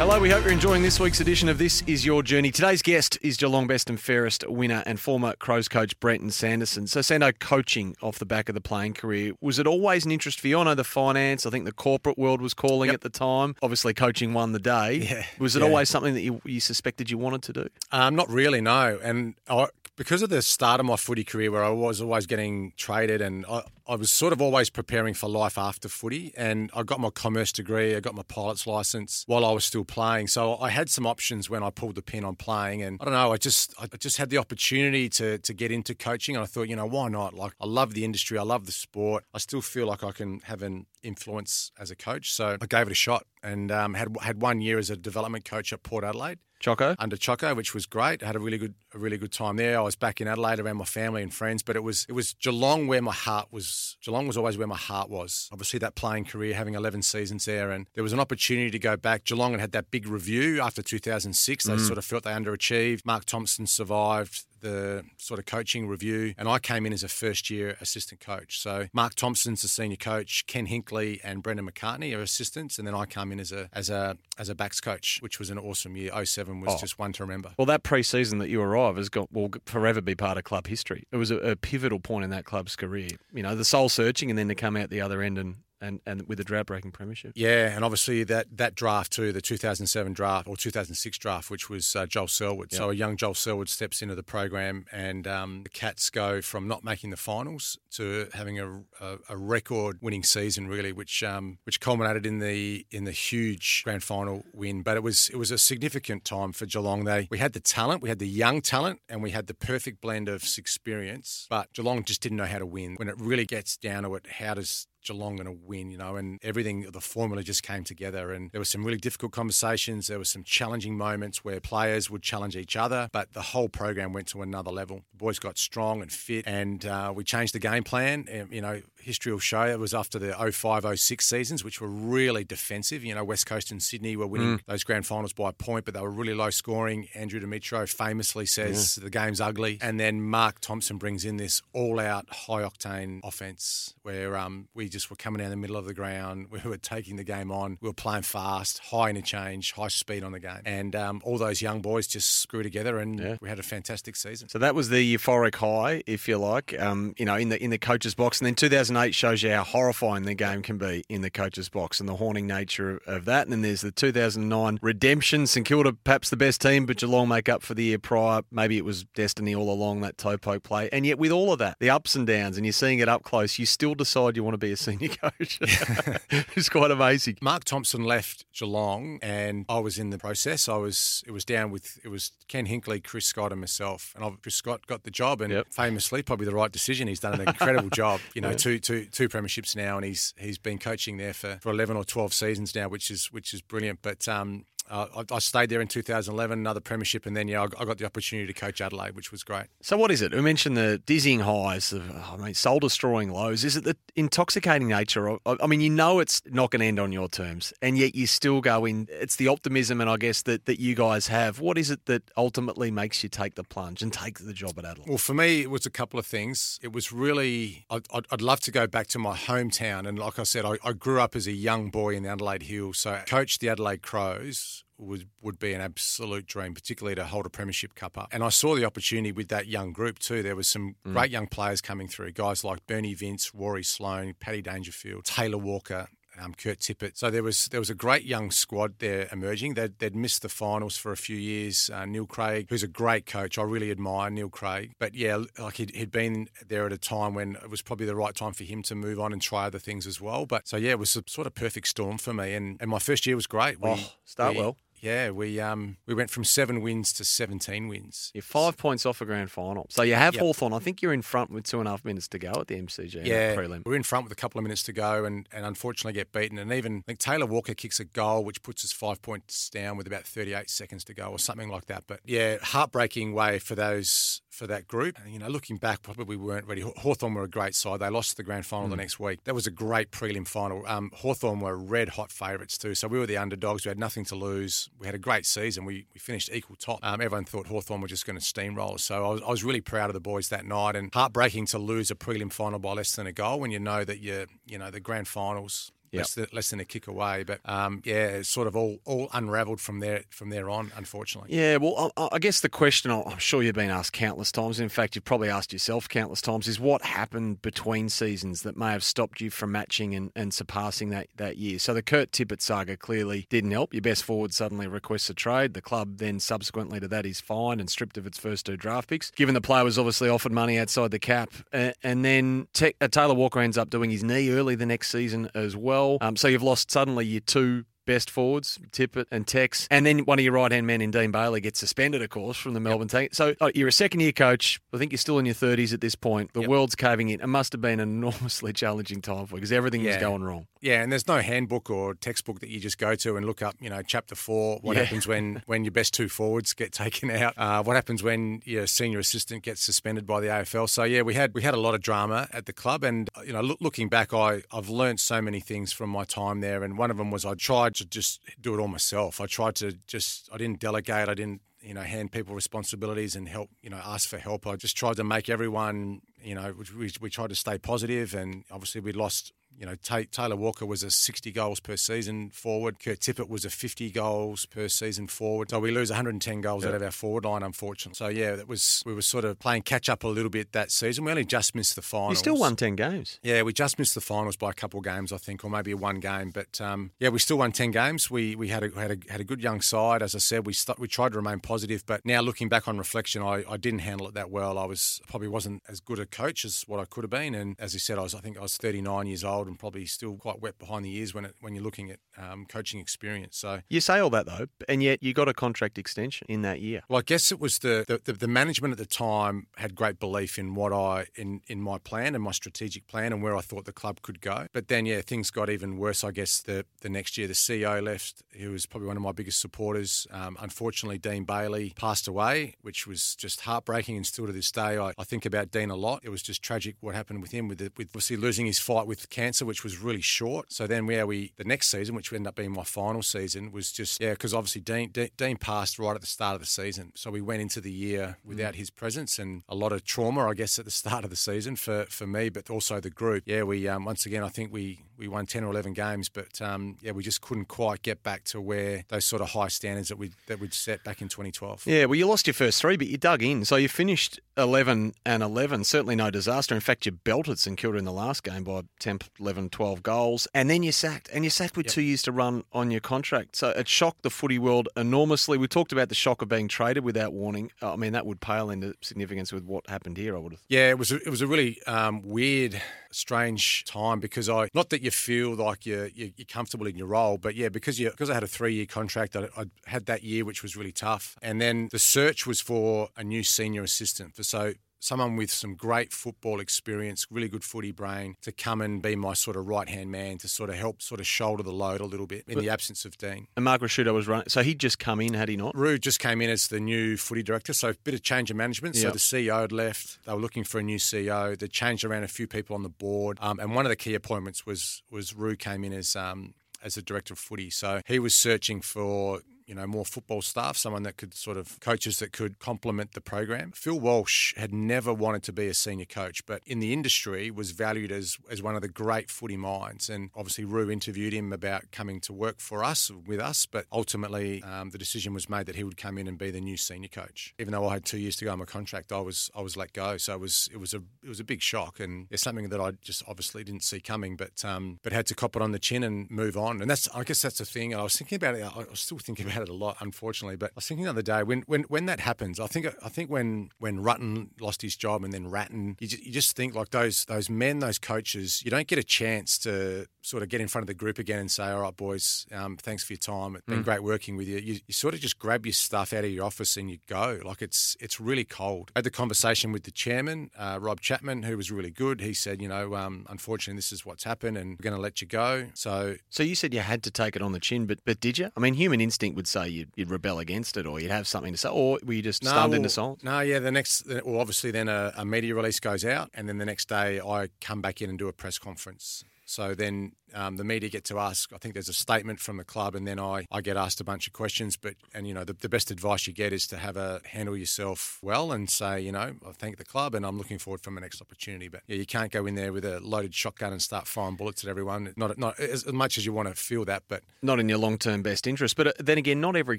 Hello, 0.00 0.18
we 0.18 0.30
hope 0.30 0.44
you're 0.44 0.52
enjoying 0.52 0.82
this 0.82 0.98
week's 0.98 1.20
edition 1.20 1.46
of 1.50 1.58
This 1.58 1.82
Is 1.86 2.06
Your 2.06 2.22
Journey. 2.22 2.50
Today's 2.50 2.80
guest 2.80 3.18
is 3.20 3.36
Geelong 3.36 3.66
Best 3.66 3.90
and 3.90 4.00
Fairest 4.00 4.48
winner 4.48 4.82
and 4.86 4.98
former 4.98 5.34
Crows 5.36 5.68
coach 5.68 6.00
Brenton 6.00 6.30
Sanderson. 6.30 6.86
So, 6.86 7.00
Sando, 7.00 7.38
coaching 7.38 7.94
off 8.00 8.18
the 8.18 8.24
back 8.24 8.48
of 8.48 8.54
the 8.54 8.62
playing 8.62 8.94
career, 8.94 9.34
was 9.42 9.58
it 9.58 9.66
always 9.66 10.06
an 10.06 10.10
interest 10.10 10.40
for 10.40 10.48
you? 10.48 10.58
I 10.58 10.64
know 10.64 10.74
the 10.74 10.84
finance, 10.84 11.44
I 11.44 11.50
think 11.50 11.66
the 11.66 11.72
corporate 11.72 12.16
world 12.16 12.40
was 12.40 12.54
calling 12.54 12.86
Yep. 12.88 12.94
at 12.94 13.00
the 13.02 13.10
time. 13.10 13.54
Obviously, 13.62 13.92
coaching 13.92 14.32
won 14.32 14.52
the 14.52 14.58
day. 14.58 15.06
Yeah, 15.10 15.26
Was 15.38 15.54
it 15.54 15.60
yeah. 15.60 15.66
always 15.66 15.90
something 15.90 16.14
that 16.14 16.22
you, 16.22 16.40
you 16.46 16.60
suspected 16.60 17.10
you 17.10 17.18
wanted 17.18 17.42
to 17.42 17.52
do? 17.52 17.68
Um, 17.92 18.16
not 18.16 18.30
really, 18.30 18.62
no. 18.62 18.98
And 19.02 19.34
I, 19.50 19.66
because 19.96 20.22
of 20.22 20.30
the 20.30 20.40
start 20.40 20.80
of 20.80 20.86
my 20.86 20.96
footy 20.96 21.24
career, 21.24 21.50
where 21.50 21.62
I 21.62 21.68
was 21.68 22.00
always 22.00 22.24
getting 22.24 22.72
traded, 22.78 23.20
and 23.20 23.44
I, 23.46 23.64
I 23.90 23.96
was 23.96 24.12
sort 24.12 24.32
of 24.32 24.40
always 24.40 24.70
preparing 24.70 25.14
for 25.14 25.28
life 25.28 25.58
after 25.58 25.88
footy. 25.88 26.32
And 26.36 26.70
I 26.72 26.84
got 26.84 27.00
my 27.00 27.10
commerce 27.10 27.50
degree, 27.50 27.96
I 27.96 28.00
got 28.00 28.14
my 28.14 28.22
pilot's 28.22 28.64
license 28.64 29.24
while 29.26 29.44
I 29.44 29.50
was 29.50 29.64
still 29.64 29.84
playing. 29.84 30.28
So 30.28 30.56
I 30.58 30.70
had 30.70 30.88
some 30.88 31.08
options 31.08 31.50
when 31.50 31.64
I 31.64 31.70
pulled 31.70 31.96
the 31.96 32.02
pin 32.02 32.24
on 32.24 32.36
playing. 32.36 32.82
And 32.82 32.98
I 33.00 33.04
don't 33.04 33.14
know, 33.14 33.32
I 33.32 33.36
just 33.36 33.74
I 33.80 33.88
just 33.96 34.16
had 34.16 34.30
the 34.30 34.38
opportunity 34.38 35.08
to 35.10 35.38
to 35.38 35.52
get 35.52 35.72
into 35.72 35.96
coaching. 35.96 36.36
And 36.36 36.42
I 36.44 36.46
thought, 36.46 36.68
you 36.68 36.76
know, 36.76 36.86
why 36.86 37.08
not? 37.08 37.34
Like 37.34 37.54
I 37.60 37.66
love 37.66 37.94
the 37.94 38.04
industry, 38.04 38.38
I 38.38 38.42
love 38.42 38.66
the 38.66 38.72
sport. 38.72 39.24
I 39.34 39.38
still 39.38 39.60
feel 39.60 39.88
like 39.88 40.04
I 40.04 40.12
can 40.12 40.38
have 40.44 40.62
an 40.62 40.86
influence 41.02 41.72
as 41.78 41.90
a 41.90 41.96
coach. 41.96 42.32
So 42.32 42.56
I 42.60 42.66
gave 42.66 42.86
it 42.86 42.92
a 42.92 42.94
shot 42.94 43.26
and 43.42 43.70
um, 43.70 43.94
had 43.94 44.16
had 44.20 44.40
one 44.40 44.60
year 44.60 44.78
as 44.78 44.90
a 44.90 44.96
development 44.96 45.44
coach 45.44 45.72
at 45.72 45.82
Port 45.82 46.04
Adelaide 46.04 46.38
Choco? 46.60 46.94
under 46.98 47.16
Choco, 47.16 47.54
which 47.54 47.74
was 47.74 47.86
great. 47.86 48.22
I 48.22 48.26
had 48.26 48.36
a 48.36 48.38
really 48.38 48.58
good, 48.58 48.74
a 48.94 48.98
really 48.98 49.16
good 49.16 49.32
time 49.32 49.56
there. 49.56 49.78
I 49.78 49.82
was 49.82 49.96
back 49.96 50.20
in 50.20 50.28
Adelaide 50.28 50.60
around 50.60 50.76
my 50.76 50.84
family 50.84 51.22
and 51.22 51.32
friends, 51.32 51.62
but 51.62 51.74
it 51.74 51.82
was, 51.82 52.04
it 52.08 52.12
was 52.12 52.34
Geelong 52.34 52.86
where 52.86 53.00
my 53.00 53.14
heart 53.14 53.48
was. 53.50 53.96
Geelong 54.02 54.26
was 54.26 54.36
always 54.36 54.58
where 54.58 54.66
my 54.66 54.76
heart 54.76 55.08
was. 55.08 55.48
Obviously, 55.50 55.78
that 55.78 55.94
playing 55.94 56.26
career, 56.26 56.54
having 56.54 56.74
11 56.74 57.02
seasons 57.02 57.46
there, 57.46 57.70
and 57.70 57.88
there 57.94 58.04
was 58.04 58.12
an 58.12 58.20
opportunity 58.20 58.70
to 58.70 58.78
go 58.78 58.96
back. 58.96 59.24
Geelong 59.24 59.52
had 59.52 59.60
had 59.60 59.72
that 59.72 59.90
big 59.90 60.06
review 60.06 60.60
after 60.60 60.82
2006. 60.82 61.64
They 61.64 61.78
sort 61.78 61.98
of 61.98 62.04
felt 62.04 62.24
they 62.24 62.32
underachieved. 62.32 63.06
Mark 63.06 63.24
Thompson 63.24 63.66
survived 63.66 64.44
the 64.60 65.04
sort 65.16 65.38
of 65.40 65.46
coaching 65.46 65.88
review, 65.88 66.34
and 66.38 66.48
I 66.48 66.58
came 66.58 66.86
in 66.86 66.92
as 66.92 67.02
a 67.02 67.08
first 67.08 67.50
year 67.50 67.76
assistant 67.80 68.20
coach. 68.20 68.60
So 68.60 68.86
Mark 68.92 69.14
Thompson's 69.14 69.62
the 69.62 69.68
senior 69.68 69.96
coach, 69.96 70.44
Ken 70.46 70.66
Hinkley 70.66 71.20
and 71.24 71.42
Brendan 71.42 71.68
McCartney 71.70 72.16
are 72.16 72.20
assistants, 72.22 72.78
and 72.78 72.86
then 72.86 72.94
I 72.94 73.04
come 73.06 73.32
in 73.32 73.40
as 73.40 73.52
a 73.52 73.68
as 73.72 73.90
a 73.90 74.16
as 74.38 74.48
a 74.48 74.54
backs 74.54 74.80
coach, 74.80 75.18
which 75.20 75.38
was 75.38 75.50
an 75.50 75.58
awesome 75.58 75.96
year. 75.96 76.10
07 76.24 76.60
was 76.60 76.74
Oh. 76.74 76.78
just 76.78 76.98
one 76.98 77.12
to 77.14 77.24
remember. 77.24 77.52
Well, 77.58 77.66
that 77.66 77.82
pre-season 77.82 78.38
that 78.38 78.48
you 78.48 78.60
arrive 78.62 78.96
has 78.96 79.08
got 79.08 79.32
will 79.32 79.50
forever 79.66 80.00
be 80.00 80.14
part 80.14 80.38
of 80.38 80.44
club 80.44 80.66
history. 80.66 81.04
It 81.12 81.16
was 81.16 81.30
a, 81.30 81.36
a 81.38 81.56
pivotal 81.56 82.00
point 82.00 82.24
in 82.24 82.30
that 82.30 82.44
club's 82.44 82.76
career. 82.76 83.08
You 83.32 83.42
know, 83.42 83.54
the 83.54 83.64
soul 83.64 83.88
searching, 83.88 84.30
and 84.30 84.38
then 84.38 84.48
to 84.48 84.54
come 84.54 84.76
out 84.76 84.90
the 84.90 85.00
other 85.00 85.20
end 85.22 85.38
and 85.38 85.56
and, 85.80 86.00
and 86.06 86.28
with 86.28 86.40
a 86.40 86.44
drought 86.44 86.66
breaking 86.66 86.92
premiership. 86.92 87.32
Yeah, 87.34 87.68
and 87.68 87.84
obviously 87.84 88.24
that 88.24 88.46
that 88.56 88.74
draft 88.74 89.12
too, 89.12 89.32
the 89.32 89.40
2007 89.40 90.12
draft 90.12 90.48
or 90.48 90.56
2006 90.56 91.18
draft, 91.18 91.50
which 91.50 91.68
was 91.68 91.96
uh, 91.96 92.06
Joel 92.06 92.28
Selwood. 92.28 92.72
So 92.72 92.90
a 92.90 92.94
young 92.94 93.16
Joel 93.16 93.34
Selwood 93.34 93.68
steps 93.68 94.02
into 94.02 94.14
the 94.14 94.22
program, 94.22 94.86
and 94.92 95.26
um, 95.26 95.62
the 95.62 95.70
Cats 95.70 96.10
go 96.10 96.40
from 96.40 96.68
not 96.68 96.84
making 96.84 97.10
the 97.10 97.16
finals 97.16 97.78
to 97.92 98.28
having 98.32 98.58
a, 98.58 98.80
a, 99.00 99.18
a 99.30 99.36
record-winning 99.36 100.22
season, 100.22 100.68
really, 100.68 100.92
which 100.92 101.22
um, 101.22 101.58
which 101.64 101.80
culminated 101.80 102.26
in 102.26 102.38
the 102.38 102.86
in 102.90 103.04
the 103.04 103.12
huge 103.12 103.82
grand 103.84 104.02
final 104.02 104.44
win. 104.52 104.82
But 104.82 104.96
it 104.96 105.02
was 105.02 105.28
it 105.30 105.36
was 105.36 105.50
a 105.50 105.58
significant 105.58 106.24
time 106.24 106.52
for 106.52 106.66
Geelong. 106.66 107.04
They 107.04 107.28
we 107.30 107.38
had 107.38 107.52
the 107.52 107.60
talent, 107.60 108.02
we 108.02 108.08
had 108.08 108.18
the 108.18 108.28
young 108.28 108.60
talent, 108.60 109.00
and 109.08 109.22
we 109.22 109.30
had 109.30 109.46
the 109.46 109.54
perfect 109.54 110.00
blend 110.00 110.28
of 110.28 110.44
experience. 110.58 111.46
But 111.48 111.72
Geelong 111.72 112.04
just 112.04 112.20
didn't 112.20 112.38
know 112.38 112.44
how 112.44 112.58
to 112.58 112.66
win. 112.66 112.96
When 112.96 113.08
it 113.08 113.18
really 113.18 113.46
gets 113.46 113.76
down 113.76 114.04
to 114.04 114.14
it, 114.14 114.26
how 114.38 114.54
does 114.54 114.86
Geelong 115.04 115.36
going 115.36 115.46
to 115.46 115.64
win, 115.66 115.90
you 115.90 115.98
know, 115.98 116.16
and 116.16 116.38
everything, 116.42 116.82
the 116.90 117.00
formula 117.00 117.42
just 117.42 117.62
came 117.62 117.84
together. 117.84 118.32
And 118.32 118.50
there 118.52 118.60
were 118.60 118.64
some 118.64 118.84
really 118.84 118.98
difficult 118.98 119.32
conversations. 119.32 120.06
There 120.06 120.18
were 120.18 120.24
some 120.24 120.44
challenging 120.44 120.96
moments 120.96 121.44
where 121.44 121.60
players 121.60 122.10
would 122.10 122.22
challenge 122.22 122.56
each 122.56 122.76
other, 122.76 123.08
but 123.12 123.32
the 123.32 123.42
whole 123.42 123.68
program 123.68 124.12
went 124.12 124.28
to 124.28 124.42
another 124.42 124.70
level. 124.70 125.02
The 125.12 125.18
boys 125.18 125.38
got 125.38 125.58
strong 125.58 126.02
and 126.02 126.12
fit, 126.12 126.46
and 126.46 126.84
uh, 126.84 127.12
we 127.14 127.24
changed 127.24 127.54
the 127.54 127.58
game 127.58 127.84
plan. 127.84 128.26
And, 128.30 128.52
you 128.52 128.60
know, 128.60 128.80
history 129.00 129.32
will 129.32 129.38
show 129.38 129.66
it 129.66 129.78
was 129.78 129.94
after 129.94 130.18
the 130.18 130.32
05 130.52 130.98
06 130.98 131.26
seasons, 131.26 131.64
which 131.64 131.80
were 131.80 131.88
really 131.88 132.44
defensive. 132.44 133.04
You 133.04 133.14
know, 133.14 133.24
West 133.24 133.46
Coast 133.46 133.70
and 133.70 133.82
Sydney 133.82 134.16
were 134.16 134.26
winning 134.26 134.60
those 134.66 134.84
grand 134.84 135.06
finals 135.06 135.32
by 135.32 135.50
a 135.50 135.52
point, 135.52 135.84
but 135.84 135.94
they 135.94 136.00
were 136.00 136.10
really 136.10 136.34
low 136.34 136.50
scoring. 136.50 137.08
Andrew 137.14 137.40
Demetriou 137.40 137.88
famously 137.88 138.46
says 138.46 138.96
the 138.96 139.10
game's 139.10 139.40
ugly. 139.40 139.78
And 139.80 139.98
then 139.98 140.20
Mark 140.22 140.60
Thompson 140.60 140.98
brings 140.98 141.24
in 141.24 141.36
this 141.36 141.62
all 141.72 141.98
out, 141.98 142.28
high 142.30 142.62
octane 142.62 143.20
offense 143.24 143.94
where 144.02 144.36
um, 144.36 144.68
we 144.74 144.88
just 144.90 145.08
were 145.10 145.16
coming 145.16 145.40
down 145.40 145.50
the 145.50 145.56
middle 145.56 145.76
of 145.76 145.84
the 145.86 145.94
ground. 145.94 146.48
We 146.50 146.60
were 146.68 146.76
taking 146.76 147.16
the 147.16 147.24
game 147.24 147.50
on. 147.50 147.78
We 147.80 147.88
were 147.88 147.94
playing 147.94 148.22
fast, 148.22 148.78
high 148.90 149.10
interchange, 149.10 149.72
high 149.72 149.88
speed 149.88 150.22
on 150.22 150.32
the 150.32 150.40
game. 150.40 150.60
And 150.64 150.94
um, 150.96 151.20
all 151.24 151.38
those 151.38 151.62
young 151.62 151.80
boys 151.80 152.06
just 152.06 152.48
grew 152.48 152.62
together 152.62 152.98
and 152.98 153.18
Yeah. 153.18 153.36
we 153.40 153.48
had 153.48 153.58
a 153.58 153.62
fantastic 153.62 154.16
season. 154.16 154.48
So 154.48 154.58
that 154.58 154.74
was 154.74 154.88
the 154.88 155.16
euphoric 155.16 155.54
high, 155.56 156.02
if 156.06 156.28
you 156.28 156.36
like, 156.38 156.78
um, 156.80 157.14
you 157.18 157.24
know, 157.24 157.36
in 157.36 157.48
the 157.48 157.62
in 157.62 157.70
the 157.70 157.78
coach's 157.78 158.14
box. 158.14 158.40
And 158.40 158.46
then 158.46 158.54
2008 158.54 159.14
shows 159.14 159.42
you 159.42 159.50
how 159.52 159.64
horrifying 159.64 160.24
the 160.24 160.34
game 160.34 160.62
can 160.62 160.78
be 160.78 161.04
in 161.08 161.22
the 161.22 161.30
coach's 161.30 161.68
box 161.68 162.00
and 162.00 162.08
the 162.08 162.16
haunting 162.16 162.46
nature 162.46 163.00
of, 163.06 163.24
that. 163.26 163.46
And 163.46 163.52
then 163.52 163.62
there's 163.62 163.82
the 163.82 163.92
2009 163.92 164.78
redemption. 164.82 165.46
St 165.46 165.66
Kilda, 165.66 165.92
perhaps 166.04 166.30
the 166.30 166.36
best 166.36 166.60
team, 166.60 166.86
but 166.86 166.96
Geelong 166.96 167.28
make 167.28 167.48
up 167.48 167.62
for 167.62 167.74
the 167.74 167.84
year 167.84 167.98
prior. 167.98 168.42
Maybe 168.50 168.76
it 168.78 168.84
was 168.84 169.04
destiny 169.14 169.54
all 169.54 169.70
along 169.70 170.00
that 170.00 170.18
toe 170.18 170.36
poke 170.38 170.62
play. 170.62 170.88
And 170.92 171.04
yet, 171.06 171.18
with 171.18 171.30
all 171.30 171.52
of 171.52 171.58
that, 171.58 171.76
the 171.80 171.90
ups 171.90 172.14
and 172.14 172.26
downs, 172.26 172.56
and 172.56 172.64
you're 172.66 172.72
seeing 172.72 172.98
it 172.98 173.08
up 173.08 173.22
close, 173.22 173.58
you 173.58 173.66
still 173.66 173.94
decide 173.94 174.36
you 174.36 174.42
want 174.44 174.54
to 174.54 174.58
be 174.58 174.72
a 174.72 174.76
senior 174.80 175.08
coach. 175.08 175.58
it's 176.56 176.68
quite 176.68 176.90
amazing. 176.90 177.36
Mark 177.40 177.64
Thompson 177.64 178.04
left 178.04 178.44
Geelong, 178.52 179.18
and 179.22 179.64
I 179.68 179.78
was 179.78 179.98
in 179.98 180.10
the 180.10 180.18
process. 180.18 180.68
I 180.68 180.76
was 180.76 181.22
it 181.26 181.30
was 181.32 181.44
down 181.44 181.70
with 181.70 181.98
it 182.04 182.08
was 182.08 182.32
Ken 182.48 182.66
Hinkley, 182.66 183.02
Chris 183.02 183.26
Scott, 183.26 183.52
and 183.52 183.60
myself. 183.60 184.12
And 184.16 184.24
I, 184.24 184.30
Chris 184.42 184.54
Scott 184.54 184.86
got 184.86 185.04
the 185.04 185.10
job, 185.10 185.40
and 185.40 185.52
Yep. 185.52 185.66
famously, 185.72 186.22
probably 186.22 186.46
the 186.46 186.54
right 186.54 186.72
decision. 186.72 187.08
He's 187.08 187.20
done 187.20 187.40
an 187.40 187.48
incredible 187.48 187.90
job. 188.02 188.20
You 188.34 188.40
know, 188.40 188.52
two 188.54 188.78
two 188.78 189.04
two 189.06 189.28
premierships 189.28 189.74
now, 189.76 189.96
and 189.96 190.04
he's 190.04 190.34
he's 190.38 190.58
been 190.58 190.78
coaching 190.78 191.16
there 191.16 191.32
for, 191.34 191.58
for 191.60 191.70
eleven 191.70 191.96
or 191.96 192.04
twelve 192.04 192.32
seasons 192.32 192.74
now, 192.74 192.88
which 192.88 193.10
is 193.10 193.26
which 193.32 193.52
is 193.54 193.62
brilliant. 193.62 194.00
But 194.02 194.26
um, 194.28 194.64
uh, 194.90 195.06
I, 195.16 195.34
I 195.34 195.38
stayed 195.38 195.70
there 195.70 195.80
in 195.80 195.88
2011, 195.88 196.58
another 196.58 196.80
premiership, 196.80 197.24
and 197.24 197.36
then 197.36 197.48
yeah, 197.48 197.62
I, 197.62 197.82
I 197.82 197.84
got 197.84 197.98
the 197.98 198.04
opportunity 198.04 198.52
to 198.52 198.58
coach 198.58 198.80
Adelaide, 198.80 199.14
which 199.14 199.30
was 199.30 199.44
great. 199.44 199.66
So 199.80 199.96
what 199.96 200.10
is 200.10 200.20
it? 200.20 200.34
We 200.34 200.40
mentioned 200.40 200.76
the 200.76 200.98
dizzying 201.06 201.40
highs, 201.40 201.92
of, 201.92 202.10
I 202.10 202.36
mean, 202.36 202.54
soul-destroying 202.54 203.30
lows. 203.30 203.64
Is 203.64 203.76
it 203.76 203.84
the 203.84 203.96
intoxicating 204.16 204.88
nature? 204.88 205.28
Of, 205.28 205.40
I 205.46 205.66
mean, 205.66 205.80
you 205.80 205.90
know 205.90 206.18
it's 206.18 206.42
not 206.46 206.70
going 206.70 206.80
to 206.80 206.86
end 206.86 206.98
on 206.98 207.12
your 207.12 207.28
terms, 207.28 207.72
and 207.80 207.96
yet 207.96 208.14
you 208.14 208.26
still 208.26 208.60
go 208.60 208.84
in. 208.84 209.06
It's 209.10 209.36
the 209.36 209.48
optimism, 209.48 210.00
and 210.00 210.10
I 210.10 210.16
guess 210.16 210.42
that 210.42 210.66
that 210.66 210.80
you 210.80 210.94
guys 210.94 211.28
have. 211.28 211.60
What 211.60 211.78
is 211.78 211.90
it 211.90 212.06
that 212.06 212.22
ultimately 212.36 212.90
makes 212.90 213.22
you 213.22 213.28
take 213.28 213.54
the 213.54 213.64
plunge 213.64 214.02
and 214.02 214.12
take 214.12 214.38
the 214.40 214.52
job 214.52 214.78
at 214.78 214.84
Adelaide? 214.84 215.08
Well, 215.08 215.18
for 215.18 215.34
me, 215.34 215.62
it 215.62 215.70
was 215.70 215.86
a 215.86 215.90
couple 215.90 216.18
of 216.18 216.26
things. 216.26 216.78
It 216.82 216.92
was 216.92 217.12
really, 217.12 217.86
I'd, 217.90 218.06
I'd, 218.12 218.40
love 218.40 218.60
to 218.60 218.70
go 218.70 218.86
back 218.86 219.06
to 219.08 219.18
my 219.18 219.36
hometown. 219.36 220.08
And 220.08 220.18
like 220.18 220.38
I 220.38 220.44
said, 220.44 220.64
I, 220.64 220.78
I 220.84 220.92
grew 220.92 221.20
up 221.20 221.36
as 221.36 221.46
a 221.46 221.52
young 221.52 221.90
boy 221.90 222.16
in 222.16 222.22
the 222.24 222.30
Adelaide 222.30 222.64
Hills. 222.64 222.98
So 222.98 223.20
coach 223.26 223.58
the 223.58 223.68
Adelaide 223.68 224.02
Crows 224.02 224.79
would, 225.00 225.28
would 225.40 225.58
be 225.58 225.72
an 225.72 225.80
absolute 225.80 226.46
dream, 226.46 226.74
particularly 226.74 227.14
to 227.16 227.24
hold 227.24 227.46
a 227.46 227.50
premiership 227.50 227.94
cup 227.94 228.18
up. 228.18 228.28
And 228.32 228.44
I 228.44 228.48
saw 228.50 228.74
the 228.74 228.84
opportunity 228.84 229.32
with 229.32 229.48
that 229.48 229.66
young 229.66 229.92
group 229.92 230.18
too. 230.18 230.42
There 230.42 230.56
was 230.56 230.68
some 230.68 230.96
great 231.04 231.30
young 231.30 231.46
players 231.46 231.80
coming 231.80 232.08
through, 232.08 232.32
guys 232.32 232.64
like 232.64 232.86
Bernie 232.86 233.14
Vince, 233.14 233.52
Rory 233.54 233.82
Sloane, 233.82 234.34
Paddy 234.38 234.62
Dangerfield, 234.62 235.24
Taylor 235.24 235.58
Walker 235.58 236.08
um, 236.40 236.54
Kurt 236.54 236.78
Tippett. 236.78 237.16
So 237.16 237.30
there 237.30 237.42
was 237.42 237.66
there 237.68 237.80
was 237.80 237.90
a 237.90 237.94
great 237.94 238.24
young 238.24 238.50
squad 238.50 238.98
there 238.98 239.28
emerging. 239.32 239.74
They'd, 239.74 239.98
they'd 239.98 240.14
missed 240.14 240.42
the 240.42 240.48
finals 240.48 240.96
for 240.96 241.12
a 241.12 241.16
few 241.16 241.36
years. 241.36 241.90
Uh, 241.92 242.06
Neil 242.06 242.26
Craig, 242.26 242.66
who's 242.70 242.82
a 242.82 242.88
great 242.88 243.26
coach, 243.26 243.58
I 243.58 243.62
really 243.62 243.90
admire 243.90 244.30
Neil 244.30 244.48
Craig. 244.48 244.92
But 244.98 245.14
yeah, 245.14 245.42
like 245.58 245.76
he'd, 245.76 245.94
he'd 245.94 246.10
been 246.10 246.48
there 246.66 246.86
at 246.86 246.92
a 246.92 246.98
time 246.98 247.34
when 247.34 247.56
it 247.56 247.70
was 247.70 247.82
probably 247.82 248.06
the 248.06 248.16
right 248.16 248.34
time 248.34 248.52
for 248.52 248.64
him 248.64 248.82
to 248.84 248.94
move 248.94 249.20
on 249.20 249.32
and 249.32 249.42
try 249.42 249.66
other 249.66 249.78
things 249.78 250.06
as 250.06 250.20
well. 250.20 250.46
But 250.46 250.68
so 250.68 250.76
yeah, 250.76 250.90
it 250.90 250.98
was 250.98 251.16
a 251.16 251.22
sort 251.26 251.46
of 251.46 251.54
perfect 251.54 251.88
storm 251.88 252.18
for 252.18 252.32
me. 252.32 252.54
And, 252.54 252.78
and 252.80 252.90
my 252.90 252.98
first 252.98 253.26
year 253.26 253.36
was 253.36 253.46
great. 253.46 253.76
Oh, 253.82 253.98
start 254.24 254.54
we- 254.54 254.60
well. 254.60 254.76
Yeah, 255.00 255.30
we 255.30 255.58
um 255.60 255.96
we 256.06 256.14
went 256.14 256.30
from 256.30 256.44
seven 256.44 256.82
wins 256.82 257.12
to 257.14 257.24
seventeen 257.24 257.88
wins. 257.88 258.30
You're 258.34 258.42
five 258.42 258.76
points 258.76 259.06
off 259.06 259.20
a 259.20 259.24
grand 259.24 259.50
final. 259.50 259.86
So 259.90 260.02
you 260.02 260.14
have 260.14 260.34
Yep. 260.34 260.42
Hawthorn. 260.42 260.72
I 260.72 260.78
think 260.78 261.00
you're 261.02 261.12
in 261.12 261.22
front 261.22 261.50
with 261.50 261.64
two 261.64 261.78
and 261.78 261.88
a 261.88 261.90
half 261.92 262.04
minutes 262.04 262.28
to 262.28 262.38
go 262.38 262.52
at 262.52 262.66
the 262.66 262.76
MCG. 262.76 263.24
Yeah, 263.24 263.56
prelim. 263.56 263.82
we're 263.86 263.96
in 263.96 264.02
front 264.02 264.24
with 264.24 264.32
a 264.32 264.36
couple 264.36 264.58
of 264.58 264.62
minutes 264.62 264.82
to 264.84 264.92
go, 264.92 265.24
and, 265.24 265.48
and 265.52 265.64
unfortunately 265.64 266.12
get 266.12 266.32
beaten. 266.32 266.58
And 266.58 266.70
even 266.72 266.98
I 266.98 267.02
think 267.06 267.18
Taylor 267.18 267.46
Walker 267.46 267.74
kicks 267.74 267.98
a 267.98 268.04
goal, 268.04 268.44
which 268.44 268.62
puts 268.62 268.84
us 268.84 268.92
five 268.92 269.22
points 269.22 269.70
down 269.70 269.96
with 269.96 270.06
about 270.06 270.24
38 270.24 270.68
seconds 270.68 271.04
to 271.04 271.14
go, 271.14 271.24
or 271.28 271.38
something 271.38 271.68
like 271.70 271.86
that. 271.86 272.04
But 272.06 272.20
yeah, 272.24 272.58
heartbreaking 272.62 273.32
way 273.32 273.58
for 273.58 273.74
those 273.74 274.42
for 274.50 274.66
that 274.66 274.86
group. 274.86 275.16
And, 275.22 275.32
you 275.32 275.38
know, 275.38 275.48
looking 275.48 275.76
back, 275.78 276.02
probably 276.02 276.24
we 276.24 276.36
weren't 276.36 276.66
ready. 276.66 276.82
Haw- 276.82 276.92
Hawthorn 276.98 277.32
were 277.34 277.44
a 277.44 277.48
great 277.48 277.74
side. 277.74 278.00
They 278.00 278.10
lost 278.10 278.36
the 278.36 278.42
grand 278.42 278.66
final 278.66 278.88
the 278.88 278.96
next 278.96 279.18
week. 279.18 279.44
That 279.44 279.54
was 279.54 279.66
a 279.66 279.70
great 279.70 280.10
prelim 280.10 280.46
final. 280.46 280.84
Um, 280.86 281.10
Hawthorn 281.14 281.60
were 281.60 281.76
red 281.76 282.10
hot 282.10 282.30
favourites 282.30 282.76
too, 282.76 282.94
so 282.94 283.08
we 283.08 283.18
were 283.18 283.26
the 283.26 283.38
underdogs. 283.38 283.86
We 283.86 283.88
had 283.90 283.98
nothing 283.98 284.24
to 284.26 284.34
lose. 284.34 284.89
We 284.98 285.06
had 285.06 285.14
a 285.14 285.18
great 285.18 285.46
season. 285.46 285.84
We, 285.84 286.06
we 286.12 286.20
finished 286.20 286.50
equal 286.52 286.76
top. 286.76 286.98
Um, 287.02 287.20
everyone 287.20 287.44
thought 287.44 287.68
Hawthorn 287.68 288.00
were 288.00 288.08
just 288.08 288.26
going 288.26 288.38
to 288.38 288.44
steamroll. 288.44 289.00
So 289.00 289.24
I 289.24 289.28
was, 289.30 289.42
I 289.42 289.50
was 289.50 289.64
really 289.64 289.80
proud 289.80 290.10
of 290.10 290.14
the 290.14 290.20
boys 290.20 290.50
that 290.50 290.66
night, 290.66 290.94
and 290.94 291.10
heartbreaking 291.12 291.66
to 291.66 291.78
lose 291.78 292.10
a 292.10 292.14
prelim 292.14 292.52
final 292.52 292.78
by 292.78 292.92
less 292.92 293.16
than 293.16 293.26
a 293.26 293.32
goal 293.32 293.60
when 293.60 293.70
you 293.70 293.80
know 293.80 294.04
that 294.04 294.20
you 294.20 294.46
you 294.66 294.78
know 294.78 294.90
the 294.90 295.00
grand 295.00 295.28
finals 295.28 295.92
Yep. 296.12 296.20
less, 296.20 296.34
than, 296.34 296.46
less 296.52 296.70
than 296.70 296.80
a 296.80 296.84
kick 296.84 297.06
away. 297.06 297.44
But 297.44 297.60
um, 297.64 298.02
yeah, 298.04 298.26
it's 298.26 298.48
sort 298.48 298.66
of 298.66 298.74
all 298.76 298.98
all 299.04 299.28
unravelled 299.32 299.80
from 299.80 300.00
there 300.00 300.22
from 300.30 300.50
there 300.50 300.68
on, 300.68 300.90
unfortunately. 300.96 301.56
Yeah, 301.56 301.76
well, 301.76 302.12
I, 302.16 302.28
I 302.32 302.38
guess 302.38 302.60
the 302.60 302.68
question 302.68 303.10
I'm 303.10 303.38
sure 303.38 303.62
you've 303.62 303.74
been 303.74 303.90
asked 303.90 304.12
countless 304.12 304.50
times. 304.50 304.80
In 304.80 304.88
fact, 304.88 305.14
you've 305.14 305.24
probably 305.24 305.48
asked 305.48 305.72
yourself 305.72 306.08
countless 306.08 306.40
times: 306.40 306.66
is 306.66 306.80
what 306.80 307.02
happened 307.02 307.62
between 307.62 308.08
seasons 308.08 308.62
that 308.62 308.76
may 308.76 308.90
have 308.90 309.04
stopped 309.04 309.40
you 309.40 309.50
from 309.50 309.70
matching 309.72 310.14
and, 310.14 310.32
and 310.34 310.52
surpassing 310.52 311.10
that, 311.10 311.28
that 311.36 311.58
year? 311.58 311.78
So 311.78 311.94
the 311.94 312.02
Kurt 312.02 312.32
Tippett 312.32 312.60
saga 312.60 312.96
clearly 312.96 313.46
didn't 313.48 313.70
help. 313.70 313.94
Your 313.94 314.02
best 314.02 314.24
forward 314.24 314.52
suddenly 314.52 314.88
requests 314.88 315.30
a 315.30 315.34
trade. 315.34 315.74
The 315.74 315.82
club 315.82 316.18
then 316.18 316.40
subsequently 316.40 316.98
to 317.00 317.08
that 317.08 317.24
is 317.24 317.40
fined 317.40 317.80
and 317.80 317.88
stripped 317.88 318.18
of 318.18 318.26
its 318.26 318.38
first 318.38 318.66
two 318.66 318.76
draft 318.76 319.08
picks. 319.08 319.30
Given 319.32 319.54
the 319.54 319.60
player 319.60 319.84
was 319.84 319.98
obviously 319.98 320.28
offered 320.28 320.52
money 320.52 320.78
outside 320.78 321.12
the 321.12 321.18
cap, 321.20 321.52
uh, 321.72 321.92
and 322.02 322.24
then 322.24 322.66
uh, 323.00 323.08
Taylor 323.08 323.34
Walker 323.34 323.60
ends 323.60 323.78
up 323.78 323.90
doing 323.90 324.10
his 324.10 324.24
knee 324.24 324.50
early 324.50 324.74
the 324.74 324.86
next 324.86 325.10
season 325.10 325.48
as 325.54 325.76
well. 325.76 325.99
Um, 326.20 326.36
so 326.36 326.48
you've 326.48 326.62
lost 326.62 326.90
suddenly 326.90 327.26
your 327.26 327.40
two 327.40 327.84
best 328.10 328.28
forwards, 328.30 328.78
Tippett 328.90 329.26
and 329.30 329.46
Tex. 329.46 329.86
And 329.90 330.04
then 330.04 330.20
one 330.20 330.38
of 330.40 330.44
your 330.44 330.52
right 330.54 330.72
hand 330.72 330.86
men 330.86 331.00
in 331.00 331.10
Dean 331.12 331.30
Bailey 331.30 331.60
gets 331.60 331.78
suspended, 331.78 332.22
of 332.22 332.30
course, 332.30 332.56
from 332.56 332.74
the 332.74 332.80
Melbourne 332.80 333.06
team. 333.08 333.28
So 333.32 333.54
oh, 333.60 333.70
you're 333.74 333.86
a 333.88 333.92
second 333.92 334.18
year 334.20 334.32
coach. 334.32 334.80
I 334.92 334.98
think 334.98 335.12
you're 335.12 335.18
still 335.18 335.38
in 335.38 335.46
your 335.46 335.54
30s 335.54 335.92
at 335.94 336.00
this 336.00 336.14
point. 336.16 336.52
The 336.52 336.60
Yep. 336.62 336.68
world's 336.70 336.94
caving 336.96 337.28
in. 337.28 337.40
It 337.40 337.46
must 337.46 337.72
have 337.72 337.80
been 337.80 338.00
an 338.00 338.08
enormously 338.20 338.72
challenging 338.72 339.20
time 339.22 339.46
for 339.46 339.54
you 339.54 339.60
because 339.60 339.70
everything 339.72 340.02
was 340.04 340.16
going 340.16 340.42
wrong. 340.42 340.66
Yeah, 340.82 341.02
and 341.02 341.12
there's 341.12 341.28
no 341.28 341.38
handbook 341.40 341.90
or 341.90 342.14
textbook 342.14 342.60
that 342.60 342.70
you 342.70 342.80
just 342.80 342.96
go 342.98 343.14
to 343.14 343.36
and 343.36 343.44
look 343.46 343.60
up, 343.62 343.76
you 343.80 343.90
know, 343.90 344.00
chapter 344.02 344.34
four, 344.34 344.78
what 344.80 344.96
Yeah. 344.96 345.02
happens 345.04 345.26
when, 345.28 345.62
when 345.66 345.84
your 345.84 345.92
best 345.92 346.14
two 346.14 346.28
forwards 346.28 346.72
get 346.72 346.90
taken 346.92 347.30
out, 347.30 347.54
uh, 347.58 347.82
what 347.82 347.96
happens 347.96 348.22
when 348.22 348.62
your 348.64 348.86
senior 348.86 349.18
assistant 349.18 349.62
gets 349.62 349.82
suspended 349.82 350.26
by 350.26 350.40
the 350.40 350.48
AFL. 350.48 350.88
So 350.88 351.04
yeah, 351.04 351.22
we 351.22 351.34
had 351.34 351.54
we 351.54 351.62
had 351.62 351.74
a 351.74 351.80
lot 351.80 351.94
of 351.94 352.00
drama 352.00 352.48
at 352.52 352.64
the 352.66 352.72
club, 352.72 353.04
and 353.04 353.28
you 353.46 353.52
know, 353.52 353.60
look, 353.60 353.78
looking 353.80 354.08
back, 354.08 354.32
I 354.32 354.62
I've 354.72 354.88
learned 354.88 355.20
so 355.20 355.40
many 355.42 355.60
things 355.60 355.92
from 355.92 356.08
my 356.10 356.24
time 356.24 356.60
there, 356.60 356.82
and 356.82 356.96
one 356.98 357.10
of 357.10 357.16
them 357.18 357.30
was 357.30 357.44
I 357.44 357.54
tried 357.54 357.94
to 358.00 358.06
just 358.06 358.40
do 358.60 358.74
it 358.74 358.80
all 358.80 358.88
myself. 358.88 359.40
I 359.40 359.46
tried 359.46 359.76
to 359.76 359.92
just 360.06 360.48
I 360.52 360.58
didn't 360.58 360.80
delegate, 360.80 361.28
I 361.28 361.34
didn't 361.34 361.60
you 361.80 361.94
know 361.94 362.02
hand 362.02 362.32
people 362.32 362.54
responsibilities 362.54 363.36
and 363.36 363.48
help 363.48 363.70
you 363.82 363.90
know 363.90 364.00
ask 364.04 364.28
for 364.28 364.38
help. 364.38 364.66
I 364.66 364.76
just 364.76 364.96
tried 364.96 365.16
to 365.16 365.24
make 365.24 365.48
everyone 365.48 366.22
you 366.42 366.54
know 366.54 366.74
we, 366.76 366.84
we, 366.98 367.12
we 367.20 367.30
tried 367.30 367.50
to 367.50 367.56
stay 367.56 367.78
positive, 367.78 368.34
and 368.34 368.64
obviously 368.70 369.00
we 369.00 369.12
lost 369.12 369.52
you 369.80 369.86
know, 369.86 369.94
Ta 369.94 370.22
Taylor 370.30 370.56
Walker 370.56 370.84
was 370.84 371.02
a 371.02 371.10
60 371.10 371.50
goals 371.52 371.80
per 371.80 371.96
season 371.96 372.50
forward. 372.50 373.02
Kurt 373.02 373.20
Tippett 373.20 373.48
was 373.48 373.64
a 373.64 373.70
50 373.70 374.10
goals 374.10 374.66
per 374.66 374.88
season 374.88 375.26
forward. 375.26 375.70
So 375.70 375.80
we 375.80 375.90
lose 375.90 376.10
110 376.10 376.60
goals 376.60 376.84
out 376.84 376.94
of 376.94 377.02
our 377.02 377.10
forward 377.10 377.46
line, 377.46 377.62
unfortunately. 377.62 378.14
So 378.16 378.28
yeah, 378.28 378.56
that 378.56 378.68
was 378.68 379.02
we 379.06 379.14
were 379.14 379.22
sort 379.22 379.46
of 379.46 379.58
playing 379.58 379.82
catch 379.82 380.10
up 380.10 380.22
a 380.22 380.28
little 380.28 380.50
bit 380.50 380.72
that 380.72 380.90
season. 380.90 381.24
We 381.24 381.30
only 381.30 381.46
just 381.46 381.74
missed 381.74 381.96
the 381.96 382.02
finals. 382.02 382.32
You 382.32 382.36
still 382.36 382.58
won 382.58 382.76
10 382.76 382.94
games. 382.94 383.40
Yeah, 383.42 383.62
we 383.62 383.72
just 383.72 383.98
missed 383.98 384.14
the 384.14 384.20
finals 384.20 384.56
by 384.56 384.70
a 384.70 384.74
couple 384.74 384.98
of 384.98 385.04
games, 385.04 385.32
I 385.32 385.38
think, 385.38 385.64
or 385.64 385.70
maybe 385.70 385.94
one 385.94 386.20
game. 386.20 386.50
But 386.50 386.78
um, 386.80 387.12
yeah, 387.18 387.30
we 387.30 387.38
still 387.38 387.58
won 387.58 387.72
ten 387.72 387.90
games. 387.90 388.30
We 388.30 388.54
we 388.54 388.68
had 388.68 388.82
a 388.82 388.90
had 389.00 389.10
a, 389.12 389.32
had 389.32 389.40
a 389.40 389.44
good 389.44 389.62
young 389.62 389.80
side, 389.80 390.22
as 390.22 390.34
I 390.34 390.38
said. 390.38 390.66
We 390.66 390.74
st- 390.74 390.98
we 390.98 391.08
tried 391.08 391.32
to 391.32 391.36
remain 391.36 391.60
positive, 391.60 392.04
but 392.04 392.24
now 392.26 392.40
looking 392.42 392.68
back 392.68 392.86
on 392.86 392.98
reflection, 392.98 393.42
I, 393.42 393.64
I 393.68 393.76
didn't 393.78 394.00
handle 394.00 394.28
it 394.28 394.34
that 394.34 394.50
well. 394.50 394.78
I 394.78 394.84
was 394.84 395.20
probably 395.26 395.48
wasn't 395.48 395.82
as 395.88 396.00
good 396.00 396.18
a 396.18 396.26
coach 396.26 396.64
as 396.66 396.84
what 396.86 397.00
I 397.00 397.06
could 397.06 397.24
have 397.24 397.30
been. 397.30 397.54
And 397.54 397.76
as 397.78 397.94
you 397.94 398.00
said, 398.00 398.18
I 398.18 398.22
was 398.22 398.34
I 398.34 398.40
think 398.40 398.58
I 398.58 398.60
was 398.60 398.76
39 398.76 399.26
years 399.26 399.44
old 399.44 399.69
and 399.70 399.78
probably 399.78 400.06
still 400.06 400.36
quite 400.36 400.60
wet 400.60 400.78
behind 400.78 401.04
the 401.04 401.16
ears 401.16 401.32
when 401.34 401.44
it 401.44 401.54
when 401.60 401.74
you're 401.74 401.84
looking 401.84 402.10
at 402.10 402.18
um, 402.36 402.66
coaching 402.66 403.00
experience. 403.00 403.56
So 403.56 403.80
You 403.88 404.00
say 404.00 404.18
all 404.18 404.30
that, 404.30 404.46
though, 404.46 404.66
and 404.88 405.02
yet 405.02 405.22
you 405.22 405.32
got 405.32 405.48
a 405.48 405.54
contract 405.54 405.98
extension 405.98 406.46
in 406.48 406.62
that 406.62 406.80
year. 406.80 407.02
Well, 407.08 407.18
I 407.18 407.22
guess 407.22 407.50
it 407.52 407.60
was 407.60 407.78
the, 407.78 408.04
the, 408.06 408.20
the, 408.24 408.32
the 408.32 408.48
management 408.48 408.92
at 408.92 408.98
the 408.98 409.06
time 409.06 409.66
had 409.76 409.94
great 409.94 410.18
belief 410.18 410.58
in 410.58 410.74
what 410.74 410.92
I 410.92 411.26
in, 411.36 411.60
in 411.66 411.80
my 411.80 411.98
plan 411.98 412.34
and 412.34 412.42
my 412.42 412.50
strategic 412.52 413.06
plan 413.06 413.32
and 413.32 413.42
where 413.42 413.56
I 413.56 413.60
thought 413.60 413.84
the 413.84 413.92
club 413.92 414.22
could 414.22 414.40
go. 414.40 414.66
But 414.72 414.88
then, 414.88 415.06
yeah, 415.06 415.20
things 415.20 415.50
got 415.50 415.70
even 415.70 415.96
worse. 415.96 416.24
I 416.24 416.30
guess 416.30 416.60
the 416.60 416.84
the 417.00 417.08
next 417.08 417.38
year, 417.38 417.46
the 417.46 417.54
CEO 417.54 418.02
left, 418.02 418.42
who 418.58 418.72
was 418.72 418.86
probably 418.86 419.08
one 419.08 419.16
of 419.16 419.22
my 419.22 419.32
biggest 419.32 419.60
supporters. 419.60 420.26
Um, 420.30 420.56
unfortunately, 420.60 421.18
Dean 421.18 421.44
Bailey 421.44 421.92
passed 421.96 422.28
away, 422.28 422.74
which 422.82 423.06
was 423.06 423.34
just 423.36 423.62
heartbreaking. 423.62 424.16
And 424.16 424.26
still 424.26 424.46
to 424.46 424.52
this 424.52 424.72
day, 424.72 424.98
I, 424.98 425.12
I 425.18 425.24
think 425.24 425.46
about 425.46 425.70
Dean 425.70 425.90
a 425.90 425.96
lot. 425.96 426.20
It 426.22 426.30
was 426.30 426.42
just 426.42 426.62
tragic 426.62 426.96
what 427.00 427.14
happened 427.14 427.42
with 427.42 427.52
him, 427.52 427.68
with 427.68 427.78
the, 427.78 427.92
with 427.96 428.08
obviously 428.08 428.36
losing 428.36 428.66
his 428.66 428.78
fight 428.78 429.06
with 429.06 429.30
cancer, 429.30 429.49
which 429.66 429.84
was 429.84 429.98
really 429.98 430.20
short. 430.20 430.72
So 430.72 430.86
then, 430.86 431.06
where 431.06 431.26
we 431.26 431.52
the 431.56 431.64
next 431.64 431.88
season, 431.90 432.14
which 432.14 432.32
ended 432.32 432.48
up 432.48 432.54
being 432.56 432.72
my 432.72 432.84
final 432.84 433.22
season, 433.22 433.72
was 433.72 433.92
just 433.92 434.20
yeah, 434.20 434.30
because 434.30 434.54
obviously 434.54 434.80
Dean, 434.80 435.10
Dean 435.10 435.30
Dean 435.36 435.56
passed 435.56 435.98
right 435.98 436.14
at 436.14 436.20
the 436.20 436.26
start 436.26 436.54
of 436.54 436.60
the 436.60 436.66
season, 436.66 437.12
so 437.14 437.30
we 437.30 437.40
went 437.40 437.62
into 437.62 437.80
the 437.80 437.92
year 437.92 438.38
without 438.44 438.74
his 438.74 438.90
presence 438.90 439.38
and 439.38 439.62
a 439.68 439.74
lot 439.74 439.92
of 439.92 440.04
trauma, 440.04 440.48
I 440.48 440.54
guess, 440.54 440.78
at 440.78 440.84
the 440.84 440.90
start 441.02 441.24
of 441.24 441.30
the 441.30 441.36
season 441.36 441.76
for, 441.76 442.06
for 442.08 442.26
me, 442.26 442.48
but 442.48 442.70
also 442.70 443.00
the 443.00 443.10
group. 443.10 443.44
Yeah, 443.46 443.62
we 443.62 443.88
um, 443.88 444.04
once 444.04 444.26
again, 444.26 444.42
I 444.42 444.48
think 444.48 444.72
we 444.72 445.00
we 445.20 445.28
won 445.28 445.46
ten 445.46 445.62
or 445.62 445.70
eleven 445.70 445.92
games, 445.92 446.28
but 446.28 446.60
um, 446.60 446.96
yeah, 447.00 447.12
we 447.12 447.22
just 447.22 447.40
couldn't 447.40 447.66
quite 447.66 448.02
get 448.02 448.22
back 448.22 448.44
to 448.44 448.60
where 448.60 449.04
those 449.08 449.26
sort 449.26 449.42
of 449.42 449.50
high 449.50 449.68
standards 449.68 450.08
that 450.08 450.16
we 450.16 450.32
that 450.46 450.58
we'd 450.58 450.74
set 450.74 451.04
back 451.04 451.22
in 451.22 451.28
2012. 451.28 451.86
Yeah, 451.86 452.06
well, 452.06 452.16
you 452.16 452.26
lost 452.26 452.46
your 452.46 452.54
first 452.54 452.80
three, 452.80 452.96
but 452.96 453.06
you 453.06 453.18
dug 453.18 453.42
in. 453.42 453.64
So 453.64 453.76
you 453.76 453.88
finished 453.88 454.40
11 454.56 455.14
and 455.24 455.42
11. 455.42 455.84
Certainly 455.84 456.16
no 456.16 456.30
disaster. 456.30 456.74
In 456.74 456.80
fact, 456.80 457.06
you 457.06 457.12
belted 457.12 457.58
St 457.58 457.76
Kilda 457.76 457.98
in 457.98 458.04
the 458.04 458.12
last 458.12 458.42
game 458.42 458.64
by 458.64 458.82
10, 458.98 459.20
11, 459.38 459.70
12 459.70 460.02
goals. 460.02 460.48
And 460.54 460.68
then 460.70 460.82
you 460.82 460.92
sacked. 460.92 461.28
And 461.32 461.44
you 461.44 461.50
sacked 461.50 461.76
with 461.76 461.86
two 461.86 462.02
years 462.02 462.22
to 462.22 462.32
run 462.32 462.64
on 462.72 462.90
your 462.90 463.00
contract. 463.00 463.56
So 463.56 463.70
it 463.70 463.88
shocked 463.88 464.22
the 464.22 464.30
footy 464.30 464.58
world 464.58 464.88
enormously. 464.96 465.58
We 465.58 465.68
talked 465.68 465.92
about 465.92 466.08
the 466.08 466.14
shock 466.14 466.42
of 466.42 466.48
being 466.48 466.68
traded 466.68 467.04
without 467.04 467.32
warning. 467.32 467.70
I 467.82 467.96
mean, 467.96 468.12
that 468.12 468.26
would 468.26 468.40
pale 468.40 468.70
into 468.70 468.94
significance 469.00 469.52
with 469.52 469.64
what 469.64 469.88
happened 469.88 470.16
here, 470.16 470.36
I 470.36 470.38
would 470.38 470.52
have 470.52 470.62
Yeah, 470.68 470.90
it 470.90 470.98
was 470.98 471.12
a, 471.12 471.16
it 471.16 471.28
was 471.28 471.42
a 471.42 471.46
really 471.46 471.82
um, 471.86 472.22
weird, 472.22 472.80
strange 473.10 473.84
time 473.84 474.20
because 474.20 474.48
I 474.48 474.68
not 474.74 474.90
that 474.90 475.02
you 475.02 475.09
feel 475.10 475.54
like 475.54 475.86
you're 475.86 476.08
you're 476.08 476.30
you're 476.36 476.46
comfortable 476.46 476.86
in 476.86 476.96
your 476.96 477.06
role, 477.06 477.38
but 477.38 477.54
yeah, 477.54 477.68
because 477.68 477.98
you 477.98 478.10
because 478.10 478.30
I 478.30 478.34
had 478.34 478.42
a 478.42 478.48
three 478.48 478.74
year 478.74 478.86
contract, 478.86 479.36
I, 479.36 479.48
I 479.56 479.64
had 479.86 480.06
that 480.06 480.22
year 480.22 480.44
which 480.44 480.62
was 480.62 480.76
really 480.76 480.92
tough, 480.92 481.36
and 481.42 481.60
then 481.60 481.88
the 481.90 481.98
search 481.98 482.46
was 482.46 482.60
for 482.60 483.08
a 483.16 483.24
new 483.24 483.42
senior 483.42 483.82
assistant 483.82 484.34
for 484.34 484.42
so. 484.42 484.74
Someone 485.02 485.36
with 485.36 485.50
some 485.50 485.74
great 485.74 486.12
football 486.12 486.60
experience, 486.60 487.26
really 487.30 487.48
good 487.48 487.64
footy 487.64 487.90
brain, 487.90 488.36
to 488.42 488.52
come 488.52 488.82
and 488.82 489.00
be 489.00 489.16
my 489.16 489.32
sort 489.32 489.56
of 489.56 489.66
right 489.66 489.88
hand 489.88 490.10
man 490.10 490.36
to 490.38 490.48
sort 490.48 490.68
of 490.68 490.76
help 490.76 491.00
sort 491.00 491.20
of 491.20 491.26
shoulder 491.26 491.62
the 491.62 491.72
load 491.72 492.00
a 492.00 492.04
little 492.04 492.26
bit 492.26 492.44
in 492.46 492.58
the 492.58 492.68
absence 492.68 493.04
of 493.06 493.16
Dean. 493.16 493.46
And 493.56 493.64
Mark 493.64 493.80
Ricciuto 493.80 494.12
was 494.12 494.28
running. 494.28 494.48
So 494.48 494.62
he'd 494.62 494.78
just 494.78 494.98
come 494.98 495.20
in, 495.20 495.32
had 495.32 495.48
he 495.48 495.56
not? 495.56 495.74
Roo 495.74 495.98
just 495.98 496.20
came 496.20 496.42
in 496.42 496.50
as 496.50 496.68
the 496.68 496.80
new 496.80 497.16
footy 497.16 497.42
director, 497.42 497.72
so 497.72 497.88
a 497.88 497.94
bit 498.04 498.12
of 498.14 498.22
change 498.22 498.50
of 498.50 498.56
management. 498.58 498.96
So 498.96 499.04
Yep. 499.04 499.12
the 499.14 499.18
CEO 499.18 499.60
had 499.62 499.72
left; 499.72 500.18
they 500.26 500.32
were 500.34 500.38
looking 500.38 500.64
for 500.64 500.78
a 500.78 500.82
new 500.82 500.98
CEO. 500.98 501.58
They 501.58 501.66
changed 501.66 502.04
around 502.04 502.24
a 502.24 502.28
few 502.28 502.46
people 502.46 502.76
on 502.76 502.82
the 502.82 502.88
board, 502.90 503.38
um, 503.40 503.58
and 503.58 503.74
one 503.74 503.86
of 503.86 503.90
the 503.90 503.96
key 503.96 504.14
appointments 504.14 504.66
was 504.66 505.02
was 505.10 505.34
Roo 505.34 505.56
came 505.56 505.82
in 505.82 505.94
as 505.94 506.14
um, 506.14 506.52
as 506.82 506.94
the 506.96 507.02
director 507.02 507.32
of 507.32 507.38
footy. 507.38 507.70
So 507.70 508.02
he 508.06 508.18
was 508.18 508.34
searching 508.34 508.80
for. 508.82 509.40
You 509.70 509.76
know, 509.76 509.86
more 509.86 510.04
football 510.04 510.42
staff, 510.42 510.76
someone 510.76 511.04
that 511.04 511.16
could 511.16 511.32
sort 511.32 511.56
of 511.56 511.78
coaches 511.78 512.18
that 512.18 512.32
could 512.32 512.58
complement 512.58 513.12
the 513.12 513.20
program. 513.20 513.70
Phil 513.70 514.00
Walsh 514.00 514.52
had 514.56 514.74
never 514.74 515.14
wanted 515.14 515.44
to 515.44 515.52
be 515.52 515.68
a 515.68 515.74
senior 515.74 516.06
coach, 516.06 516.44
but 516.44 516.60
in 516.66 516.80
the 516.80 516.92
industry 516.92 517.52
was 517.52 517.70
valued 517.70 518.10
as 518.10 518.36
as 518.50 518.60
one 518.60 518.74
of 518.74 518.82
the 518.82 518.88
great 518.88 519.30
footy 519.30 519.56
minds. 519.56 520.10
And 520.10 520.30
obviously, 520.34 520.64
Roo 520.64 520.90
interviewed 520.90 521.32
him 521.32 521.52
about 521.52 521.92
coming 521.92 522.20
to 522.22 522.32
work 522.32 522.58
for 522.58 522.82
us 522.82 523.12
with 523.28 523.38
us, 523.38 523.64
but 523.64 523.86
ultimately 523.92 524.60
um, 524.64 524.90
the 524.90 524.98
decision 524.98 525.34
was 525.34 525.48
made 525.48 525.66
that 525.66 525.76
he 525.76 525.84
would 525.84 525.96
come 525.96 526.18
in 526.18 526.26
and 526.26 526.36
be 526.36 526.50
the 526.50 526.60
new 526.60 526.76
senior 526.76 527.08
coach. 527.08 527.54
Even 527.60 527.70
though 527.70 527.86
I 527.86 527.92
had 527.92 528.04
two 528.04 528.18
years 528.18 528.34
to 528.36 528.44
go 528.44 528.50
on 528.50 528.58
my 528.58 528.64
contract, 528.64 529.12
I 529.12 529.20
was 529.20 529.52
I 529.54 529.60
was 529.60 529.76
let 529.76 529.92
go, 529.92 530.16
so 530.16 530.34
it 530.34 530.40
was 530.40 530.68
it 530.72 530.78
was 530.78 530.94
a 530.94 531.02
it 531.22 531.28
was 531.28 531.38
a 531.38 531.44
big 531.44 531.62
shock, 531.62 532.00
and 532.00 532.26
it's 532.28 532.42
something 532.42 532.70
that 532.70 532.80
I 532.80 532.90
just 533.02 533.22
obviously 533.28 533.62
didn't 533.62 533.84
see 533.84 534.00
coming, 534.00 534.34
but 534.34 534.64
um, 534.64 534.98
but 535.04 535.12
had 535.12 535.26
to 535.26 535.36
cop 535.36 535.54
it 535.54 535.62
on 535.62 535.70
the 535.70 535.78
chin 535.78 536.02
and 536.02 536.28
move 536.28 536.56
on. 536.56 536.80
And 536.82 536.90
that's 536.90 537.08
I 537.14 537.22
guess 537.22 537.42
that's 537.42 537.58
the 537.58 537.64
thing. 537.64 537.94
I 537.94 538.02
was 538.02 538.16
thinking 538.16 538.34
about 538.34 538.56
it. 538.56 538.64
I 538.64 538.90
was 538.90 538.98
still 538.98 539.18
thinking 539.18 539.46
about 539.46 539.59
it 539.60 539.68
a 539.68 539.74
lot, 539.74 539.96
unfortunately. 540.00 540.56
But 540.56 540.70
I 540.70 540.72
was 540.76 540.86
thinking 540.86 541.04
the 541.04 541.10
other 541.10 541.22
day 541.22 541.42
when 541.42 541.62
when 541.66 541.82
when 541.84 542.06
that 542.06 542.20
happens, 542.20 542.58
I 542.58 542.66
think 542.66 542.86
I 543.02 543.08
think 543.08 543.30
when 543.30 543.70
when 543.78 543.98
Rutten 543.98 544.48
lost 544.60 544.82
his 544.82 544.96
job 544.96 545.24
and 545.24 545.32
then 545.32 545.48
Ratten, 545.48 545.96
you 546.00 546.08
just, 546.08 546.24
you 546.24 546.32
just 546.32 546.56
think 546.56 546.74
like 546.74 546.90
those 546.90 547.24
those 547.26 547.48
men, 547.50 547.78
those 547.80 547.98
coaches, 547.98 548.62
you 548.64 548.70
don't 548.70 548.86
get 548.86 548.98
a 548.98 549.04
chance 549.04 549.58
to 549.58 550.06
sort 550.22 550.42
of 550.42 550.48
get 550.48 550.60
in 550.60 550.68
front 550.68 550.82
of 550.82 550.86
the 550.86 550.94
group 550.94 551.18
again 551.18 551.38
and 551.38 551.50
say, 551.50 551.64
"All 551.70 551.80
right, 551.82 551.96
boys, 551.96 552.46
um, 552.52 552.76
thanks 552.76 553.04
for 553.04 553.12
your 553.12 553.18
time. 553.18 553.56
It's 553.56 553.66
been 553.66 553.82
great 553.82 554.02
working 554.02 554.36
with 554.36 554.48
you." 554.48 554.58
you." 554.58 554.80
You 554.86 554.92
sort 554.94 555.14
of 555.14 555.20
just 555.20 555.38
grab 555.38 555.66
your 555.66 555.72
stuff 555.72 556.12
out 556.12 556.24
of 556.24 556.30
your 556.30 556.44
office 556.44 556.76
and 556.76 556.90
you 556.90 556.98
go. 557.06 557.40
Like 557.44 557.62
it's 557.62 557.96
it's 558.00 558.20
really 558.20 558.44
cold. 558.44 558.90
I 558.94 558.98
had 558.98 559.04
the 559.04 559.10
conversation 559.10 559.72
with 559.72 559.84
the 559.84 559.90
chairman, 559.90 560.50
uh, 560.58 560.78
Rob 560.80 561.00
Chapman, 561.00 561.44
who 561.44 561.56
was 561.56 561.70
really 561.70 561.90
good. 561.90 562.20
He 562.20 562.34
said, 562.34 562.60
"You 562.62 562.68
know, 562.68 562.94
um, 562.94 563.26
unfortunately, 563.28 563.78
this 563.78 563.92
is 563.92 564.04
what's 564.04 564.24
happened, 564.24 564.56
and 564.56 564.70
we're 564.70 564.82
going 564.82 564.96
to 564.96 565.00
let 565.00 565.20
you 565.20 565.26
go." 565.26 565.68
So 565.74 566.16
So 566.30 566.42
you 566.42 566.54
said 566.54 566.72
you 566.74 566.80
had 566.80 567.02
to 567.04 567.10
take 567.10 567.36
it 567.36 567.42
on 567.42 567.52
the 567.52 567.60
chin, 567.60 567.86
but 567.86 567.98
but 568.04 568.20
did 568.20 568.38
you? 568.38 568.50
I 568.56 568.60
mean, 568.60 568.74
human 568.74 569.00
instinct 569.00 569.36
would 569.36 569.46
say 569.50 569.68
you'd, 569.68 569.90
you'd 569.96 570.10
rebel 570.10 570.38
against 570.38 570.76
it, 570.76 570.86
or 570.86 571.00
you'd 571.00 571.10
have 571.10 571.26
something 571.26 571.52
to 571.52 571.58
say, 571.58 571.68
or 571.68 571.98
were 572.04 572.14
you 572.14 572.22
just 572.22 572.44
stunned 572.44 572.74
into 572.74 572.88
silence? 572.88 573.22
No, 573.22 573.40
yeah. 573.40 573.58
The 573.58 573.72
next, 573.72 574.06
well, 574.24 574.40
obviously, 574.40 574.70
then 574.70 574.88
a, 574.88 575.12
a 575.16 575.24
media 575.24 575.54
release 575.54 575.80
goes 575.80 576.04
out, 576.04 576.30
and 576.34 576.48
then 576.48 576.58
the 576.58 576.66
next 576.66 576.88
day 576.88 577.20
I 577.20 577.48
come 577.60 577.80
back 577.80 578.00
in 578.00 578.08
and 578.08 578.18
do 578.18 578.28
a 578.28 578.32
press 578.32 578.58
conference. 578.58 579.24
So 579.44 579.74
then 579.74 580.12
um, 580.34 580.56
the 580.56 580.64
media 580.64 580.88
get 580.88 581.04
to 581.04 581.18
ask. 581.18 581.52
I 581.52 581.58
think 581.58 581.74
there's 581.74 581.88
a 581.88 581.94
statement 581.94 582.40
from 582.40 582.56
the 582.56 582.64
club, 582.64 582.94
and 582.94 583.06
then 583.06 583.18
I, 583.18 583.46
I 583.50 583.60
get 583.60 583.76
asked 583.76 584.00
a 584.00 584.04
bunch 584.04 584.26
of 584.26 584.32
questions. 584.32 584.76
But 584.76 584.94
and 585.14 585.26
you 585.26 585.34
know 585.34 585.44
the, 585.44 585.52
the 585.52 585.68
best 585.68 585.90
advice 585.90 586.26
you 586.26 586.32
get 586.32 586.52
is 586.52 586.66
to 586.68 586.76
have 586.76 586.96
a 586.96 587.20
handle 587.26 587.56
yourself 587.56 588.18
well 588.22 588.52
and 588.52 588.68
say 588.68 589.00
you 589.00 589.12
know 589.12 589.34
I 589.46 589.52
thank 589.52 589.76
the 589.76 589.84
club 589.84 590.14
and 590.14 590.24
I'm 590.24 590.38
looking 590.38 590.58
forward 590.58 590.80
for 590.80 590.90
my 590.90 591.00
next 591.00 591.20
opportunity. 591.20 591.68
But 591.68 591.82
yeah, 591.86 591.96
you 591.96 592.06
can't 592.06 592.30
go 592.30 592.46
in 592.46 592.54
there 592.54 592.72
with 592.72 592.84
a 592.84 593.00
loaded 593.00 593.34
shotgun 593.34 593.72
and 593.72 593.82
start 593.82 594.06
firing 594.06 594.36
bullets 594.36 594.64
at 594.64 594.70
everyone. 594.70 595.12
Not 595.16 595.36
not 595.38 595.58
as, 595.58 595.84
as 595.84 595.92
much 595.92 596.18
as 596.18 596.26
you 596.26 596.32
want 596.32 596.48
to 596.48 596.54
feel 596.54 596.84
that, 596.84 597.04
but 597.08 597.22
not 597.42 597.58
in 597.60 597.68
your 597.68 597.78
long 597.78 597.98
term 597.98 598.22
best 598.22 598.46
interest. 598.46 598.76
But 598.76 598.86
uh, 598.88 598.92
then 598.98 599.18
again, 599.18 599.40
not 599.40 599.56
every 599.56 599.78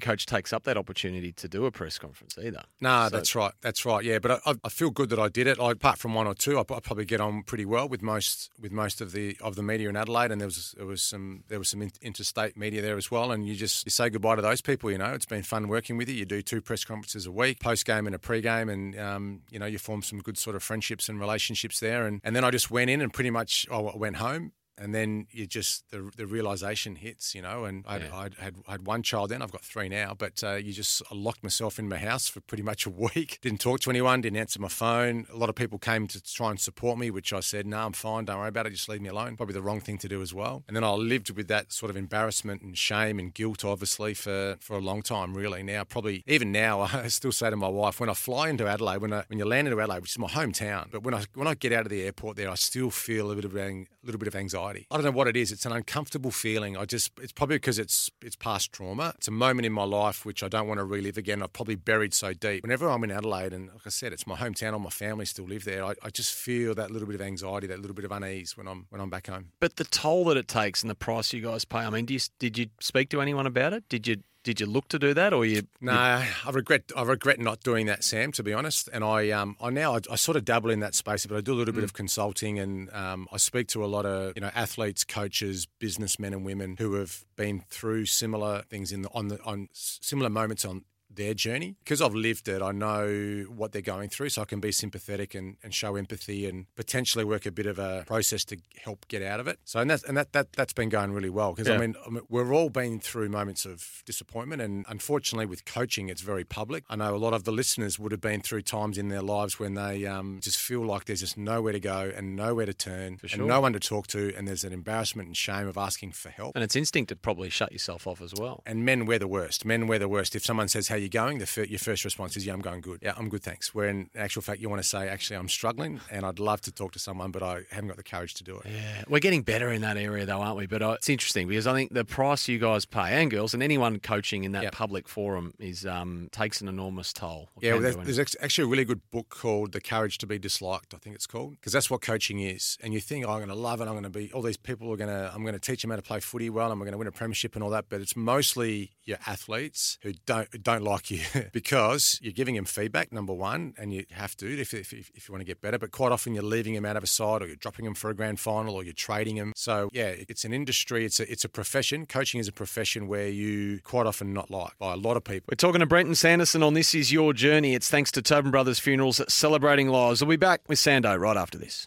coach 0.00 0.26
takes 0.26 0.52
up 0.52 0.64
that 0.64 0.76
opportunity 0.76 1.32
to 1.32 1.48
do 1.48 1.66
a 1.66 1.70
press 1.70 1.98
conference 1.98 2.36
either. 2.38 2.62
No, 2.80 2.88
nah, 2.88 3.08
so, 3.08 3.16
that's 3.16 3.34
right. 3.34 3.52
That's 3.60 3.84
right. 3.84 4.04
Yeah, 4.04 4.18
but 4.18 4.40
I, 4.44 4.54
I, 4.64 4.68
feel 4.68 4.90
good 4.90 5.10
that 5.10 5.18
I 5.18 5.28
did 5.28 5.46
it. 5.46 5.58
I, 5.60 5.70
apart 5.72 5.98
from 5.98 6.14
one 6.14 6.26
or 6.26 6.34
two, 6.34 6.58
I, 6.58 6.60
I 6.60 6.80
probably 6.80 7.04
get 7.04 7.20
on 7.20 7.42
pretty 7.42 7.64
well 7.64 7.88
with 7.88 8.02
most 8.02 8.50
with 8.60 8.72
most 8.72 9.00
of 9.00 9.12
the 9.12 9.36
of 9.40 9.56
the 9.56 9.62
media 9.62 9.88
in 9.88 9.96
Adelaide, 9.96 10.30
and 10.30 10.41
there 10.42 10.48
was 10.48 10.74
there 10.76 10.86
was 10.86 11.02
some 11.02 11.44
there 11.48 11.58
was 11.58 11.68
some 11.68 11.88
interstate 12.02 12.56
media 12.56 12.82
there 12.82 12.96
as 12.96 13.10
well. 13.10 13.30
And 13.30 13.46
you 13.46 13.54
just 13.54 13.86
you 13.86 13.90
say 13.90 14.10
goodbye 14.10 14.36
to 14.36 14.42
those 14.42 14.60
people. 14.60 14.90
You 14.90 14.98
know, 14.98 15.12
it's 15.12 15.26
been 15.26 15.42
fun 15.42 15.68
working 15.68 15.96
with 15.96 16.08
you. 16.08 16.16
You 16.16 16.24
do 16.24 16.42
two 16.42 16.60
press 16.60 16.84
conferences 16.84 17.26
a 17.26 17.32
week, 17.32 17.60
post 17.60 17.86
game 17.86 18.06
and 18.06 18.14
a 18.14 18.18
pre 18.18 18.40
game, 18.40 18.68
and 18.68 18.98
um, 18.98 19.42
you 19.50 19.58
know 19.58 19.66
you 19.66 19.78
form 19.78 20.02
some 20.02 20.18
good 20.18 20.36
sort 20.36 20.56
of 20.56 20.62
friendships 20.62 21.08
and 21.08 21.20
relationships 21.20 21.78
there. 21.80 22.06
And 22.06 22.20
and 22.24 22.34
then 22.34 22.44
I 22.44 22.50
just 22.50 22.70
went 22.70 22.90
in 22.90 23.00
and 23.00 23.12
pretty 23.12 23.30
much 23.30 23.66
I 23.70 23.78
went 23.78 24.16
home 24.16 24.52
and 24.82 24.92
then 24.92 25.28
you 25.30 25.46
just 25.46 25.88
the 25.90 26.10
the 26.16 26.26
realization 26.26 26.96
hits, 26.96 27.34
you 27.34 27.42
know. 27.42 27.64
And 27.64 27.84
I'd, 27.86 28.02
yeah. 28.02 28.16
I'd 28.16 28.34
had 28.34 28.54
had 28.66 28.86
one 28.86 29.02
child 29.04 29.30
then, 29.30 29.40
I've 29.40 29.52
got 29.52 29.62
three 29.62 29.88
now. 29.88 30.14
But 30.18 30.42
uh, 30.42 30.54
you 30.54 30.72
just 30.72 31.02
I 31.10 31.14
locked 31.14 31.44
myself 31.44 31.78
in 31.78 31.88
my 31.88 31.98
house 31.98 32.28
for 32.28 32.40
pretty 32.40 32.64
much 32.64 32.84
a 32.84 32.90
week. 33.14 33.38
Didn't 33.42 33.60
talk 33.60 33.80
to 33.80 33.90
anyone. 33.90 34.20
Didn't 34.22 34.38
answer 34.38 34.60
my 34.60 34.68
phone. 34.68 35.26
A 35.32 35.36
lot 35.36 35.48
of 35.48 35.54
people 35.54 35.78
came 35.78 36.08
to 36.08 36.20
try 36.20 36.50
and 36.50 36.58
support 36.58 36.98
me, 36.98 37.10
which 37.10 37.32
I 37.32 37.40
said, 37.40 37.64
"No, 37.64 37.78
I'm 37.78 37.92
fine. 37.92 38.24
Don't 38.24 38.38
worry 38.38 38.48
about 38.48 38.66
it. 38.66 38.70
Just 38.70 38.88
leave 38.88 39.00
me 39.00 39.08
alone." 39.08 39.36
Probably 39.36 39.54
the 39.54 39.62
wrong 39.62 39.80
thing 39.80 39.98
to 39.98 40.08
do 40.08 40.20
as 40.20 40.34
well. 40.34 40.64
And 40.66 40.76
then 40.76 40.82
I 40.82 40.90
lived 40.90 41.30
with 41.30 41.46
that 41.46 41.72
sort 41.72 41.90
of 41.90 41.96
embarrassment 41.96 42.62
and 42.62 42.76
shame 42.76 43.20
and 43.20 43.32
guilt, 43.32 43.64
obviously, 43.64 44.14
for 44.14 44.56
for 44.60 44.76
a 44.76 44.80
long 44.80 45.02
time. 45.02 45.34
Really, 45.34 45.62
now 45.62 45.84
probably 45.84 46.24
even 46.26 46.50
now, 46.50 46.80
I 46.92 47.06
still 47.06 47.32
say 47.32 47.50
to 47.50 47.56
my 47.56 47.68
wife 47.68 48.00
when 48.00 48.10
I 48.10 48.14
fly 48.14 48.48
into 48.48 48.66
Adelaide, 48.66 48.98
when 48.98 49.12
I 49.12 49.22
when 49.28 49.38
you 49.38 49.44
land 49.44 49.68
into 49.68 49.80
Adelaide, 49.80 50.00
which 50.00 50.12
is 50.12 50.18
my 50.18 50.28
hometown, 50.28 50.90
but 50.90 51.04
when 51.04 51.14
I 51.14 51.24
when 51.34 51.46
I 51.46 51.54
get 51.54 51.72
out 51.72 51.82
of 51.82 51.90
the 51.90 52.02
airport 52.02 52.36
there, 52.36 52.50
I 52.50 52.56
still 52.56 52.90
feel 52.90 53.30
a 53.30 53.36
bit 53.36 53.44
of 53.44 53.56
a 53.56 53.86
little 54.02 54.18
bit 54.18 54.28
of 54.28 54.34
anxiety. 54.34 54.71
I 54.90 54.96
don't 54.96 55.04
know 55.04 55.10
what 55.10 55.28
it 55.28 55.36
is 55.36 55.42
is. 55.42 55.52
It's 55.52 55.66
an 55.66 55.72
uncomfortable 55.72 56.30
feeling. 56.30 56.76
I 56.76 56.86
just 56.86 57.12
it's 57.20 57.32
probably 57.32 57.56
because 57.56 57.78
it's 57.78 58.10
it's 58.22 58.36
past 58.36 58.72
trauma. 58.72 59.12
It's 59.18 59.28
a 59.28 59.32
moment 59.32 59.66
in 59.66 59.72
my 59.72 59.84
life 59.84 60.24
which 60.24 60.42
I 60.42 60.48
don't 60.48 60.66
want 60.66 60.78
to 60.78 60.84
relive 60.84 61.18
again. 61.18 61.42
I've 61.42 61.52
probably 61.52 61.74
buried 61.74 62.14
so 62.14 62.32
deep. 62.32 62.62
Whenever 62.62 62.88
I'm 62.88 63.04
in 63.04 63.10
Adelaide, 63.10 63.52
and 63.52 63.68
like 63.68 63.86
I 63.86 63.90
said, 63.90 64.14
it's 64.14 64.26
my 64.26 64.36
hometown. 64.36 64.72
All 64.72 64.78
my 64.78 64.90
family 64.90 65.26
still 65.26 65.44
live 65.44 65.64
there. 65.64 65.84
I, 65.84 65.94
I 66.02 66.08
just 66.08 66.32
feel 66.32 66.74
that 66.76 66.90
little 66.90 67.06
bit 67.06 67.16
of 67.16 67.20
anxiety, 67.20 67.66
that 67.66 67.80
little 67.80 67.94
bit 67.94 68.06
of 68.06 68.12
unease 68.12 68.56
when 68.56 68.66
I'm 68.66 68.86
when 68.88 69.00
I'm 69.00 69.10
back 69.10 69.26
home. 69.26 69.48
But 69.60 69.76
the 69.76 69.84
toll 69.84 70.24
that 70.26 70.38
it 70.38 70.48
takes 70.48 70.82
and 70.82 70.88
the 70.88 70.94
price 70.94 71.32
you 71.32 71.42
guys 71.42 71.66
pay. 71.66 71.80
I 71.80 71.90
mean, 71.90 72.06
you, 72.08 72.20
did 72.38 72.56
you 72.56 72.66
speak 72.80 73.10
to 73.10 73.20
anyone 73.20 73.46
about 73.46 73.72
it? 73.72 73.88
Did 73.88 74.06
you 74.06 74.16
did 74.42 74.60
you 74.60 74.66
look 74.66 74.88
to 74.88 74.98
do 74.98 75.14
that, 75.14 75.32
or 75.32 75.44
you? 75.44 75.62
No, 75.80 75.92
I 75.92 76.50
regret. 76.52 76.90
I 76.96 77.02
regret 77.02 77.38
not 77.38 77.60
doing 77.60 77.86
that, 77.86 78.02
Sam. 78.02 78.32
To 78.32 78.42
be 78.42 78.52
honest, 78.52 78.88
and 78.92 79.04
I, 79.04 79.30
um, 79.30 79.56
I 79.60 79.70
now 79.70 79.94
I, 79.94 80.00
I 80.10 80.16
sort 80.16 80.36
of 80.36 80.44
dabble 80.44 80.70
in 80.70 80.80
that 80.80 80.94
space, 80.94 81.26
but 81.26 81.36
I 81.36 81.40
do 81.40 81.52
a 81.52 81.54
little 81.54 81.72
mm. 81.72 81.76
bit 81.76 81.84
of 81.84 81.92
consulting, 81.92 82.58
and 82.58 82.92
um, 82.92 83.28
I 83.32 83.36
speak 83.36 83.68
to 83.68 83.84
a 83.84 83.86
lot 83.86 84.04
of 84.04 84.32
you 84.36 84.40
know 84.40 84.50
athletes, 84.54 85.04
coaches, 85.04 85.66
businessmen, 85.78 86.32
and 86.32 86.44
women 86.44 86.76
who 86.78 86.94
have 86.94 87.24
been 87.36 87.64
through 87.68 88.06
similar 88.06 88.62
things 88.62 88.92
in 88.92 89.02
the, 89.02 89.10
on 89.14 89.28
the 89.28 89.40
on 89.42 89.68
similar 89.72 90.30
moments 90.30 90.64
on 90.64 90.84
their 91.16 91.34
journey. 91.34 91.76
Because 91.84 92.00
I've 92.00 92.14
lived 92.14 92.48
it, 92.48 92.62
I 92.62 92.72
know 92.72 93.46
what 93.48 93.72
they're 93.72 93.82
going 93.82 94.08
through, 94.08 94.30
so 94.30 94.42
I 94.42 94.44
can 94.44 94.60
be 94.60 94.72
sympathetic 94.72 95.34
and, 95.34 95.56
and 95.62 95.74
show 95.74 95.96
empathy 95.96 96.46
and 96.46 96.66
potentially 96.76 97.24
work 97.24 97.46
a 97.46 97.52
bit 97.52 97.66
of 97.66 97.78
a 97.78 98.04
process 98.06 98.44
to 98.46 98.58
help 98.82 99.06
get 99.08 99.22
out 99.22 99.40
of 99.40 99.46
it. 99.46 99.58
So 99.64 99.80
and 99.80 99.90
that's 99.90 100.02
and 100.04 100.16
that, 100.16 100.32
that 100.32 100.52
that's 100.52 100.72
been 100.72 100.88
going 100.88 101.12
really 101.12 101.30
well 101.30 101.52
because 101.52 101.68
yeah. 101.68 101.74
I, 101.74 101.78
mean, 101.78 101.94
I 102.06 102.10
mean 102.10 102.22
we're 102.28 102.52
all 102.52 102.70
been 102.70 103.00
through 103.00 103.28
moments 103.28 103.64
of 103.64 104.02
disappointment 104.06 104.62
and 104.62 104.84
unfortunately 104.88 105.46
with 105.46 105.64
coaching 105.64 106.08
it's 106.08 106.22
very 106.22 106.44
public. 106.44 106.84
I 106.88 106.96
know 106.96 107.14
a 107.14 107.16
lot 107.16 107.34
of 107.34 107.44
the 107.44 107.52
listeners 107.52 107.98
would 107.98 108.12
have 108.12 108.20
been 108.20 108.40
through 108.40 108.62
times 108.62 108.98
in 108.98 109.08
their 109.08 109.22
lives 109.22 109.58
when 109.58 109.74
they 109.74 110.06
um, 110.06 110.40
just 110.42 110.58
feel 110.58 110.84
like 110.84 111.04
there's 111.04 111.20
just 111.20 111.36
nowhere 111.36 111.72
to 111.72 111.80
go 111.80 112.12
and 112.14 112.36
nowhere 112.36 112.66
to 112.66 112.74
turn 112.74 113.18
sure. 113.24 113.40
and 113.40 113.48
no 113.48 113.60
one 113.60 113.72
to 113.72 113.80
talk 113.80 114.06
to 114.08 114.32
and 114.36 114.46
there's 114.48 114.64
an 114.64 114.72
embarrassment 114.72 115.26
and 115.26 115.36
shame 115.36 115.66
of 115.66 115.76
asking 115.76 116.12
for 116.12 116.30
help. 116.30 116.52
And 116.54 116.64
it's 116.64 116.76
instinct 116.76 117.08
to 117.10 117.16
probably 117.16 117.50
shut 117.50 117.72
yourself 117.72 118.06
off 118.06 118.20
as 118.20 118.34
well. 118.34 118.62
And 118.66 118.84
men 118.84 119.06
we're 119.06 119.18
the 119.18 119.28
worst. 119.28 119.64
Men 119.64 119.86
we're 119.86 119.98
the 119.98 120.08
worst. 120.08 120.34
If 120.34 120.44
someone 120.44 120.68
says, 120.68 120.88
"How 120.88 120.96
you 121.02 121.08
going?" 121.08 121.38
The 121.38 121.46
fir- 121.46 121.64
your 121.64 121.78
first 121.78 122.04
response 122.04 122.36
is, 122.36 122.46
"Yeah, 122.46 122.54
I'm 122.54 122.60
going 122.60 122.80
good. 122.80 123.00
Yeah, 123.02 123.14
I'm 123.16 123.28
good, 123.28 123.42
thanks." 123.42 123.74
Where 123.74 123.88
in 123.88 124.10
actual 124.16 124.42
fact, 124.42 124.60
you 124.60 124.68
want 124.68 124.82
to 124.82 124.88
say, 124.88 125.08
"Actually, 125.08 125.36
I'm 125.36 125.48
struggling, 125.48 126.00
and 126.10 126.24
I'd 126.24 126.38
love 126.38 126.60
to 126.62 126.72
talk 126.72 126.92
to 126.92 126.98
someone, 126.98 127.30
but 127.30 127.42
I 127.42 127.62
haven't 127.70 127.88
got 127.88 127.96
the 127.96 128.02
courage 128.02 128.34
to 128.34 128.44
do 128.44 128.58
it." 128.58 128.70
Yeah, 128.70 129.04
we're 129.08 129.20
getting 129.20 129.42
better 129.42 129.70
in 129.70 129.82
that 129.82 129.96
area, 129.96 130.26
though, 130.26 130.40
aren't 130.40 130.56
we? 130.56 130.66
But 130.66 130.82
uh, 130.82 130.92
it's 130.92 131.08
interesting 131.08 131.48
because 131.48 131.66
I 131.66 131.74
think 131.74 131.92
the 131.92 132.04
price 132.04 132.48
you 132.48 132.58
guys 132.58 132.84
pay, 132.84 133.20
and 133.20 133.30
girls, 133.30 133.54
and 133.54 133.62
anyone 133.62 133.98
coaching 133.98 134.44
in 134.44 134.52
that 134.52 134.64
yep. 134.64 134.72
public 134.72 135.08
forum, 135.08 135.54
is 135.58 135.86
um, 135.86 136.28
takes 136.32 136.60
an 136.60 136.68
enormous 136.68 137.12
toll. 137.12 137.48
Yeah, 137.60 137.72
well, 137.72 137.82
there's, 137.82 137.96
there's, 137.96 138.36
actually 138.40 138.64
a 138.64 138.68
really 138.68 138.84
good 138.84 139.00
book 139.10 139.28
called 139.28 139.72
"The 139.72 139.80
Courage 139.80 140.18
to 140.18 140.26
Be 140.26 140.38
Disliked." 140.38 140.94
I 140.94 140.98
think 140.98 141.16
it's 141.16 141.26
called 141.26 141.52
because 141.52 141.72
that's 141.72 141.90
what 141.90 142.00
coaching 142.00 142.40
is. 142.40 142.78
And 142.82 142.92
you 142.92 143.00
think, 143.00 143.26
oh, 143.26 143.30
"I'm 143.30 143.38
going 143.38 143.48
to 143.48 143.54
love 143.54 143.80
it. 143.80 143.84
I'm 143.84 143.92
going 143.92 144.02
to 144.04 144.10
be 144.10 144.32
all 144.32 144.42
these 144.42 144.56
people 144.56 144.92
are 144.92 144.96
going 144.96 145.10
to. 145.10 145.32
I'm 145.34 145.42
going 145.42 145.54
to 145.54 145.60
teach 145.60 145.82
them 145.82 145.90
how 145.90 145.96
to 145.96 146.02
play 146.02 146.20
footy 146.20 146.50
well. 146.50 146.66
And 146.66 146.72
I'm 146.72 146.78
going 146.78 146.92
to 146.92 146.98
win 146.98 147.08
a 147.08 147.12
premiership 147.12 147.54
and 147.54 147.64
all 147.64 147.70
that." 147.70 147.86
But 147.88 148.00
it's 148.00 148.16
mostly 148.16 148.92
your 149.04 149.18
athletes 149.26 149.98
who 150.02 150.12
don't 150.26 150.62
don't 150.62 150.82
like 150.82 150.91
you 151.10 151.20
because 151.52 152.18
you're 152.22 152.32
giving 152.32 152.54
them 152.54 152.64
feedback, 152.64 153.12
number 153.12 153.32
one, 153.32 153.74
and 153.78 153.92
you 153.92 154.04
have 154.12 154.36
to 154.36 154.60
if, 154.60 154.74
if, 154.74 154.92
if, 154.92 155.28
you 155.28 155.32
want 155.32 155.40
to 155.40 155.46
get 155.46 155.60
better. 155.60 155.78
But 155.78 155.90
quite 155.90 156.12
often 156.12 156.34
you're 156.34 156.42
leaving 156.42 156.74
them 156.74 156.84
out 156.84 156.96
of 156.96 157.02
a 157.02 157.06
side 157.06 157.42
or 157.42 157.46
you're 157.46 157.56
dropping 157.56 157.84
them 157.84 157.94
for 157.94 158.10
a 158.10 158.14
grand 158.14 158.40
final 158.40 158.74
or 158.74 158.84
you're 158.84 158.92
trading 158.92 159.36
them. 159.36 159.52
So, 159.56 159.88
yeah, 159.92 160.14
it's 160.28 160.44
an 160.44 160.52
industry, 160.52 161.04
it's 161.04 161.20
a, 161.20 161.30
it's 161.30 161.44
a 161.44 161.48
profession. 161.48 162.06
Coaching 162.06 162.40
is 162.40 162.48
a 162.48 162.52
profession 162.52 163.08
where 163.08 163.28
you 163.28 163.80
quite 163.82 164.06
often 164.06 164.32
not 164.32 164.50
liked 164.50 164.78
by 164.78 164.92
a 164.92 164.96
lot 164.96 165.16
of 165.16 165.24
people. 165.24 165.48
We're 165.50 165.56
talking 165.56 165.80
to 165.80 165.86
Brenton 165.86 166.14
Sanderson 166.14 166.62
on 166.62 166.74
This 166.74 166.94
Is 166.94 167.12
Your 167.12 167.32
Journey. 167.32 167.74
It's 167.74 167.88
thanks 167.88 168.10
to 168.12 168.22
Tobin 168.22 168.50
Brothers 168.50 168.78
Funerals 168.78 169.20
celebrating 169.28 169.88
lives. 169.88 170.22
We'll 170.22 170.30
be 170.30 170.36
back 170.36 170.62
with 170.68 170.78
Sando 170.78 171.18
right 171.18 171.36
after 171.36 171.58
this. 171.58 171.86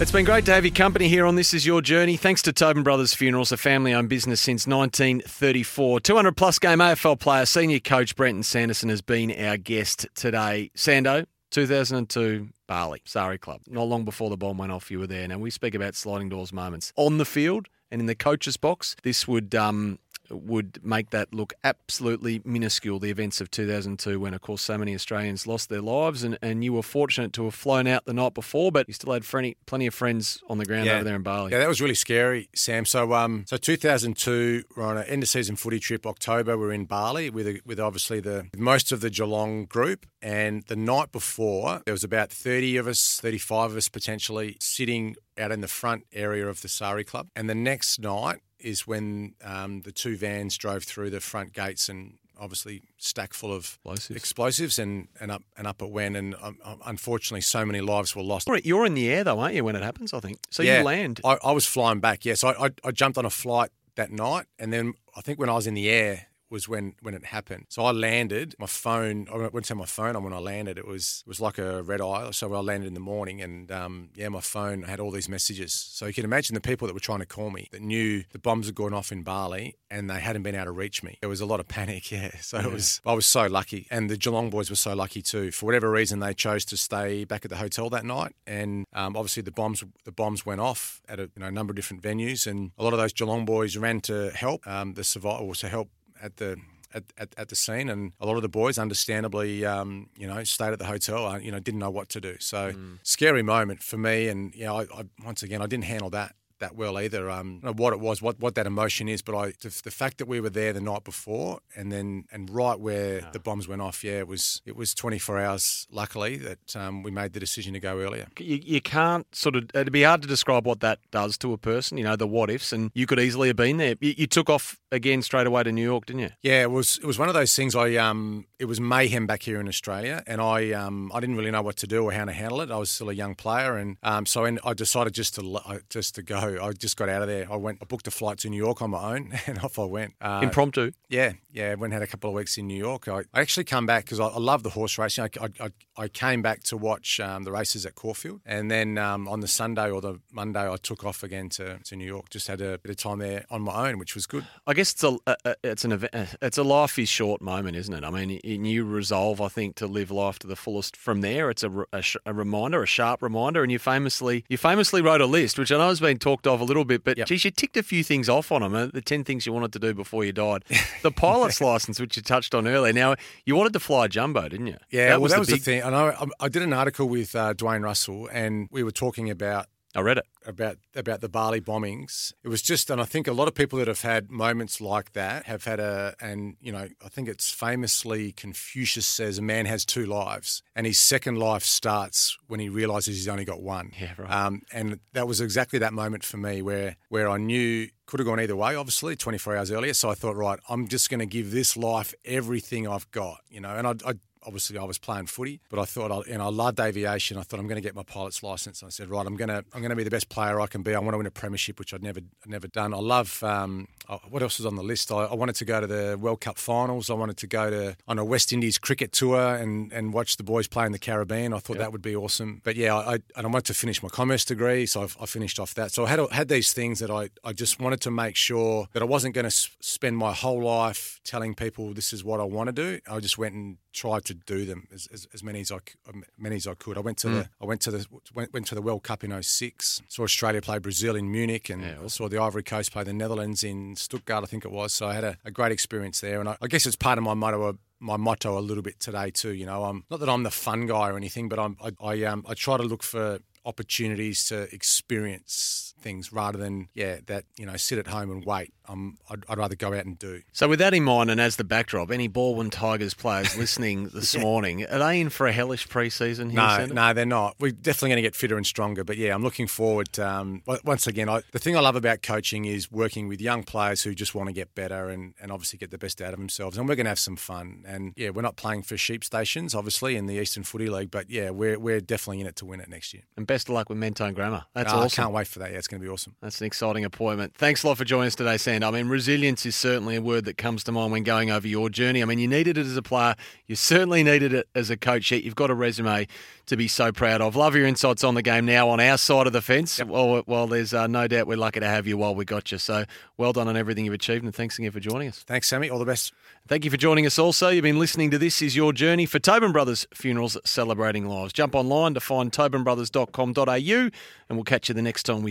It's 0.00 0.10
been 0.10 0.24
great 0.24 0.46
to 0.46 0.54
have 0.54 0.64
your 0.64 0.72
company 0.72 1.08
here 1.08 1.26
on 1.26 1.34
This 1.34 1.52
Is 1.52 1.66
Your 1.66 1.82
Journey. 1.82 2.16
Thanks 2.16 2.40
to 2.42 2.54
Tobin 2.54 2.82
Brothers 2.82 3.12
Funerals, 3.12 3.52
a 3.52 3.58
family 3.58 3.92
owned 3.92 4.08
business 4.08 4.40
since 4.40 4.66
1934. 4.66 6.00
200 6.00 6.34
plus 6.38 6.58
game 6.58 6.78
AFL 6.78 7.20
player, 7.20 7.44
senior 7.44 7.80
coach 7.80 8.16
Brenton 8.16 8.42
Sanderson 8.42 8.88
has 8.88 9.02
been 9.02 9.30
our 9.30 9.58
guest 9.58 10.06
today. 10.14 10.70
Sando, 10.74 11.26
2002 11.50 12.48
Bali, 12.66 13.02
Sari 13.04 13.36
Club. 13.36 13.60
Not 13.68 13.88
long 13.88 14.06
before 14.06 14.30
the 14.30 14.38
bomb 14.38 14.56
went 14.56 14.72
off, 14.72 14.90
you 14.90 15.00
were 15.00 15.06
there. 15.06 15.28
Now, 15.28 15.36
we 15.36 15.50
speak 15.50 15.74
about 15.74 15.94
sliding 15.94 16.30
doors 16.30 16.50
moments 16.50 16.94
on 16.96 17.18
the 17.18 17.26
field 17.26 17.68
and 17.90 18.00
in 18.00 18.06
the 18.06 18.14
coach's 18.14 18.56
box. 18.56 18.96
This 19.02 19.28
would 19.28 19.54
um, 19.54 19.98
would 20.30 20.84
make 20.84 21.10
that 21.10 21.34
look 21.34 21.54
absolutely 21.64 22.40
minuscule, 22.44 22.98
the 22.98 23.10
events 23.10 23.40
of 23.40 23.50
2002, 23.50 24.20
when, 24.20 24.34
of 24.34 24.40
course, 24.40 24.62
so 24.62 24.78
many 24.78 24.94
Australians 24.94 25.46
lost 25.46 25.68
their 25.68 25.80
lives. 25.80 26.22
And, 26.22 26.38
and 26.42 26.64
you 26.64 26.72
were 26.72 26.82
fortunate 26.82 27.32
to 27.34 27.44
have 27.44 27.54
flown 27.54 27.86
out 27.86 28.04
the 28.04 28.12
night 28.12 28.34
before, 28.34 28.70
but 28.72 28.86
you 28.88 28.94
still 28.94 29.12
had 29.12 29.24
plenty, 29.24 29.56
plenty 29.66 29.86
of 29.86 29.94
friends 29.94 30.42
on 30.48 30.58
the 30.58 30.64
ground 30.64 30.86
yeah. 30.86 30.94
over 30.94 31.04
there 31.04 31.16
in 31.16 31.22
Bali. 31.22 31.52
Yeah, 31.52 31.58
that 31.58 31.68
was 31.68 31.80
really 31.80 31.94
scary, 31.94 32.48
Sam. 32.54 32.84
So, 32.84 33.12
um, 33.12 33.44
so 33.46 33.56
2002, 33.56 34.64
we're 34.76 34.84
on 34.84 34.98
an 34.98 35.04
end 35.04 35.22
of 35.22 35.28
season 35.28 35.56
footy 35.56 35.80
trip, 35.80 36.06
October, 36.06 36.56
we're 36.56 36.72
in 36.72 36.84
Bali 36.84 37.30
with, 37.30 37.46
a, 37.46 37.60
with 37.64 37.80
obviously 37.80 38.20
the 38.20 38.48
most 38.56 38.92
of 38.92 39.00
the 39.00 39.10
Geelong 39.10 39.64
group. 39.64 40.06
And 40.22 40.64
the 40.64 40.76
night 40.76 41.12
before, 41.12 41.82
there 41.84 41.94
was 41.94 42.04
about 42.04 42.30
30 42.30 42.76
of 42.76 42.86
us, 42.86 43.18
35 43.20 43.72
of 43.72 43.76
us 43.76 43.88
potentially, 43.88 44.56
sitting 44.60 45.16
out 45.38 45.50
in 45.50 45.60
the 45.60 45.68
front 45.68 46.04
area 46.12 46.46
of 46.46 46.60
the 46.60 46.68
Sari 46.68 47.04
Club. 47.04 47.28
And 47.34 47.48
the 47.48 47.54
next 47.54 47.98
night, 47.98 48.40
is 48.60 48.86
when 48.86 49.34
um, 49.44 49.82
the 49.82 49.92
two 49.92 50.16
vans 50.16 50.56
drove 50.56 50.84
through 50.84 51.10
the 51.10 51.20
front 51.20 51.52
gates 51.52 51.88
and 51.88 52.14
obviously 52.40 52.82
stack 52.96 53.34
full 53.34 53.52
of 53.52 53.64
explosives, 53.64 54.16
explosives 54.16 54.78
and, 54.78 55.08
and 55.20 55.30
up 55.30 55.42
and 55.56 55.66
up 55.66 55.82
it 55.82 55.90
went. 55.90 56.16
And 56.16 56.34
um, 56.40 56.58
um 56.64 56.80
unfortunately, 56.86 57.42
so 57.42 57.64
many 57.64 57.80
lives 57.80 58.16
were 58.16 58.22
lost. 58.22 58.48
You're 58.64 58.86
in 58.86 58.94
the 58.94 59.10
air 59.10 59.24
though, 59.24 59.38
aren't 59.38 59.54
you? 59.54 59.64
When 59.64 59.76
it 59.76 59.82
happens, 59.82 60.14
I 60.14 60.20
think. 60.20 60.38
So 60.50 60.62
yeah, 60.62 60.78
you 60.78 60.84
land. 60.84 61.20
I, 61.24 61.36
I 61.44 61.52
was 61.52 61.66
flying 61.66 62.00
back. 62.00 62.24
Yes, 62.24 62.42
I, 62.42 62.52
I, 62.52 62.70
I 62.84 62.90
jumped 62.90 63.18
on 63.18 63.26
a 63.26 63.30
flight 63.30 63.70
that 63.96 64.10
night, 64.10 64.46
and 64.58 64.72
then 64.72 64.94
I 65.16 65.20
think 65.20 65.38
when 65.38 65.50
I 65.50 65.54
was 65.54 65.66
in 65.66 65.74
the 65.74 65.90
air, 65.90 66.26
was 66.50 66.68
when 66.68 66.94
when 67.02 67.14
it 67.14 67.26
happened. 67.26 67.66
So 67.68 67.84
I 67.84 67.92
landed. 67.92 68.54
My 68.58 68.66
phone. 68.66 69.26
I 69.32 69.48
went 69.48 69.66
to 69.66 69.74
my 69.74 69.86
phone 69.86 70.16
on 70.16 70.24
when 70.24 70.32
I 70.32 70.38
landed. 70.38 70.78
It 70.78 70.86
was 70.86 71.22
it 71.26 71.28
was 71.28 71.40
like 71.40 71.58
a 71.58 71.82
red 71.82 72.00
eye. 72.00 72.30
So 72.32 72.52
I 72.54 72.60
landed 72.60 72.86
in 72.86 72.94
the 72.94 73.00
morning, 73.00 73.40
and 73.40 73.70
um, 73.70 74.10
yeah, 74.14 74.28
my 74.28 74.40
phone 74.40 74.82
had 74.82 75.00
all 75.00 75.10
these 75.10 75.28
messages. 75.28 75.72
So 75.72 76.06
you 76.06 76.14
can 76.14 76.24
imagine 76.24 76.54
the 76.54 76.60
people 76.60 76.86
that 76.86 76.94
were 76.94 77.00
trying 77.00 77.20
to 77.20 77.26
call 77.26 77.50
me 77.50 77.68
that 77.72 77.80
knew 77.80 78.24
the 78.32 78.38
bombs 78.38 78.66
had 78.66 78.74
gone 78.74 78.94
off 78.94 79.12
in 79.12 79.22
Bali, 79.22 79.76
and 79.90 80.10
they 80.10 80.20
hadn't 80.20 80.42
been 80.42 80.54
able 80.54 80.66
to 80.66 80.72
reach 80.72 81.02
me. 81.02 81.18
There 81.20 81.28
was 81.28 81.40
a 81.40 81.46
lot 81.46 81.60
of 81.60 81.68
panic. 81.68 82.10
Yeah. 82.10 82.30
So 82.40 82.58
yeah. 82.58 82.66
it 82.66 82.72
was. 82.72 83.00
I 83.06 83.12
was 83.12 83.26
so 83.26 83.46
lucky, 83.46 83.86
and 83.90 84.10
the 84.10 84.16
Geelong 84.16 84.50
boys 84.50 84.68
were 84.68 84.76
so 84.76 84.94
lucky 84.94 85.22
too. 85.22 85.52
For 85.52 85.66
whatever 85.66 85.90
reason, 85.90 86.18
they 86.18 86.34
chose 86.34 86.64
to 86.66 86.76
stay 86.76 87.24
back 87.24 87.44
at 87.44 87.50
the 87.50 87.56
hotel 87.56 87.88
that 87.90 88.04
night, 88.04 88.34
and 88.46 88.84
um, 88.92 89.16
obviously 89.16 89.42
the 89.42 89.52
bombs 89.52 89.84
the 90.04 90.12
bombs 90.12 90.44
went 90.44 90.60
off 90.60 91.00
at 91.08 91.20
a 91.20 91.30
you 91.34 91.42
know, 91.42 91.50
number 91.50 91.70
of 91.70 91.76
different 91.76 92.02
venues, 92.02 92.46
and 92.46 92.72
a 92.78 92.82
lot 92.82 92.92
of 92.92 92.98
those 92.98 93.12
Geelong 93.12 93.44
boys 93.44 93.76
ran 93.76 94.00
to 94.02 94.30
help 94.30 94.66
um, 94.66 94.94
the 94.94 95.04
survival 95.04 95.54
to 95.54 95.68
help 95.68 95.90
at 96.22 96.36
the 96.36 96.56
at, 96.92 97.04
at, 97.18 97.34
at, 97.36 97.48
the 97.48 97.56
scene, 97.56 97.88
and 97.88 98.12
a 98.20 98.26
lot 98.26 98.34
of 98.34 98.42
the 98.42 98.48
boys, 98.48 98.76
understandably, 98.76 99.64
um, 99.64 100.08
you 100.16 100.26
know, 100.26 100.42
stayed 100.42 100.72
at 100.72 100.78
the 100.78 100.86
hotel. 100.86 101.26
Uh, 101.26 101.38
you 101.38 101.52
know, 101.52 101.60
didn't 101.60 101.78
know 101.78 101.90
what 101.90 102.08
to 102.10 102.20
do. 102.20 102.36
So 102.40 102.72
mm. 102.72 102.98
scary 103.02 103.42
moment 103.42 103.82
for 103.82 103.96
me, 103.96 104.28
and 104.28 104.54
you 104.54 104.64
know, 104.64 104.78
I, 104.78 104.82
I, 104.82 105.04
once 105.24 105.42
again, 105.42 105.62
I 105.62 105.66
didn't 105.66 105.84
handle 105.84 106.10
that 106.10 106.34
that 106.60 106.76
well 106.76 106.98
either. 106.98 107.28
Um, 107.28 107.60
what 107.62 107.92
it 107.92 108.00
was, 108.00 108.22
what, 108.22 108.38
what 108.38 108.54
that 108.54 108.66
emotion 108.66 109.08
is, 109.08 109.20
but 109.22 109.34
I 109.34 109.46
the, 109.60 109.80
the, 109.84 109.90
fact 109.90 110.18
that 110.18 110.26
we 110.26 110.40
were 110.40 110.50
there 110.50 110.72
the 110.72 110.80
night 110.80 111.04
before, 111.04 111.60
and 111.74 111.90
then 111.90 112.24
and 112.30 112.48
right 112.48 112.78
where 112.78 113.20
yeah. 113.20 113.30
the 113.32 113.40
bombs 113.40 113.66
went 113.66 113.82
off, 113.82 114.04
yeah, 114.04 114.18
it 114.18 114.28
was 114.28 114.62
it 114.64 114.76
was 114.76 114.94
24 114.94 115.38
hours. 115.40 115.88
Luckily, 115.90 116.36
that 116.36 116.76
um, 116.76 117.02
we 117.02 117.10
made 117.10 117.32
the 117.32 117.40
decision 117.40 117.74
to 117.74 117.80
go 117.80 117.98
earlier. 117.98 118.28
You, 118.38 118.60
you 118.62 118.80
can't 118.80 119.26
sort 119.34 119.56
of 119.56 119.64
it'd 119.74 119.92
be 119.92 120.04
hard 120.04 120.22
to 120.22 120.28
describe 120.28 120.66
what 120.66 120.80
that 120.80 121.00
does 121.10 121.36
to 121.38 121.52
a 121.52 121.58
person. 121.58 121.98
You 121.98 122.04
know, 122.04 122.16
the 122.16 122.26
what 122.26 122.50
ifs, 122.50 122.72
and 122.72 122.90
you 122.94 123.06
could 123.06 123.18
easily 123.18 123.48
have 123.48 123.56
been 123.56 123.78
there. 123.78 123.96
You, 124.00 124.14
you 124.16 124.26
took 124.26 124.48
off 124.48 124.78
again 124.92 125.22
straight 125.22 125.46
away 125.46 125.62
to 125.62 125.72
New 125.72 125.82
York, 125.82 126.06
didn't 126.06 126.20
you? 126.20 126.30
Yeah, 126.42 126.62
it 126.62 126.70
was 126.70 126.98
it 126.98 127.06
was 127.06 127.18
one 127.18 127.28
of 127.28 127.34
those 127.34 127.54
things. 127.54 127.74
I 127.74 127.96
um, 127.96 128.46
it 128.58 128.64
was 128.66 128.80
mayhem 128.80 129.26
back 129.26 129.42
here 129.42 129.60
in 129.60 129.68
Australia, 129.68 130.22
and 130.26 130.40
I 130.40 130.72
um, 130.72 131.10
I 131.14 131.20
didn't 131.20 131.36
really 131.36 131.50
know 131.50 131.62
what 131.62 131.76
to 131.78 131.86
do 131.86 132.04
or 132.04 132.12
how 132.12 132.24
to 132.24 132.32
handle 132.32 132.60
it. 132.60 132.70
I 132.70 132.76
was 132.76 132.90
still 132.90 133.10
a 133.10 133.14
young 133.14 133.34
player, 133.34 133.76
and 133.76 133.96
um, 134.02 134.26
so 134.26 134.44
I, 134.44 134.56
I 134.64 134.74
decided 134.74 135.14
just 135.14 135.34
to 135.36 135.80
just 135.88 136.14
to 136.16 136.22
go. 136.22 136.58
I 136.62 136.72
just 136.72 136.96
got 136.96 137.08
out 137.08 137.22
of 137.22 137.28
there. 137.28 137.50
I 137.50 137.56
went, 137.56 137.78
I 137.82 137.84
booked 137.84 138.06
a 138.06 138.10
flight 138.10 138.38
to 138.38 138.50
New 138.50 138.56
York 138.56 138.82
on 138.82 138.90
my 138.90 139.16
own, 139.16 139.32
and 139.46 139.58
off 139.60 139.78
I 139.78 139.84
went. 139.84 140.14
Uh, 140.20 140.40
Impromptu. 140.42 140.92
Yeah, 141.08 141.32
yeah. 141.52 141.74
Went 141.74 141.92
had 141.92 142.02
a 142.02 142.06
couple 142.06 142.30
of 142.30 142.36
weeks 142.36 142.56
in 142.58 142.66
New 142.66 142.78
York. 142.78 143.08
I, 143.08 143.24
I 143.34 143.40
actually 143.40 143.64
come 143.64 143.86
back 143.86 144.04
because 144.04 144.20
I, 144.20 144.26
I, 144.26 144.38
love 144.38 144.62
the 144.62 144.70
horse 144.70 144.96
racing. 144.98 145.28
I, 145.40 145.48
I, 145.60 145.70
I 145.96 146.08
came 146.08 146.40
back 146.40 146.62
to 146.64 146.76
watch 146.76 147.18
um, 147.20 147.42
the 147.42 147.52
races 147.52 147.84
at 147.84 147.94
Caulfield, 147.94 148.40
and 148.46 148.70
then 148.70 148.98
um, 148.98 149.28
on 149.28 149.40
the 149.40 149.48
Sunday 149.48 149.90
or 149.90 150.00
the 150.00 150.20
Monday, 150.32 150.70
I 150.70 150.76
took 150.76 151.04
off 151.04 151.22
again 151.22 151.48
to, 151.50 151.78
to 151.78 151.96
New 151.96 152.06
York. 152.06 152.30
Just 152.30 152.48
had 152.48 152.60
a 152.60 152.78
bit 152.78 152.90
of 152.90 152.96
time 152.96 153.18
there 153.18 153.44
on 153.50 153.62
my 153.62 153.88
own, 153.88 153.98
which 153.98 154.14
was 154.14 154.26
good. 154.26 154.46
I 154.66 154.74
guess 154.80 154.92
it's 154.92 155.04
a, 155.04 155.18
a 155.26 155.56
it's 155.62 155.84
an 155.84 155.92
event, 155.92 156.36
it's 156.40 156.58
a 156.58 156.62
life 156.62 156.98
is 156.98 157.08
short 157.08 157.40
moment, 157.40 157.76
isn't 157.76 157.92
it? 157.92 158.04
I 158.04 158.10
mean, 158.10 158.40
you 158.42 158.84
resolve, 158.84 159.40
I 159.40 159.48
think, 159.48 159.76
to 159.76 159.86
live 159.86 160.10
life 160.10 160.38
to 160.40 160.46
the 160.46 160.56
fullest. 160.56 160.96
From 160.96 161.20
there, 161.20 161.50
it's 161.50 161.62
a, 161.62 161.84
a, 161.92 162.02
a 162.26 162.32
reminder, 162.32 162.82
a 162.82 162.86
sharp 162.86 163.22
reminder, 163.22 163.62
and 163.62 163.70
you 163.70 163.78
famously 163.78 164.44
you 164.48 164.56
famously 164.56 165.02
wrote 165.02 165.20
a 165.20 165.26
list, 165.26 165.58
which 165.58 165.70
I 165.70 165.78
know 165.78 165.88
has 165.88 166.00
been 166.00 166.18
talked 166.18 166.46
of 166.46 166.60
a 166.60 166.64
little 166.64 166.84
bit, 166.84 167.04
but 167.04 167.18
yep. 167.18 167.26
geez, 167.26 167.44
you 167.44 167.50
ticked 167.50 167.76
a 167.76 167.82
few 167.82 168.02
things 168.02 168.28
off 168.28 168.50
on 168.50 168.62
them. 168.62 168.74
Uh, 168.74 168.86
the 168.86 169.02
ten 169.02 169.24
things 169.24 169.46
you 169.46 169.52
wanted 169.52 169.72
to 169.74 169.78
do 169.78 169.94
before 169.94 170.24
you 170.24 170.32
died, 170.32 170.64
the 171.02 171.10
pilot's 171.10 171.60
license, 171.60 172.00
which 172.00 172.16
you 172.16 172.22
touched 172.22 172.54
on 172.54 172.66
earlier. 172.66 172.92
Now, 172.92 173.16
you 173.44 173.56
wanted 173.56 173.72
to 173.74 173.80
fly 173.80 174.06
a 174.06 174.08
jumbo, 174.08 174.48
didn't 174.48 174.66
you? 174.66 174.78
Yeah, 174.90 175.10
that 175.10 175.12
well, 175.12 175.22
was 175.22 175.32
that 175.32 175.36
the 175.36 175.40
was 175.40 175.48
big... 175.48 175.60
the 175.60 175.64
thing. 175.64 175.82
I 175.82 175.90
know. 175.90 176.30
I 176.40 176.48
did 176.48 176.62
an 176.62 176.72
article 176.72 177.08
with 177.08 177.34
uh, 177.34 177.54
Dwayne 177.54 177.82
Russell, 177.82 178.28
and 178.32 178.68
we 178.70 178.82
were 178.82 178.90
talking 178.90 179.30
about 179.30 179.66
I 179.94 180.00
read 180.00 180.18
it 180.18 180.26
about 180.46 180.76
about 180.94 181.20
the 181.20 181.28
Bali 181.28 181.60
bombings. 181.60 182.32
It 182.44 182.48
was 182.48 182.62
just, 182.62 182.90
and 182.90 183.00
I 183.00 183.04
think 183.04 183.26
a 183.26 183.32
lot 183.32 183.48
of 183.48 183.54
people 183.54 183.78
that 183.80 183.88
have 183.88 184.02
had 184.02 184.30
moments 184.30 184.80
like 184.80 185.12
that 185.12 185.46
have 185.46 185.64
had 185.64 185.80
a, 185.80 186.14
and 186.20 186.56
you 186.60 186.70
know, 186.70 186.88
I 187.04 187.08
think 187.08 187.28
it's 187.28 187.50
famously 187.50 188.32
Confucius 188.32 189.06
says 189.06 189.38
a 189.38 189.42
man 189.42 189.66
has 189.66 189.84
two 189.84 190.06
lives, 190.06 190.62
and 190.76 190.86
his 190.86 190.98
second 190.98 191.38
life 191.38 191.64
starts 191.64 192.38
when 192.46 192.60
he 192.60 192.68
realizes 192.68 193.16
he's 193.16 193.28
only 193.28 193.44
got 193.44 193.62
one. 193.62 193.92
Yeah, 194.00 194.12
right. 194.16 194.30
Um, 194.30 194.62
and 194.72 195.00
that 195.12 195.26
was 195.26 195.40
exactly 195.40 195.78
that 195.80 195.92
moment 195.92 196.24
for 196.24 196.36
me 196.36 196.62
where 196.62 196.96
where 197.08 197.28
I 197.28 197.38
knew 197.38 197.88
could 198.06 198.20
have 198.20 198.26
gone 198.26 198.40
either 198.40 198.56
way, 198.56 198.74
obviously, 198.74 199.14
24 199.14 199.56
hours 199.56 199.70
earlier. 199.70 199.94
So 199.94 200.10
I 200.10 200.14
thought, 200.14 200.34
right, 200.34 200.58
I'm 200.68 200.88
just 200.88 201.10
going 201.10 201.20
to 201.20 201.26
give 201.26 201.52
this 201.52 201.76
life 201.76 202.12
everything 202.24 202.88
I've 202.88 203.08
got, 203.12 203.38
you 203.48 203.60
know. 203.60 203.70
And 203.70 203.86
I, 203.86 203.94
I 204.04 204.14
obviously 204.44 204.78
I 204.78 204.84
was 204.84 204.98
playing 204.98 205.26
footy, 205.26 205.60
but 205.68 205.78
I 205.78 205.84
thought, 205.84 206.10
I, 206.10 206.30
and 206.30 206.42
I 206.42 206.48
loved 206.48 206.80
aviation. 206.80 207.36
I 207.36 207.42
thought 207.42 207.60
I'm 207.60 207.66
going 207.66 207.76
to 207.76 207.82
get 207.82 207.94
my 207.94 208.02
pilot's 208.02 208.42
license. 208.42 208.82
I 208.82 208.88
said, 208.88 209.08
right, 209.08 209.26
I'm 209.26 209.36
going 209.36 209.48
to 209.48 209.64
I'm 209.72 209.80
going 209.80 209.90
to 209.90 209.96
be 209.96 210.04
the 210.04 210.10
best 210.10 210.28
player 210.28 210.60
I 210.60 210.66
can 210.66 210.82
be. 210.82 210.94
I 210.94 210.98
want 210.98 211.12
to 211.12 211.18
win 211.18 211.26
a 211.26 211.30
premiership, 211.30 211.78
which 211.78 211.92
I'd 211.92 212.02
never 212.02 212.20
never 212.46 212.68
done. 212.68 212.94
I 212.94 212.98
love 212.98 213.42
um, 213.42 213.88
oh, 214.08 214.20
what 214.28 214.42
else 214.42 214.58
was 214.58 214.66
on 214.66 214.76
the 214.76 214.82
list. 214.82 215.12
I, 215.12 215.24
I, 215.24 215.34
wanted 215.34 215.56
to 215.56 215.64
go 215.64 215.80
to 215.80 215.86
the 215.86 216.18
World 216.20 216.40
Cup 216.40 216.58
finals. 216.58 217.10
I 217.10 217.14
wanted 217.14 217.36
to 217.38 217.46
go 217.46 217.70
to 217.70 217.96
on 218.08 218.18
a 218.18 218.24
West 218.24 218.52
Indies 218.52 218.78
cricket 218.78 219.12
tour 219.12 219.54
and 219.56 219.92
and 219.92 220.12
watch 220.12 220.36
the 220.36 220.44
boys 220.44 220.68
play 220.68 220.86
in 220.86 220.92
the 220.92 220.98
Caribbean. 220.98 221.52
I 221.52 221.58
thought 221.58 221.74
yep. 221.74 221.84
that 221.84 221.92
would 221.92 222.02
be 222.02 222.16
awesome. 222.16 222.60
But 222.64 222.76
yeah, 222.76 222.96
I, 222.96 223.14
and 223.36 223.46
I 223.46 223.46
wanted 223.46 223.66
to 223.66 223.74
finish 223.74 224.02
my 224.02 224.08
commerce 224.08 224.44
degree, 224.44 224.86
so 224.86 225.02
I, 225.02 225.22
I 225.22 225.26
finished 225.26 225.58
off 225.58 225.74
that. 225.74 225.92
So 225.92 226.04
I 226.04 226.08
had 226.08 226.20
had 226.30 226.48
these 226.48 226.72
things 226.72 226.98
that 227.00 227.10
I 227.10 227.30
I 227.44 227.52
just 227.52 227.80
wanted 227.80 228.00
to 228.02 228.10
make 228.10 228.36
sure 228.36 228.88
that 228.92 229.02
I 229.02 229.06
wasn't 229.06 229.34
going 229.34 229.48
to 229.48 229.68
spend 229.80 230.16
my 230.16 230.32
whole 230.32 230.62
life 230.62 231.20
telling 231.24 231.54
people 231.54 231.92
this 231.94 232.12
is 232.12 232.24
what 232.24 232.40
I 232.40 232.44
want 232.44 232.68
to 232.68 232.72
do. 232.72 233.00
I 233.10 233.20
just 233.20 233.38
went 233.38 233.54
and 233.54 233.76
tried 233.92 234.24
to 234.26 234.34
do 234.34 234.64
them 234.64 234.86
as, 234.92 235.08
as, 235.12 235.26
as, 235.32 235.42
many 235.42 235.60
as 235.60 235.72
I 235.72 235.78
um, 236.08 236.24
many 236.38 236.56
as 236.56 236.66
I 236.66 236.74
could. 236.74 236.96
I 236.96 237.00
went 237.00 237.18
to 237.18 237.28
mm. 237.28 237.34
the 237.34 237.48
I 237.60 237.64
went 237.64 237.80
to 237.82 237.90
the 237.90 238.06
went, 238.34 238.52
went 238.52 238.66
to 238.66 238.74
the 238.74 238.82
World 238.82 239.02
Cup 239.02 239.24
in 239.24 239.42
06. 239.42 240.02
Saw 240.08 240.22
Australia 240.22 240.60
play 240.60 240.78
Brazil 240.78 241.16
in 241.16 241.30
Munich, 241.30 241.70
and 241.70 241.82
yeah, 241.82 242.06
saw 242.06 242.28
the 242.28 242.38
Ivory 242.38 242.62
Coast 242.62 242.92
play 242.92 243.04
the 243.04 243.12
Netherlands 243.12 243.64
in 243.64 243.96
Stuttgart, 243.96 244.44
I 244.44 244.46
think 244.46 244.64
it 244.64 244.70
was. 244.70 244.92
So 244.92 245.06
I 245.06 245.14
had 245.14 245.24
a, 245.24 245.36
a 245.44 245.50
great 245.50 245.72
experience 245.72 246.20
there, 246.20 246.40
and 246.40 246.48
I, 246.48 246.56
I, 246.62 246.66
guess 246.66 246.86
it's 246.86 246.96
part 246.96 247.18
of 247.18 247.24
my 247.24 247.34
motto. 247.34 247.78
My 248.02 248.16
motto 248.16 248.58
a 248.58 248.60
little 248.60 248.82
bit 248.82 248.98
today 248.98 249.30
too, 249.30 249.52
you 249.52 249.66
know. 249.66 249.84
I'm 249.84 250.04
not 250.10 250.20
that 250.20 250.28
I'm 250.28 250.42
the 250.42 250.50
fun 250.50 250.86
guy 250.86 251.10
or 251.10 251.16
anything, 251.16 251.48
but 251.48 251.58
I'm 251.58 251.76
I, 251.82 251.90
I 252.02 252.24
um 252.24 252.44
I 252.48 252.54
try 252.54 252.76
to 252.76 252.82
look 252.82 253.02
for 253.02 253.40
opportunities 253.66 254.46
to 254.46 254.72
experience 254.74 255.89
things 256.00 256.32
rather 256.32 256.58
than 256.58 256.88
yeah 256.94 257.18
that 257.26 257.44
you 257.56 257.66
know 257.66 257.76
sit 257.76 257.98
at 257.98 258.06
home 258.06 258.30
and 258.30 258.44
wait 258.44 258.72
um, 258.88 259.18
I'd, 259.28 259.44
I'd, 259.48 259.58
rather 259.58 259.76
go 259.76 259.94
out 259.94 260.04
and 260.04 260.18
do 260.18 260.42
so 260.52 260.66
with 260.68 260.80
that 260.80 260.94
in 260.94 261.04
mind 261.04 261.30
and 261.30 261.40
as 261.40 261.56
the 261.56 261.64
backdrop 261.64 262.10
any 262.10 262.28
Balwyn 262.28 262.70
Tigers 262.70 263.14
players 263.14 263.56
listening 263.56 264.08
this 264.14 264.34
yeah. 264.34 264.40
morning 264.40 264.84
are 264.86 264.98
they 264.98 265.20
in 265.20 265.30
for 265.30 265.46
a 265.46 265.52
hellish 265.52 265.88
pre-season 265.88 266.50
here, 266.50 266.60
no 266.60 266.86
no 266.86 267.12
they're 267.12 267.26
not 267.26 267.54
we're 267.60 267.70
definitely 267.70 268.10
going 268.10 268.16
to 268.16 268.22
get 268.22 268.34
fitter 268.34 268.56
and 268.56 268.66
stronger 268.66 269.04
but 269.04 269.16
yeah 269.16 269.34
I'm 269.34 269.42
looking 269.42 269.66
forward 269.66 270.12
to, 270.14 270.28
um, 270.28 270.62
once 270.84 271.06
again 271.06 271.28
I, 271.28 271.42
the 271.52 271.58
thing 271.58 271.76
I 271.76 271.80
love 271.80 271.96
about 271.96 272.22
coaching 272.22 272.64
is 272.64 272.90
working 272.90 273.28
with 273.28 273.40
young 273.40 273.62
players 273.62 274.02
who 274.02 274.14
just 274.14 274.34
want 274.34 274.48
to 274.48 274.52
get 274.52 274.74
better 274.74 275.08
and, 275.08 275.34
and 275.40 275.52
obviously 275.52 275.78
get 275.78 275.90
the 275.90 275.98
best 275.98 276.20
out 276.20 276.32
of 276.32 276.38
themselves 276.38 276.76
and 276.76 276.88
we're 276.88 276.96
going 276.96 277.04
to 277.06 277.10
have 277.10 277.18
some 277.18 277.36
fun 277.36 277.84
and 277.86 278.12
yeah 278.16 278.30
we're 278.30 278.42
not 278.42 278.56
playing 278.56 278.82
for 278.82 278.96
sheep 278.96 279.22
stations 279.22 279.74
obviously 279.74 280.16
in 280.16 280.26
the 280.26 280.34
Eastern 280.34 280.64
Footy 280.64 280.88
League 280.88 281.10
but 281.10 281.30
yeah 281.30 281.50
we're, 281.50 281.78
we're 281.78 282.00
definitely 282.00 282.40
in 282.40 282.46
it 282.46 282.56
to 282.56 282.64
win 282.64 282.80
it 282.80 282.88
next 282.88 283.14
year 283.14 283.22
and 283.36 283.46
best 283.46 283.68
of 283.68 283.74
luck 283.74 283.88
with 283.88 283.98
Mentone 283.98 284.34
Grammar. 284.34 284.64
That's 284.74 284.92
oh, 284.92 284.98
awesome. 284.98 285.22
I 285.22 285.24
can't 285.24 285.34
wait 285.34 285.46
for 285.46 285.58
that. 285.60 285.72
Yeah, 285.72 285.78
it's 285.78 285.88
going 285.90 286.00
to 286.00 286.06
be 286.06 286.10
awesome. 286.10 286.36
That's 286.40 286.60
an 286.60 286.66
exciting 286.66 287.04
appointment. 287.04 287.54
Thanks 287.54 287.82
a 287.82 287.88
lot 287.88 287.98
for 287.98 288.04
joining 288.04 288.28
us 288.28 288.36
today, 288.36 288.56
Sand. 288.56 288.84
I 288.84 288.90
mean, 288.90 289.08
resilience 289.08 289.66
is 289.66 289.74
certainly 289.74 290.16
a 290.16 290.22
word 290.22 290.44
that 290.44 290.56
comes 290.56 290.84
to 290.84 290.92
mind 290.92 291.10
when 291.10 291.24
going 291.24 291.50
over 291.50 291.66
your 291.66 291.90
journey. 291.90 292.22
I 292.22 292.26
mean, 292.26 292.38
you 292.38 292.46
needed 292.46 292.78
it 292.78 292.86
as 292.86 292.96
a 292.96 293.02
player. 293.02 293.34
You 293.66 293.74
certainly 293.74 294.22
needed 294.22 294.54
it 294.54 294.68
as 294.74 294.88
a 294.88 294.96
coach. 294.96 295.32
Yet 295.32 295.42
you've 295.42 295.56
got 295.56 295.68
a 295.68 295.74
resume 295.74 296.28
to 296.66 296.76
be 296.76 296.86
so 296.86 297.10
proud 297.10 297.40
of. 297.40 297.56
Love 297.56 297.74
your 297.74 297.86
insights 297.86 298.22
on 298.22 298.34
the 298.34 298.42
game 298.42 298.64
now 298.64 298.88
on 298.88 299.00
our 299.00 299.18
side 299.18 299.48
of 299.48 299.52
the 299.52 299.60
fence. 299.60 299.98
Yep. 299.98 300.08
Well, 300.08 300.44
well, 300.46 300.66
there's 300.68 300.94
uh, 300.94 301.08
no 301.08 301.26
doubt 301.26 301.48
we're 301.48 301.56
lucky 301.56 301.80
to 301.80 301.88
have 301.88 302.06
you 302.06 302.16
while 302.16 302.34
we 302.34 302.44
got 302.44 302.70
you. 302.70 302.78
So 302.78 303.04
well 303.36 303.52
done 303.52 303.66
on 303.66 303.76
everything 303.76 304.04
you've 304.04 304.14
achieved, 304.14 304.44
and 304.44 304.54
thanks 304.54 304.78
again 304.78 304.92
for 304.92 305.00
joining 305.00 305.28
us. 305.28 305.42
Thanks, 305.42 305.68
Sammy. 305.68 305.90
All 305.90 305.98
the 305.98 306.04
best. 306.04 306.32
Thank 306.68 306.84
you 306.84 306.90
for 306.90 306.96
joining 306.96 307.26
us 307.26 307.38
also. 307.38 307.68
You've 307.68 307.82
been 307.82 307.98
listening 307.98 308.30
to 308.30 308.38
This 308.38 308.62
Is 308.62 308.76
Your 308.76 308.92
Journey 308.92 309.26
for 309.26 309.40
Tobin 309.40 309.72
Brothers 309.72 310.06
Funerals 310.14 310.56
Celebrating 310.64 311.26
Lives. 311.26 311.52
Jump 311.52 311.74
online 311.74 312.14
to 312.14 312.20
find 312.20 312.52
tobinbrothers.com.au 312.52 314.10
and 314.50 314.58
we'll 314.58 314.64
catch 314.64 314.88
you 314.88 314.94
the 314.94 315.02
next 315.02 315.24
time 315.24 315.42
we 315.42 315.50